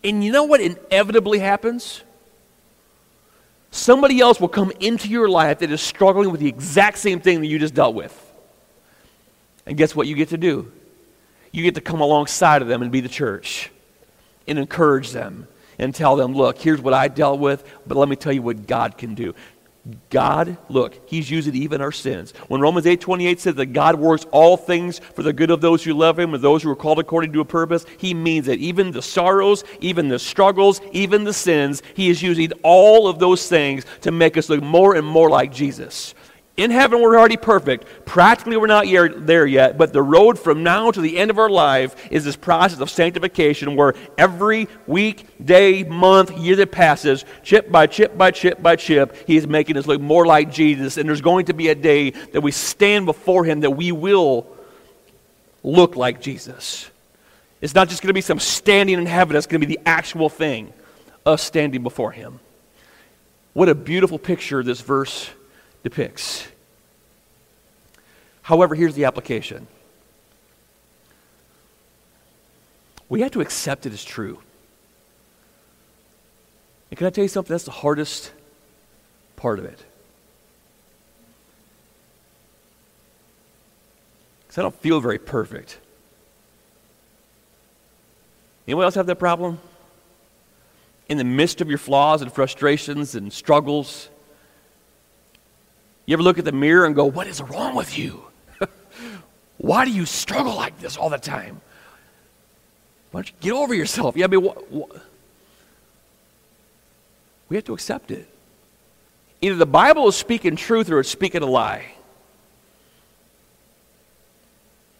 And 0.05 0.22
you 0.22 0.30
know 0.30 0.44
what 0.44 0.61
inevitably 0.61 1.40
happens? 1.40 2.03
Somebody 3.72 4.20
else 4.20 4.40
will 4.40 4.49
come 4.49 4.70
into 4.78 5.09
your 5.09 5.28
life 5.28 5.59
that 5.59 5.72
is 5.72 5.80
struggling 5.80 6.30
with 6.30 6.40
the 6.40 6.49
exact 6.49 6.99
same 6.99 7.18
thing 7.18 7.40
that 7.40 7.49
you 7.49 7.59
just 7.59 7.74
dealt 7.74 7.96
with. 7.96 8.14
And 9.66 9.76
guess 9.76 9.96
what 9.96 10.07
you 10.07 10.14
get 10.14 10.28
to 10.28 10.38
do? 10.38 10.70
You 11.51 11.64
get 11.64 11.74
to 11.74 11.80
come 11.80 12.01
alongside 12.01 12.62
of 12.62 12.68
them 12.68 12.82
and 12.82 12.92
be 12.92 13.01
the 13.01 13.09
church 13.09 13.72
and 14.46 14.61
encourage 14.61 15.11
them 15.11 15.49
and 15.79 15.95
tell 15.95 16.16
them, 16.16 16.35
look, 16.35 16.59
here's 16.59 16.81
what 16.81 16.95
I 16.95 17.09
dealt 17.09 17.41
with, 17.41 17.64
but 17.87 17.97
let 17.97 18.09
me 18.09 18.16
tell 18.16 18.33
you 18.33 18.43
what 18.43 18.66
God 18.66 18.99
can 18.99 19.14
do. 19.14 19.35
God, 20.11 20.59
look, 20.68 21.09
He's 21.09 21.31
using 21.31 21.55
even 21.55 21.81
our 21.81 21.93
sins. 21.93 22.33
When 22.49 22.61
Romans 22.61 22.87
8 22.87 23.01
28 23.01 23.41
says 23.41 23.55
that 23.55 23.66
God 23.66 23.95
works 23.95 24.26
all 24.33 24.57
things 24.57 24.99
for 24.99 25.22
the 25.22 25.33
good 25.33 25.51
of 25.51 25.61
those 25.61 25.83
who 25.83 25.95
love 25.95 26.18
Him 26.18 26.35
and 26.35 26.43
those 26.43 26.62
who 26.62 26.70
are 26.70 26.76
called 26.76 26.99
according 26.99 27.33
to 27.33 27.41
a 27.41 27.45
purpose, 27.45 27.87
He 27.97 28.12
means 28.12 28.47
that 28.47 28.59
even 28.59 28.91
the 28.91 29.03
sorrows, 29.03 29.64
even 29.81 30.09
the 30.09 30.18
struggles, 30.18 30.81
even 30.93 31.24
the 31.24 31.33
sins, 31.33 31.83
He 31.95 32.11
is 32.11 32.22
using 32.22 32.53
all 32.62 33.09
of 33.09 33.18
those 33.18 33.49
things 33.49 33.87
to 34.03 34.11
make 34.11 34.37
us 34.37 34.49
look 34.49 34.62
more 34.62 34.95
and 34.95 35.07
more 35.07 35.31
like 35.31 35.53
Jesus. 35.53 36.14
In 36.59 36.72
heaven, 36.72 37.00
we're 37.00 37.16
already 37.16 37.36
perfect. 37.36 37.86
Practically, 38.04 38.56
we're 38.56 38.66
not 38.66 38.84
there 39.24 39.46
yet, 39.46 39.78
but 39.78 39.92
the 39.92 40.02
road 40.02 40.36
from 40.36 40.64
now 40.64 40.90
to 40.90 41.00
the 41.00 41.16
end 41.16 41.30
of 41.30 41.38
our 41.38 41.48
life 41.48 41.94
is 42.11 42.24
this 42.24 42.34
process 42.34 42.80
of 42.80 42.90
sanctification 42.90 43.76
where 43.76 43.94
every 44.18 44.66
week, 44.88 45.28
day, 45.42 45.84
month, 45.84 46.36
year 46.36 46.56
that 46.56 46.72
passes, 46.72 47.24
chip 47.44 47.70
by 47.70 47.86
chip 47.86 48.18
by 48.18 48.32
chip 48.32 48.61
by 48.61 48.74
chip, 48.74 49.14
He 49.28 49.36
is 49.36 49.46
making 49.46 49.76
us 49.76 49.86
look 49.86 50.00
more 50.00 50.26
like 50.26 50.50
Jesus. 50.50 50.96
And 50.96 51.09
there's 51.09 51.20
going 51.20 51.46
to 51.46 51.54
be 51.54 51.68
a 51.68 51.76
day 51.76 52.11
that 52.11 52.40
we 52.40 52.50
stand 52.50 53.06
before 53.06 53.44
Him 53.44 53.61
that 53.61 53.70
we 53.70 53.92
will 53.92 54.44
look 55.62 55.94
like 55.94 56.20
Jesus. 56.20 56.90
It's 57.61 57.76
not 57.76 57.88
just 57.88 58.02
going 58.02 58.09
to 58.09 58.14
be 58.14 58.20
some 58.20 58.40
standing 58.40 58.98
in 58.98 59.06
heaven, 59.06 59.36
it's 59.36 59.46
going 59.46 59.61
to 59.61 59.66
be 59.66 59.76
the 59.76 59.86
actual 59.86 60.28
thing, 60.28 60.72
us 61.24 61.40
standing 61.40 61.84
before 61.84 62.11
Him. 62.11 62.40
What 63.52 63.68
a 63.68 63.76
beautiful 63.76 64.18
picture 64.18 64.64
this 64.64 64.80
verse 64.80 65.30
depicts. 65.83 66.49
However, 68.43 68.74
here's 68.74 68.95
the 68.95 69.05
application 69.05 69.66
we 73.09 73.22
have 73.22 73.31
to 73.33 73.41
accept 73.41 73.87
it 73.87 73.93
as 73.93 74.05
true. 74.05 74.39
And 76.91 76.99
can 76.99 77.07
I 77.07 77.11
tell 77.11 77.24
you 77.24 77.29
something? 77.29 77.53
That's 77.53 77.64
the 77.64 77.70
hardest 77.70 78.33
part 79.37 79.59
of 79.59 79.64
it. 79.64 79.83
Because 84.41 84.59
I 84.59 84.62
don't 84.62 84.74
feel 84.81 85.01
very 85.01 85.18
perfect. 85.18 85.79
Anyone 88.66 88.85
else 88.85 88.95
have 88.95 89.07
that 89.07 89.18
problem? 89.18 89.59
In 91.09 91.16
the 91.16 91.24
midst 91.24 91.61
of 91.61 91.68
your 91.68 91.79
flaws 91.79 92.20
and 92.20 92.31
frustrations 92.33 93.14
and 93.14 93.33
struggles, 93.33 94.11
you 96.09 96.14
ever 96.14 96.22
look 96.22 96.38
at 96.38 96.46
the 96.46 96.52
mirror 96.52 96.86
and 96.86 96.94
go, 96.94 97.04
What 97.04 97.26
is 97.26 97.42
wrong 97.42 97.74
with 97.74 97.98
you? 97.98 98.22
Why 99.59 99.84
do 99.84 99.90
you 99.90 100.06
struggle 100.06 100.54
like 100.54 100.80
this 100.80 100.96
all 100.96 101.11
the 101.11 101.18
time? 101.18 101.61
Why 103.11 103.20
don't 103.20 103.28
you 103.28 103.34
get 103.40 103.52
over 103.52 103.74
yourself? 103.74 104.16
Yeah, 104.16 104.24
I 104.24 104.28
mean, 104.28 104.42
wh- 104.42 104.74
wh- 104.74 104.96
we 107.50 107.56
have 107.56 107.64
to 107.66 107.74
accept 107.74 108.11
it. 108.11 108.26
Either 109.42 109.56
the 109.56 109.66
Bible 109.66 110.09
is 110.09 110.16
speaking 110.16 110.56
truth 110.56 110.90
or 110.90 110.98
it's 110.98 111.11
speaking 111.11 111.42
a 111.42 111.46
lie. 111.46 111.92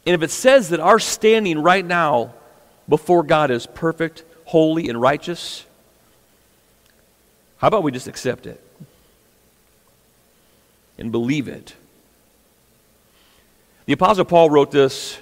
And 0.05 0.15
if 0.15 0.23
it 0.23 0.31
says 0.31 0.69
that 0.69 0.81
our 0.81 0.99
standing 0.99 1.63
right 1.63 1.85
now 1.85 2.35
before 2.87 3.23
God 3.23 3.51
is 3.51 3.67
perfect, 3.67 4.25
holy, 4.45 4.91
and 4.91 5.01
righteous, 5.01 5.65
how 7.57 7.69
about 7.69 7.83
we 7.83 7.93
just 7.93 8.09
accept 8.09 8.47
it? 8.47 8.63
And 10.99 11.13
believe 11.13 11.49
it. 11.49 11.75
The 13.87 13.93
Apostle 13.95 14.25
Paul 14.25 14.51
wrote 14.51 14.71
this, 14.71 15.19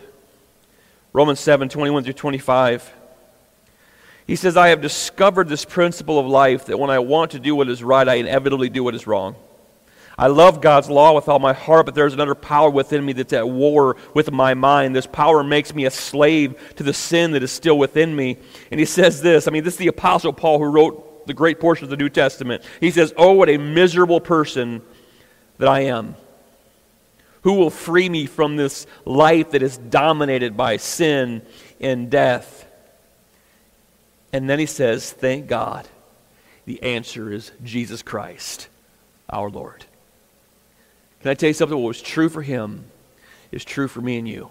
Romans 1.13 1.41
7 1.41 1.69
21 1.69 2.05
through 2.05 2.13
25. 2.15 2.93
He 4.27 4.35
says, 4.35 4.57
I 4.57 4.69
have 4.69 4.81
discovered 4.81 5.49
this 5.49 5.65
principle 5.65 6.19
of 6.19 6.27
life 6.27 6.65
that 6.67 6.79
when 6.79 6.91
I 6.91 6.99
want 6.99 7.31
to 7.31 7.39
do 7.39 7.55
what 7.55 7.69
is 7.69 7.83
right, 7.83 8.09
I 8.09 8.15
inevitably 8.15 8.69
do 8.69 8.83
what 8.83 8.95
is 8.95 9.07
wrong. 9.07 9.37
I 10.19 10.29
love 10.29 10.61
God's 10.61 10.89
law 10.89 11.13
with 11.13 11.29
all 11.29 11.39
my 11.39 11.53
heart, 11.53 11.87
but 11.87 11.95
there's 11.95 12.15
another 12.15 12.35
power 12.35 12.71
within 12.71 13.05
me 13.05 13.13
that's 13.13 13.35
at 13.35 13.49
war 13.49 13.97
with 14.15 14.33
my 14.33 14.55
mind. 14.55 14.97
This 14.97 15.07
power 15.07 15.45
makes 15.45 15.75
me 15.75 15.85
a 15.85 15.91
slave 15.91 16.75
to 16.77 16.83
the 16.83 16.95
sin 16.95 17.33
that 17.33 17.43
is 17.43 17.53
still 17.53 17.79
within 17.79 18.17
me. 18.17 18.39
And 18.71 18.81
he 18.81 18.87
says 18.87 19.21
this 19.21 19.47
I 19.47 19.51
mean, 19.51 19.63
this 19.63 19.75
is 19.75 19.79
the 19.79 19.89
Apostle 19.89 20.33
Paul 20.33 20.59
who 20.59 20.65
wrote 20.65 21.27
the 21.27 21.35
great 21.35 21.61
portion 21.61 21.85
of 21.85 21.91
the 21.91 21.97
New 21.97 22.09
Testament. 22.09 22.65
He 22.81 22.91
says, 22.91 23.13
Oh, 23.17 23.33
what 23.33 23.51
a 23.51 23.59
miserable 23.59 24.21
person 24.21 24.83
that 25.59 25.69
I 25.69 25.81
am. 25.81 26.17
Who 27.43 27.55
will 27.55 27.71
free 27.71 28.09
me 28.09 28.27
from 28.27 28.57
this 28.57 28.87
life 29.05 29.53
that 29.53 29.63
is 29.63 29.79
dominated 29.79 30.57
by 30.57 30.79
sin 30.79 31.43
and 31.81 32.11
death? 32.11 32.67
And 34.33 34.51
then 34.51 34.59
he 34.59 34.67
says, 34.67 35.13
Thank 35.13 35.47
God. 35.47 35.89
The 36.65 36.83
answer 36.83 37.33
is 37.33 37.53
Jesus 37.63 38.03
Christ, 38.03 38.69
our 39.31 39.49
Lord. 39.49 39.85
Can 41.21 41.31
I 41.31 41.35
tell 41.35 41.49
you 41.49 41.55
something? 41.55 41.79
What 41.79 41.89
was 41.89 42.03
true 42.03 42.29
for 42.29 42.43
him 42.43 42.85
is 43.53 43.65
true 43.65 43.87
for 43.87 44.01
me 44.01 44.19
and 44.19 44.29
you. 44.29 44.51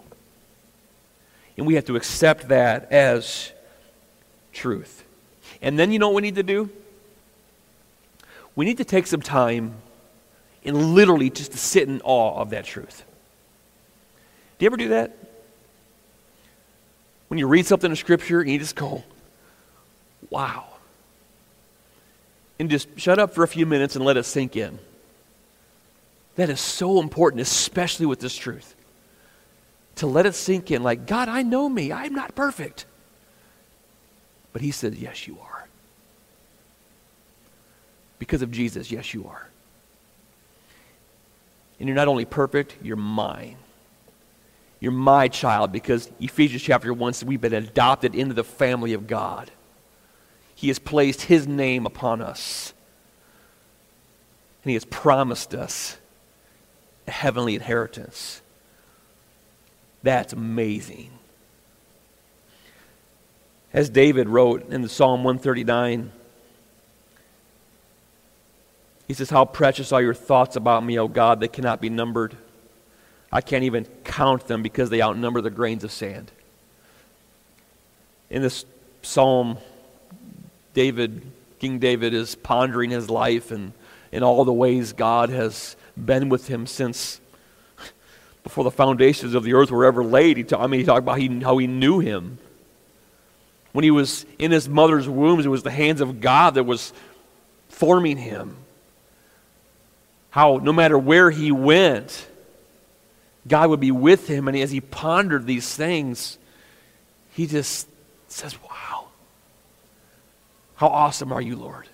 And 1.58 1.68
we 1.68 1.76
have 1.76 1.86
to 1.86 1.96
accept 1.96 2.48
that 2.48 2.92
as 2.92 3.52
truth. 4.54 5.04
And 5.62 5.78
then 5.78 5.92
you 5.92 6.00
know 6.00 6.08
what 6.10 6.16
we 6.16 6.22
need 6.22 6.36
to 6.36 6.44
do? 6.44 6.70
We 8.56 8.66
need 8.66 8.78
to 8.78 8.86
take 8.86 9.08
some 9.08 9.22
time 9.22 9.76
and 10.66 10.96
literally 10.96 11.30
just 11.30 11.52
to 11.52 11.58
sit 11.58 11.88
in 11.88 12.02
awe 12.04 12.42
of 12.42 12.50
that 12.50 12.66
truth. 12.66 13.04
Do 14.58 14.66
you 14.66 14.68
ever 14.68 14.78
do 14.78 14.90
that? 14.90 15.18
When 17.28 17.38
you 17.38 17.48
read 17.48 17.66
something 17.66 17.90
in 17.90 17.96
Scripture 17.96 18.42
and 18.42 18.50
you 18.50 18.60
just 18.60 18.76
go, 18.76 19.04
wow. 20.30 20.66
And 22.60 22.70
just 22.70 22.88
shut 23.00 23.20
up 23.20 23.34
for 23.34 23.44
a 23.44 23.48
few 23.48 23.66
minutes 23.66 23.96
and 23.96 24.04
let 24.06 24.18
it 24.18 24.24
sink 24.24 24.56
in. 24.56 24.80
That 26.36 26.50
is 26.50 26.60
so 26.60 27.00
important, 27.00 27.42
especially 27.42 28.06
with 28.06 28.20
this 28.20 28.36
truth. 28.36 28.76
To 29.98 30.08
let 30.08 30.26
it 30.26 30.36
sink 30.36 30.72
in, 30.72 30.84
like, 30.84 31.06
God, 31.06 31.30
I 31.30 31.42
know 31.42 31.70
me. 31.70 31.92
I'm 31.92 32.14
not 32.14 32.36
perfect. 32.36 32.86
But 34.52 34.62
He 34.62 34.72
said, 34.72 34.96
Yes, 34.96 35.28
you 35.28 35.38
are. 35.42 35.68
Because 38.20 38.42
of 38.42 38.52
Jesus, 38.52 38.92
yes, 38.92 39.14
you 39.14 39.28
are. 39.28 39.50
And 41.80 41.88
you're 41.88 41.96
not 41.96 42.08
only 42.08 42.26
perfect, 42.26 42.76
you're 42.82 42.96
mine. 42.96 43.58
You're 44.80 44.92
my 44.92 45.28
child 45.28 45.72
because 45.72 46.10
Ephesians 46.20 46.62
chapter 46.62 46.94
1 46.94 47.14
says 47.14 47.26
we've 47.26 47.42
been 47.42 47.54
adopted 47.54 48.16
into 48.16 48.34
the 48.34 48.44
family 48.44 48.94
of 48.94 49.08
God. 49.08 49.52
He 50.54 50.68
has 50.68 50.80
placed 50.80 51.24
His 51.24 51.48
name 51.48 51.86
upon 51.86 52.22
us. 52.22 52.74
And 54.64 54.70
He 54.70 54.76
has 54.76 54.86
promised 54.86 55.54
us 55.54 55.98
a 57.08 57.12
heavenly 57.12 57.56
inheritance. 57.56 58.42
That's 60.04 60.34
amazing. 60.34 61.12
As 63.74 63.90
David 63.90 64.30
wrote 64.30 64.70
in 64.70 64.82
the 64.82 64.90
Psalm 64.90 65.24
139, 65.24 66.12
he 69.08 69.14
says, 69.14 69.30
How 69.30 69.46
precious 69.46 69.92
are 69.92 70.02
your 70.02 70.14
thoughts 70.14 70.56
about 70.56 70.84
me, 70.84 70.98
O 71.00 71.08
God, 71.08 71.40
they 71.40 71.48
cannot 71.48 71.82
be 71.82 71.90
numbered. 71.90 72.36
I 73.32 73.42
can't 73.42 73.64
even 73.64 73.86
count 74.04 74.48
them 74.48 74.64
because 74.64 74.90
they 74.90 75.02
outnumber 75.02 75.42
the 75.42 75.50
grains 75.50 75.84
of 75.84 75.92
sand. 75.92 76.32
In 78.30 78.42
this 78.42 78.66
psalm, 79.02 79.58
David, 80.74 81.22
King 81.60 81.80
David, 81.80 82.14
is 82.14 82.36
pondering 82.36 82.90
his 82.90 83.10
life 83.10 83.52
and 83.52 83.74
in 84.12 84.24
all 84.24 84.46
the 84.46 84.54
ways 84.54 84.94
God 84.94 85.30
has 85.30 85.76
been 85.98 86.30
with 86.30 86.48
him 86.48 86.66
since 86.66 87.20
before 88.44 88.64
the 88.64 88.72
foundations 88.72 89.34
of 89.34 89.44
the 89.44 89.54
earth 89.54 89.72
were 89.72 89.86
ever 89.86 90.04
laid. 90.04 90.38
He 90.38 90.44
talk, 90.44 90.62
I 90.62 90.68
mean, 90.68 90.80
he 90.80 90.86
talked 90.86 91.00
about 91.00 91.20
he, 91.20 91.40
how 91.42 91.58
he 91.58 91.68
knew 91.68 92.00
him. 92.00 92.38
When 93.74 93.84
he 93.84 93.92
was 93.92 94.26
in 94.40 94.52
his 94.52 94.70
mother's 94.70 95.10
womb, 95.10 95.40
it 95.42 95.48
was 95.48 95.64
the 95.64 95.72
hands 95.72 96.00
of 96.00 96.22
God 96.22 96.56
that 96.56 96.64
was 96.64 96.94
forming 97.68 98.18
him. 98.18 98.56
How 100.36 100.58
no 100.58 100.74
matter 100.74 101.00
where 101.00 101.32
he 101.32 101.54
went, 101.54 102.28
God 103.48 103.70
would 103.70 103.80
be 103.80 103.92
with 103.92 104.28
him. 104.28 104.50
And 104.50 104.58
as 104.58 104.70
he 104.70 104.82
pondered 104.82 105.46
these 105.46 105.74
things, 105.74 106.38
he 107.32 107.48
just 107.48 107.88
says, 108.28 108.62
Wow, 108.62 109.06
how 110.76 110.88
awesome 110.88 111.32
are 111.32 111.42
you, 111.42 111.56
Lord? 111.56 111.88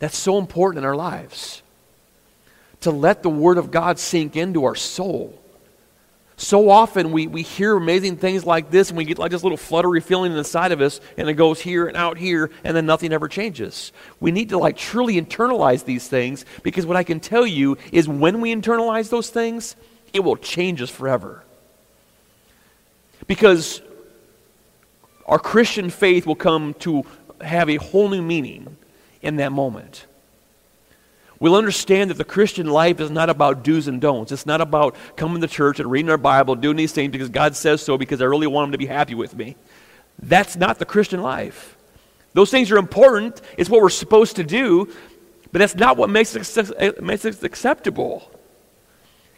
That's 0.00 0.18
so 0.18 0.36
important 0.36 0.84
in 0.84 0.86
our 0.86 0.94
lives 0.94 1.62
to 2.82 2.90
let 2.90 3.22
the 3.22 3.30
Word 3.30 3.56
of 3.56 3.70
God 3.70 3.98
sink 3.98 4.36
into 4.36 4.66
our 4.66 4.74
soul. 4.74 5.40
So 6.36 6.68
often 6.68 7.12
we, 7.12 7.28
we 7.28 7.42
hear 7.42 7.76
amazing 7.76 8.16
things 8.16 8.44
like 8.44 8.70
this 8.70 8.88
and 8.88 8.98
we 8.98 9.04
get 9.04 9.18
like 9.18 9.30
this 9.30 9.44
little 9.44 9.58
fluttery 9.58 10.00
feeling 10.00 10.36
inside 10.36 10.72
of 10.72 10.80
us 10.80 11.00
and 11.16 11.28
it 11.28 11.34
goes 11.34 11.60
here 11.60 11.86
and 11.86 11.96
out 11.96 12.18
here 12.18 12.50
and 12.64 12.76
then 12.76 12.86
nothing 12.86 13.12
ever 13.12 13.28
changes. 13.28 13.92
We 14.18 14.32
need 14.32 14.48
to 14.48 14.58
like 14.58 14.76
truly 14.76 15.20
internalize 15.20 15.84
these 15.84 16.08
things 16.08 16.44
because 16.64 16.86
what 16.86 16.96
I 16.96 17.04
can 17.04 17.20
tell 17.20 17.46
you 17.46 17.78
is 17.92 18.08
when 18.08 18.40
we 18.40 18.54
internalize 18.54 19.10
those 19.10 19.30
things, 19.30 19.76
it 20.12 20.20
will 20.20 20.36
change 20.36 20.82
us 20.82 20.90
forever. 20.90 21.44
Because 23.28 23.80
our 25.26 25.38
Christian 25.38 25.88
faith 25.88 26.26
will 26.26 26.34
come 26.34 26.74
to 26.80 27.04
have 27.40 27.70
a 27.70 27.76
whole 27.76 28.08
new 28.08 28.22
meaning 28.22 28.76
in 29.22 29.36
that 29.36 29.52
moment. 29.52 30.06
We'll 31.40 31.56
understand 31.56 32.10
that 32.10 32.18
the 32.18 32.24
Christian 32.24 32.66
life 32.68 33.00
is 33.00 33.10
not 33.10 33.28
about 33.28 33.64
do's 33.64 33.88
and 33.88 34.00
don'ts. 34.00 34.32
It's 34.32 34.46
not 34.46 34.60
about 34.60 34.96
coming 35.16 35.40
to 35.40 35.48
church 35.48 35.80
and 35.80 35.90
reading 35.90 36.10
our 36.10 36.18
Bible, 36.18 36.54
doing 36.54 36.76
these 36.76 36.92
things 36.92 37.10
because 37.10 37.28
God 37.28 37.56
says 37.56 37.82
so, 37.82 37.98
because 37.98 38.22
I 38.22 38.24
really 38.24 38.46
want 38.46 38.66
Him 38.66 38.72
to 38.72 38.78
be 38.78 38.86
happy 38.86 39.14
with 39.14 39.34
me. 39.36 39.56
That's 40.22 40.56
not 40.56 40.78
the 40.78 40.86
Christian 40.86 41.22
life. 41.22 41.76
Those 42.32 42.50
things 42.50 42.70
are 42.70 42.78
important. 42.78 43.40
It's 43.58 43.68
what 43.68 43.82
we're 43.82 43.90
supposed 43.90 44.36
to 44.36 44.44
do, 44.44 44.92
but 45.52 45.58
that's 45.58 45.74
not 45.74 45.96
what 45.96 46.10
makes 46.10 46.34
it, 46.34 46.74
eh, 46.78 46.92
makes 47.00 47.24
it 47.24 47.42
acceptable. 47.42 48.30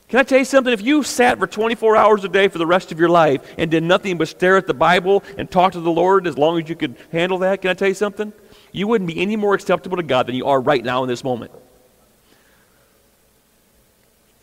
Can 0.08 0.20
I 0.20 0.22
tell 0.22 0.38
you 0.38 0.44
something? 0.44 0.72
If 0.72 0.82
you 0.82 1.02
sat 1.02 1.38
for 1.38 1.46
24 1.46 1.96
hours 1.96 2.24
a 2.24 2.28
day 2.28 2.46
for 2.48 2.58
the 2.58 2.66
rest 2.66 2.92
of 2.92 3.00
your 3.00 3.08
life 3.08 3.42
and 3.58 3.70
did 3.70 3.82
nothing 3.82 4.16
but 4.18 4.28
stare 4.28 4.56
at 4.56 4.66
the 4.66 4.74
Bible 4.74 5.24
and 5.36 5.50
talk 5.50 5.72
to 5.72 5.80
the 5.80 5.90
Lord 5.90 6.26
as 6.26 6.38
long 6.38 6.62
as 6.62 6.68
you 6.68 6.76
could 6.76 6.96
handle 7.10 7.38
that, 7.38 7.60
can 7.60 7.70
I 7.70 7.74
tell 7.74 7.88
you 7.88 7.94
something? 7.94 8.32
You 8.70 8.86
wouldn't 8.86 9.08
be 9.08 9.20
any 9.20 9.34
more 9.34 9.54
acceptable 9.54 9.96
to 9.96 10.04
God 10.04 10.28
than 10.28 10.36
you 10.36 10.46
are 10.46 10.60
right 10.60 10.84
now 10.84 11.02
in 11.02 11.08
this 11.08 11.24
moment. 11.24 11.50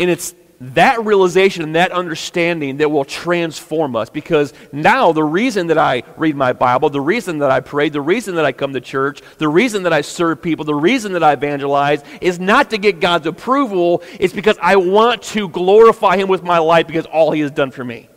And 0.04 0.12
it's 0.12 0.36
that 0.60 1.06
realization 1.06 1.64
and 1.64 1.76
that 1.76 1.94
understanding 1.94 2.76
that 2.78 2.92
will 2.92 3.06
transform 3.06 3.96
us 3.96 4.10
because 4.10 4.54
now 4.74 5.14
the 5.14 5.24
reason 5.24 5.68
that 5.68 5.78
I 5.78 6.04
read 6.18 6.36
my 6.36 6.52
Bible, 6.52 6.90
the 6.90 7.00
reason 7.00 7.38
that 7.38 7.52
I 7.52 7.62
pray, 7.62 7.88
the 7.88 8.02
reason 8.02 8.36
that 8.36 8.44
I 8.44 8.52
come 8.52 8.74
to 8.74 8.82
church, 8.82 9.22
the 9.38 9.48
reason 9.48 9.84
that 9.84 9.94
I 9.94 10.02
serve 10.02 10.42
people, 10.42 10.66
the 10.66 10.76
reason 10.76 11.14
that 11.14 11.24
I 11.24 11.32
evangelize 11.32 12.04
is 12.20 12.38
not 12.38 12.72
to 12.72 12.78
get 12.78 13.00
God's 13.00 13.28
approval, 13.28 14.04
it's 14.20 14.34
because 14.34 14.58
I 14.62 14.76
want 14.76 15.22
to 15.22 15.48
glorify 15.48 16.18
Him 16.18 16.28
with 16.28 16.44
my 16.44 16.58
life 16.58 16.86
because 16.86 17.06
all 17.06 17.32
He 17.32 17.40
has 17.40 17.52
done 17.52 17.72
for 17.72 17.86
me. 17.86 18.10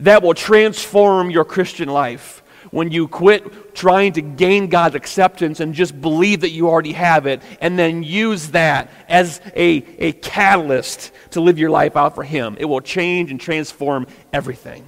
That 0.00 0.24
will 0.24 0.34
transform 0.34 1.30
your 1.30 1.44
Christian 1.44 1.88
life 1.88 2.42
when 2.76 2.90
you 2.90 3.08
quit 3.08 3.74
trying 3.74 4.12
to 4.12 4.20
gain 4.20 4.68
God's 4.68 4.96
acceptance 4.96 5.60
and 5.60 5.72
just 5.72 5.98
believe 5.98 6.42
that 6.42 6.50
you 6.50 6.68
already 6.68 6.92
have 6.92 7.24
it, 7.26 7.40
and 7.62 7.78
then 7.78 8.02
use 8.02 8.48
that 8.48 8.90
as 9.08 9.40
a, 9.54 9.76
a 9.96 10.12
catalyst 10.12 11.10
to 11.30 11.40
live 11.40 11.58
your 11.58 11.70
life 11.70 11.96
out 11.96 12.14
for 12.14 12.22
Him. 12.22 12.54
It 12.60 12.66
will 12.66 12.82
change 12.82 13.30
and 13.30 13.40
transform 13.40 14.06
everything. 14.30 14.84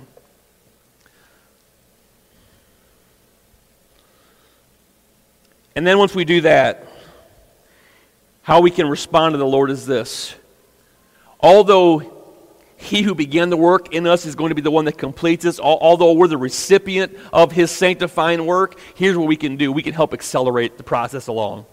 And 5.74 5.86
then 5.86 5.96
once 5.96 6.14
we 6.14 6.26
do 6.26 6.42
that, 6.42 6.86
how 8.42 8.60
we 8.60 8.70
can 8.70 8.86
respond 8.86 9.32
to 9.32 9.38
the 9.38 9.46
Lord 9.46 9.70
is 9.70 9.86
this. 9.86 10.34
Although 11.40 12.17
he 12.80 13.02
who 13.02 13.12
began 13.12 13.50
the 13.50 13.56
work 13.56 13.92
in 13.92 14.06
us 14.06 14.24
is 14.24 14.36
going 14.36 14.50
to 14.50 14.54
be 14.54 14.62
the 14.62 14.70
one 14.70 14.84
that 14.84 14.96
completes 14.96 15.44
us. 15.44 15.58
Although 15.58 16.12
we're 16.12 16.28
the 16.28 16.38
recipient 16.38 17.18
of 17.32 17.50
his 17.50 17.72
sanctifying 17.72 18.46
work, 18.46 18.78
here's 18.94 19.16
what 19.16 19.26
we 19.26 19.36
can 19.36 19.56
do 19.56 19.72
we 19.72 19.82
can 19.82 19.94
help 19.94 20.14
accelerate 20.14 20.76
the 20.76 20.84
process 20.84 21.26
along. 21.26 21.66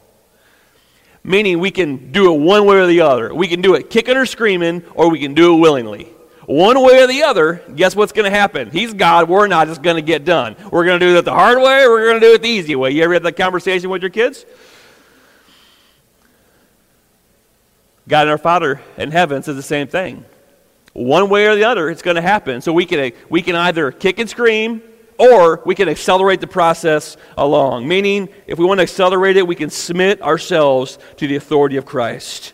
Meaning, 1.23 1.59
we 1.59 1.69
can 1.69 2.11
do 2.11 2.33
it 2.33 2.39
one 2.39 2.65
way 2.65 2.77
or 2.77 2.87
the 2.87 3.01
other. 3.01 3.33
We 3.33 3.47
can 3.47 3.61
do 3.61 3.75
it 3.75 3.91
kicking 3.91 4.17
or 4.17 4.25
screaming, 4.25 4.83
or 4.95 5.11
we 5.11 5.19
can 5.19 5.35
do 5.35 5.55
it 5.55 5.59
willingly. 5.59 6.05
One 6.47 6.81
way 6.81 7.03
or 7.03 7.07
the 7.07 7.23
other, 7.23 7.63
guess 7.75 7.95
what's 7.95 8.11
going 8.11 8.31
to 8.31 8.35
happen? 8.35 8.71
He's 8.71 8.93
God. 8.93 9.29
We're 9.29 9.47
not 9.47 9.67
just 9.67 9.83
going 9.83 9.97
to 9.97 10.01
get 10.01 10.25
done. 10.25 10.55
We're 10.71 10.85
going 10.85 10.99
to 10.99 11.05
do 11.05 11.17
it 11.17 11.21
the 11.23 11.33
hard 11.33 11.59
way, 11.59 11.83
or 11.83 11.91
we're 11.91 12.09
going 12.09 12.19
to 12.19 12.27
do 12.27 12.33
it 12.33 12.41
the 12.41 12.49
easy 12.49 12.75
way. 12.75 12.91
You 12.91 13.03
ever 13.03 13.13
had 13.13 13.23
that 13.23 13.37
conversation 13.37 13.91
with 13.91 14.01
your 14.01 14.11
kids? 14.11 14.43
God 18.07 18.21
and 18.21 18.31
our 18.31 18.37
Father 18.39 18.81
in 18.97 19.11
heaven 19.11 19.43
says 19.43 19.55
the 19.55 19.63
same 19.63 19.87
thing 19.87 20.25
one 20.95 21.29
way 21.29 21.45
or 21.45 21.55
the 21.55 21.65
other, 21.65 21.89
it's 21.89 22.01
going 22.01 22.15
to 22.15 22.21
happen. 22.21 22.61
So 22.61 22.71
we 22.71 22.85
can, 22.85 23.11
we 23.29 23.41
can 23.41 23.55
either 23.55 23.91
kick 23.91 24.17
and 24.17 24.29
scream 24.29 24.81
or 25.17 25.61
we 25.65 25.75
can 25.75 25.89
accelerate 25.89 26.41
the 26.41 26.47
process 26.47 27.17
along. 27.37 27.87
Meaning, 27.87 28.29
if 28.47 28.57
we 28.57 28.65
want 28.65 28.79
to 28.79 28.83
accelerate 28.83 29.35
it, 29.37 29.45
we 29.45 29.55
can 29.55 29.69
submit 29.69 30.21
ourselves 30.21 30.97
to 31.17 31.27
the 31.27 31.35
authority 31.35 31.75
of 31.75 31.85
Christ. 31.85 32.53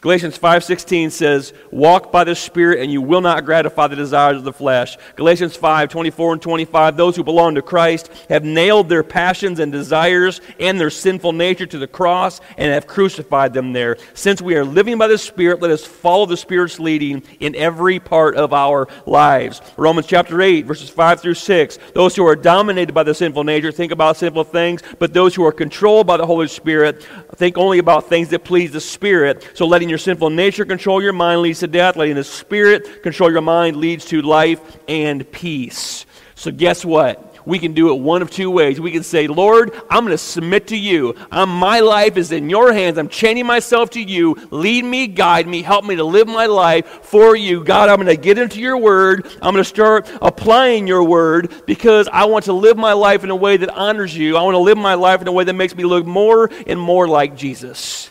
Galatians 0.00 0.38
5:16 0.38 1.10
says, 1.10 1.52
"Walk 1.72 2.12
by 2.12 2.22
the 2.22 2.36
Spirit 2.36 2.78
and 2.80 2.92
you 2.92 3.02
will 3.02 3.20
not 3.20 3.44
gratify 3.44 3.88
the 3.88 3.96
desires 3.96 4.36
of 4.36 4.44
the 4.44 4.52
flesh." 4.52 4.96
Galatians 5.16 5.56
5:24 5.56 6.32
and 6.32 6.40
25, 6.40 6.96
those 6.96 7.16
who 7.16 7.24
belong 7.24 7.56
to 7.56 7.62
Christ 7.62 8.08
have 8.28 8.44
nailed 8.44 8.88
their 8.88 9.02
passions 9.02 9.58
and 9.58 9.72
desires 9.72 10.40
and 10.60 10.80
their 10.80 10.90
sinful 10.90 11.32
nature 11.32 11.66
to 11.66 11.78
the 11.78 11.88
cross 11.88 12.40
and 12.56 12.72
have 12.72 12.86
crucified 12.86 13.54
them 13.54 13.72
there. 13.72 13.96
Since 14.14 14.40
we 14.40 14.54
are 14.54 14.64
living 14.64 14.98
by 14.98 15.08
the 15.08 15.18
Spirit, 15.18 15.60
let 15.60 15.72
us 15.72 15.84
follow 15.84 16.26
the 16.26 16.36
Spirit's 16.36 16.78
leading 16.78 17.24
in 17.40 17.56
every 17.56 17.98
part 17.98 18.36
of 18.36 18.52
our 18.52 18.86
lives. 19.04 19.60
Romans 19.76 20.06
chapter 20.06 20.40
8 20.40 20.64
verses 20.64 20.90
5 20.90 21.20
through 21.20 21.34
6, 21.34 21.76
those 21.94 22.14
who 22.14 22.24
are 22.24 22.36
dominated 22.36 22.92
by 22.92 23.02
the 23.02 23.14
sinful 23.14 23.42
nature 23.42 23.72
think 23.72 23.90
about 23.90 24.16
sinful 24.16 24.44
things, 24.44 24.80
but 25.00 25.12
those 25.12 25.34
who 25.34 25.44
are 25.44 25.50
controlled 25.50 26.06
by 26.06 26.16
the 26.16 26.26
Holy 26.26 26.46
Spirit 26.46 27.04
think 27.34 27.58
only 27.58 27.78
about 27.78 28.08
things 28.08 28.28
that 28.28 28.44
please 28.44 28.70
the 28.70 28.80
Spirit. 28.80 29.44
So 29.54 29.66
letting 29.66 29.87
letting 29.88 29.92
your 29.92 29.98
sinful 29.98 30.28
nature 30.28 30.66
control 30.66 31.02
your 31.02 31.14
mind 31.14 31.40
leads 31.40 31.60
to 31.60 31.66
death. 31.66 31.96
Letting 31.96 32.16
the 32.16 32.22
Spirit 32.22 33.02
control 33.02 33.32
your 33.32 33.40
mind 33.40 33.78
leads 33.78 34.04
to 34.06 34.20
life 34.20 34.60
and 34.86 35.30
peace. 35.32 36.04
So, 36.34 36.50
guess 36.50 36.84
what? 36.84 37.24
we 37.46 37.58
can 37.58 37.72
do 37.72 37.94
it 37.94 37.98
one 37.98 38.20
of 38.20 38.30
two 38.30 38.50
ways. 38.50 38.78
We 38.78 38.90
can 38.90 39.02
say, 39.02 39.26
Lord, 39.26 39.72
I'm 39.88 40.04
going 40.04 40.10
to 40.10 40.18
submit 40.18 40.66
to 40.66 40.76
you. 40.76 41.14
I'm, 41.30 41.48
my 41.48 41.80
life 41.80 42.18
is 42.18 42.30
in 42.30 42.50
your 42.50 42.74
hands. 42.74 42.98
I'm 42.98 43.08
chaining 43.08 43.46
myself 43.46 43.88
to 43.90 44.02
you. 44.02 44.34
Lead 44.50 44.84
me, 44.84 45.06
guide 45.06 45.48
me, 45.48 45.62
help 45.62 45.86
me 45.86 45.96
to 45.96 46.04
live 46.04 46.28
my 46.28 46.44
life 46.44 46.86
for 47.04 47.34
you. 47.34 47.64
God, 47.64 47.88
I'm 47.88 47.96
going 47.96 48.14
to 48.14 48.22
get 48.22 48.36
into 48.36 48.60
your 48.60 48.76
word. 48.76 49.24
I'm 49.40 49.54
going 49.54 49.64
to 49.64 49.64
start 49.64 50.10
applying 50.20 50.86
your 50.86 51.04
word 51.04 51.50
because 51.64 52.06
I 52.12 52.26
want 52.26 52.44
to 52.46 52.52
live 52.52 52.76
my 52.76 52.92
life 52.92 53.24
in 53.24 53.30
a 53.30 53.36
way 53.36 53.56
that 53.56 53.70
honors 53.70 54.14
you. 54.14 54.36
I 54.36 54.42
want 54.42 54.56
to 54.56 54.58
live 54.58 54.76
my 54.76 54.92
life 54.92 55.22
in 55.22 55.28
a 55.28 55.32
way 55.32 55.44
that 55.44 55.54
makes 55.54 55.74
me 55.74 55.84
look 55.84 56.04
more 56.04 56.50
and 56.66 56.78
more 56.78 57.08
like 57.08 57.34
Jesus. 57.34 58.10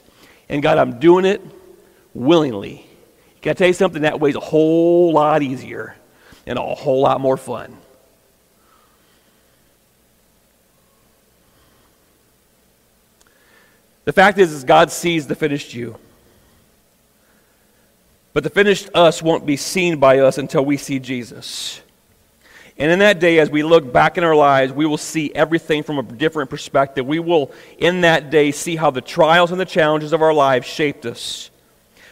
And 0.49 0.63
God, 0.63 0.79
I'm 0.79 0.99
doing 0.99 1.25
it 1.25 1.41
willingly. 2.13 2.85
Can 3.41 3.51
I 3.51 3.53
tell 3.53 3.67
you 3.67 3.73
something? 3.73 4.01
That 4.01 4.19
way's 4.19 4.35
a 4.35 4.39
whole 4.39 5.13
lot 5.13 5.41
easier 5.41 5.95
and 6.45 6.57
a 6.57 6.61
whole 6.61 7.01
lot 7.01 7.21
more 7.21 7.37
fun. 7.37 7.77
The 14.05 14.13
fact 14.13 14.37
is, 14.37 14.53
is 14.53 14.63
God 14.63 14.89
sees 14.89 15.27
the 15.27 15.35
finished 15.35 15.73
you. 15.73 15.97
But 18.33 18.43
the 18.43 18.49
finished 18.49 18.89
us 18.93 19.21
won't 19.21 19.45
be 19.45 19.57
seen 19.57 19.99
by 19.99 20.19
us 20.19 20.37
until 20.37 20.63
we 20.63 20.77
see 20.77 20.99
Jesus. 20.99 21.81
And 22.77 22.91
in 22.91 22.99
that 22.99 23.19
day, 23.19 23.39
as 23.39 23.49
we 23.49 23.63
look 23.63 23.91
back 23.91 24.17
in 24.17 24.23
our 24.23 24.35
lives, 24.35 24.71
we 24.71 24.85
will 24.85 24.97
see 24.97 25.33
everything 25.33 25.83
from 25.83 25.97
a 25.97 26.03
different 26.03 26.49
perspective. 26.49 27.05
We 27.05 27.19
will, 27.19 27.51
in 27.79 28.01
that 28.01 28.29
day, 28.29 28.51
see 28.51 28.75
how 28.75 28.91
the 28.91 29.01
trials 29.01 29.51
and 29.51 29.59
the 29.59 29.65
challenges 29.65 30.13
of 30.13 30.21
our 30.21 30.33
lives 30.33 30.67
shaped 30.67 31.05
us 31.05 31.49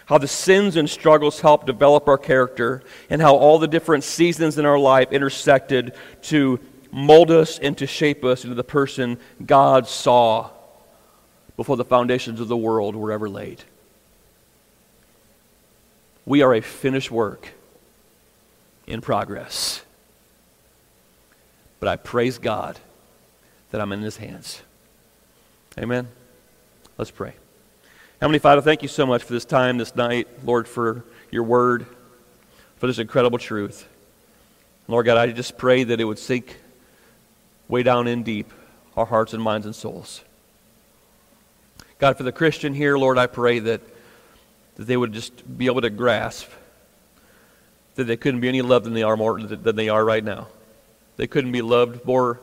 how 0.05 0.17
the 0.17 0.27
sins 0.27 0.75
and 0.75 0.89
struggles 0.89 1.41
help 1.41 1.65
develop 1.65 2.07
our 2.07 2.17
character, 2.17 2.83
and 3.09 3.21
how 3.21 3.35
all 3.35 3.59
the 3.59 3.67
different 3.67 4.03
seasons 4.03 4.57
in 4.57 4.65
our 4.65 4.79
life 4.79 5.11
intersected 5.11 5.95
to 6.21 6.59
mold 6.91 7.31
us 7.31 7.59
and 7.59 7.77
to 7.77 7.87
shape 7.87 8.23
us 8.23 8.43
into 8.43 8.55
the 8.55 8.63
person 8.63 9.17
God 9.45 9.87
saw 9.87 10.49
before 11.57 11.77
the 11.77 11.85
foundations 11.85 12.39
of 12.39 12.47
the 12.47 12.57
world 12.57 12.95
were 12.95 13.11
ever 13.11 13.29
laid. 13.29 13.63
We 16.25 16.41
are 16.41 16.53
a 16.53 16.61
finished 16.61 17.11
work 17.11 17.49
in 18.87 19.01
progress. 19.01 19.83
But 21.79 21.89
I 21.89 21.95
praise 21.97 22.37
God 22.37 22.79
that 23.71 23.81
I'm 23.81 23.91
in 23.91 24.01
His 24.01 24.17
hands. 24.17 24.61
Amen. 25.77 26.07
Let's 26.97 27.11
pray. 27.11 27.33
Heavenly 28.25 28.39
Father, 28.39 28.61
thank 28.63 28.81
you 28.81 28.87
so 28.87 29.05
much 29.05 29.21
for 29.21 29.33
this 29.33 29.45
time, 29.45 29.77
this 29.77 29.95
night, 29.95 30.27
Lord, 30.43 30.67
for 30.67 31.05
your 31.29 31.43
word, 31.43 31.85
for 32.77 32.87
this 32.87 32.97
incredible 32.97 33.37
truth. 33.37 33.87
Lord 34.87 35.05
God, 35.05 35.17
I 35.17 35.31
just 35.31 35.59
pray 35.59 35.83
that 35.83 36.01
it 36.01 36.05
would 36.05 36.17
sink 36.17 36.57
way 37.67 37.83
down 37.83 38.07
in 38.07 38.23
deep 38.23 38.51
our 38.97 39.05
hearts 39.05 39.35
and 39.35 39.43
minds 39.43 39.67
and 39.67 39.75
souls. 39.75 40.23
God, 41.99 42.17
for 42.17 42.23
the 42.23 42.31
Christian 42.31 42.73
here, 42.73 42.97
Lord, 42.97 43.19
I 43.19 43.27
pray 43.27 43.59
that, 43.59 43.81
that 44.77 44.85
they 44.85 44.97
would 44.97 45.13
just 45.13 45.55
be 45.55 45.67
able 45.67 45.81
to 45.81 45.91
grasp 45.91 46.49
that 47.93 48.05
they 48.05 48.17
couldn't 48.17 48.41
be 48.41 48.47
any 48.47 48.63
loved 48.63 48.87
than 48.87 48.95
they 48.95 49.03
are 49.03 49.15
more 49.15 49.39
than 49.39 49.75
they 49.75 49.89
are 49.89 50.03
right 50.03 50.23
now. 50.23 50.47
They 51.17 51.27
couldn't 51.27 51.51
be 51.51 51.61
loved 51.61 52.03
more 52.05 52.39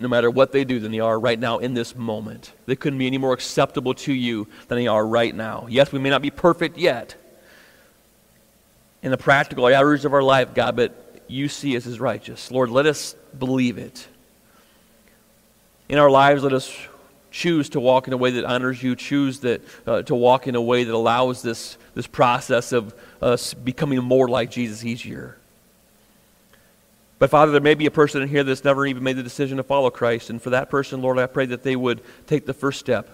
no 0.00 0.08
matter 0.08 0.30
what 0.30 0.52
they 0.52 0.64
do, 0.64 0.78
than 0.78 0.92
they 0.92 1.00
are 1.00 1.18
right 1.18 1.38
now 1.38 1.58
in 1.58 1.74
this 1.74 1.96
moment. 1.96 2.52
They 2.66 2.76
couldn't 2.76 2.98
be 2.98 3.06
any 3.06 3.18
more 3.18 3.32
acceptable 3.32 3.94
to 3.94 4.12
you 4.12 4.46
than 4.68 4.78
they 4.78 4.86
are 4.86 5.06
right 5.06 5.34
now. 5.34 5.66
Yes, 5.68 5.92
we 5.92 5.98
may 5.98 6.10
not 6.10 6.22
be 6.22 6.30
perfect 6.30 6.78
yet 6.78 7.16
in 9.02 9.10
the 9.10 9.16
practical 9.16 9.66
areas 9.66 10.04
of 10.04 10.12
our 10.12 10.22
life, 10.22 10.54
God, 10.54 10.76
but 10.76 11.22
you 11.28 11.48
see 11.48 11.76
us 11.76 11.86
as 11.86 12.00
righteous. 12.00 12.50
Lord, 12.50 12.70
let 12.70 12.86
us 12.86 13.14
believe 13.38 13.78
it. 13.78 14.06
In 15.88 15.98
our 15.98 16.10
lives, 16.10 16.42
let 16.42 16.52
us 16.52 16.76
choose 17.30 17.68
to 17.70 17.80
walk 17.80 18.06
in 18.06 18.12
a 18.12 18.16
way 18.16 18.30
that 18.32 18.44
honors 18.44 18.82
you, 18.82 18.96
choose 18.96 19.40
that, 19.40 19.62
uh, 19.86 20.02
to 20.02 20.14
walk 20.14 20.46
in 20.46 20.54
a 20.54 20.60
way 20.60 20.84
that 20.84 20.94
allows 20.94 21.42
this, 21.42 21.76
this 21.94 22.06
process 22.06 22.72
of 22.72 22.94
us 23.22 23.54
becoming 23.54 24.02
more 24.02 24.28
like 24.28 24.50
Jesus 24.50 24.84
easier. 24.84 25.36
But 27.18 27.30
Father, 27.30 27.50
there 27.50 27.60
may 27.60 27.74
be 27.74 27.86
a 27.86 27.90
person 27.90 28.22
in 28.22 28.28
here 28.28 28.44
that's 28.44 28.64
never 28.64 28.86
even 28.86 29.02
made 29.02 29.16
the 29.16 29.22
decision 29.22 29.56
to 29.56 29.64
follow 29.64 29.90
Christ. 29.90 30.30
And 30.30 30.40
for 30.40 30.50
that 30.50 30.70
person, 30.70 31.02
Lord, 31.02 31.18
I 31.18 31.26
pray 31.26 31.46
that 31.46 31.64
they 31.64 31.74
would 31.74 32.00
take 32.26 32.46
the 32.46 32.54
first 32.54 32.78
step. 32.78 33.08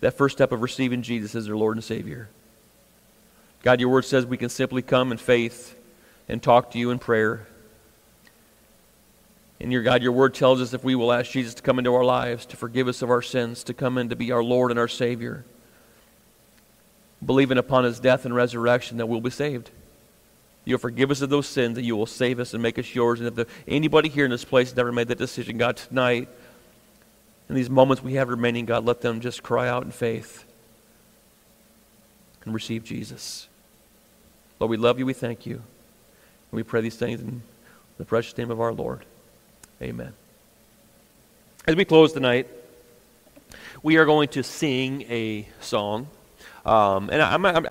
That 0.00 0.12
first 0.12 0.36
step 0.36 0.52
of 0.52 0.62
receiving 0.62 1.02
Jesus 1.02 1.34
as 1.34 1.46
their 1.46 1.56
Lord 1.56 1.76
and 1.76 1.82
Savior. 1.82 2.28
God, 3.62 3.80
your 3.80 3.88
word 3.88 4.04
says 4.04 4.24
we 4.24 4.36
can 4.36 4.50
simply 4.50 4.82
come 4.82 5.10
in 5.10 5.18
faith 5.18 5.76
and 6.28 6.40
talk 6.40 6.70
to 6.72 6.78
you 6.78 6.90
in 6.90 7.00
prayer. 7.00 7.46
And 9.58 9.72
your 9.72 9.82
God, 9.82 10.02
your 10.02 10.12
word 10.12 10.34
tells 10.34 10.60
us 10.60 10.74
if 10.74 10.84
we 10.84 10.94
will 10.94 11.12
ask 11.12 11.30
Jesus 11.30 11.54
to 11.54 11.62
come 11.62 11.78
into 11.78 11.94
our 11.94 12.04
lives, 12.04 12.46
to 12.46 12.56
forgive 12.56 12.86
us 12.86 13.02
of 13.02 13.10
our 13.10 13.22
sins, 13.22 13.64
to 13.64 13.74
come 13.74 13.98
in 13.98 14.10
to 14.10 14.16
be 14.16 14.30
our 14.30 14.44
Lord 14.44 14.70
and 14.70 14.78
our 14.78 14.86
Savior, 14.86 15.44
believing 17.24 17.58
upon 17.58 17.84
his 17.84 17.98
death 17.98 18.24
and 18.24 18.34
resurrection, 18.34 18.98
that 18.98 19.06
we'll 19.06 19.20
be 19.20 19.30
saved. 19.30 19.70
You'll 20.66 20.80
forgive 20.80 21.12
us 21.12 21.22
of 21.22 21.30
those 21.30 21.46
sins, 21.46 21.76
that 21.76 21.84
you 21.84 21.96
will 21.96 22.06
save 22.06 22.40
us 22.40 22.52
and 22.52 22.60
make 22.60 22.76
us 22.76 22.92
yours. 22.92 23.20
And 23.20 23.28
if 23.28 23.36
the, 23.36 23.46
anybody 23.68 24.08
here 24.08 24.24
in 24.24 24.32
this 24.32 24.44
place 24.44 24.74
never 24.74 24.90
made 24.90 25.06
that 25.08 25.16
decision, 25.16 25.58
God, 25.58 25.76
tonight, 25.76 26.28
in 27.48 27.54
these 27.54 27.70
moments 27.70 28.02
we 28.02 28.14
have 28.14 28.28
remaining, 28.28 28.66
God, 28.66 28.84
let 28.84 29.00
them 29.00 29.20
just 29.20 29.44
cry 29.44 29.68
out 29.68 29.84
in 29.84 29.92
faith 29.92 30.44
and 32.44 32.52
receive 32.52 32.82
Jesus. 32.82 33.46
Lord, 34.58 34.70
we 34.70 34.76
love 34.76 34.98
you. 34.98 35.06
We 35.06 35.12
thank 35.12 35.46
you. 35.46 35.54
And 35.54 35.62
we 36.52 36.64
pray 36.64 36.80
these 36.80 36.96
things 36.96 37.20
in 37.20 37.42
the 37.96 38.04
precious 38.04 38.36
name 38.36 38.50
of 38.50 38.60
our 38.60 38.72
Lord. 38.72 39.04
Amen. 39.80 40.14
As 41.64 41.76
we 41.76 41.84
close 41.84 42.12
tonight, 42.12 42.48
we 43.84 43.98
are 43.98 44.04
going 44.04 44.28
to 44.30 44.42
sing 44.42 45.02
a 45.02 45.48
song. 45.60 46.08
Um, 46.64 47.10
and 47.10 47.22
I'm, 47.22 47.46
I'm, 47.46 47.64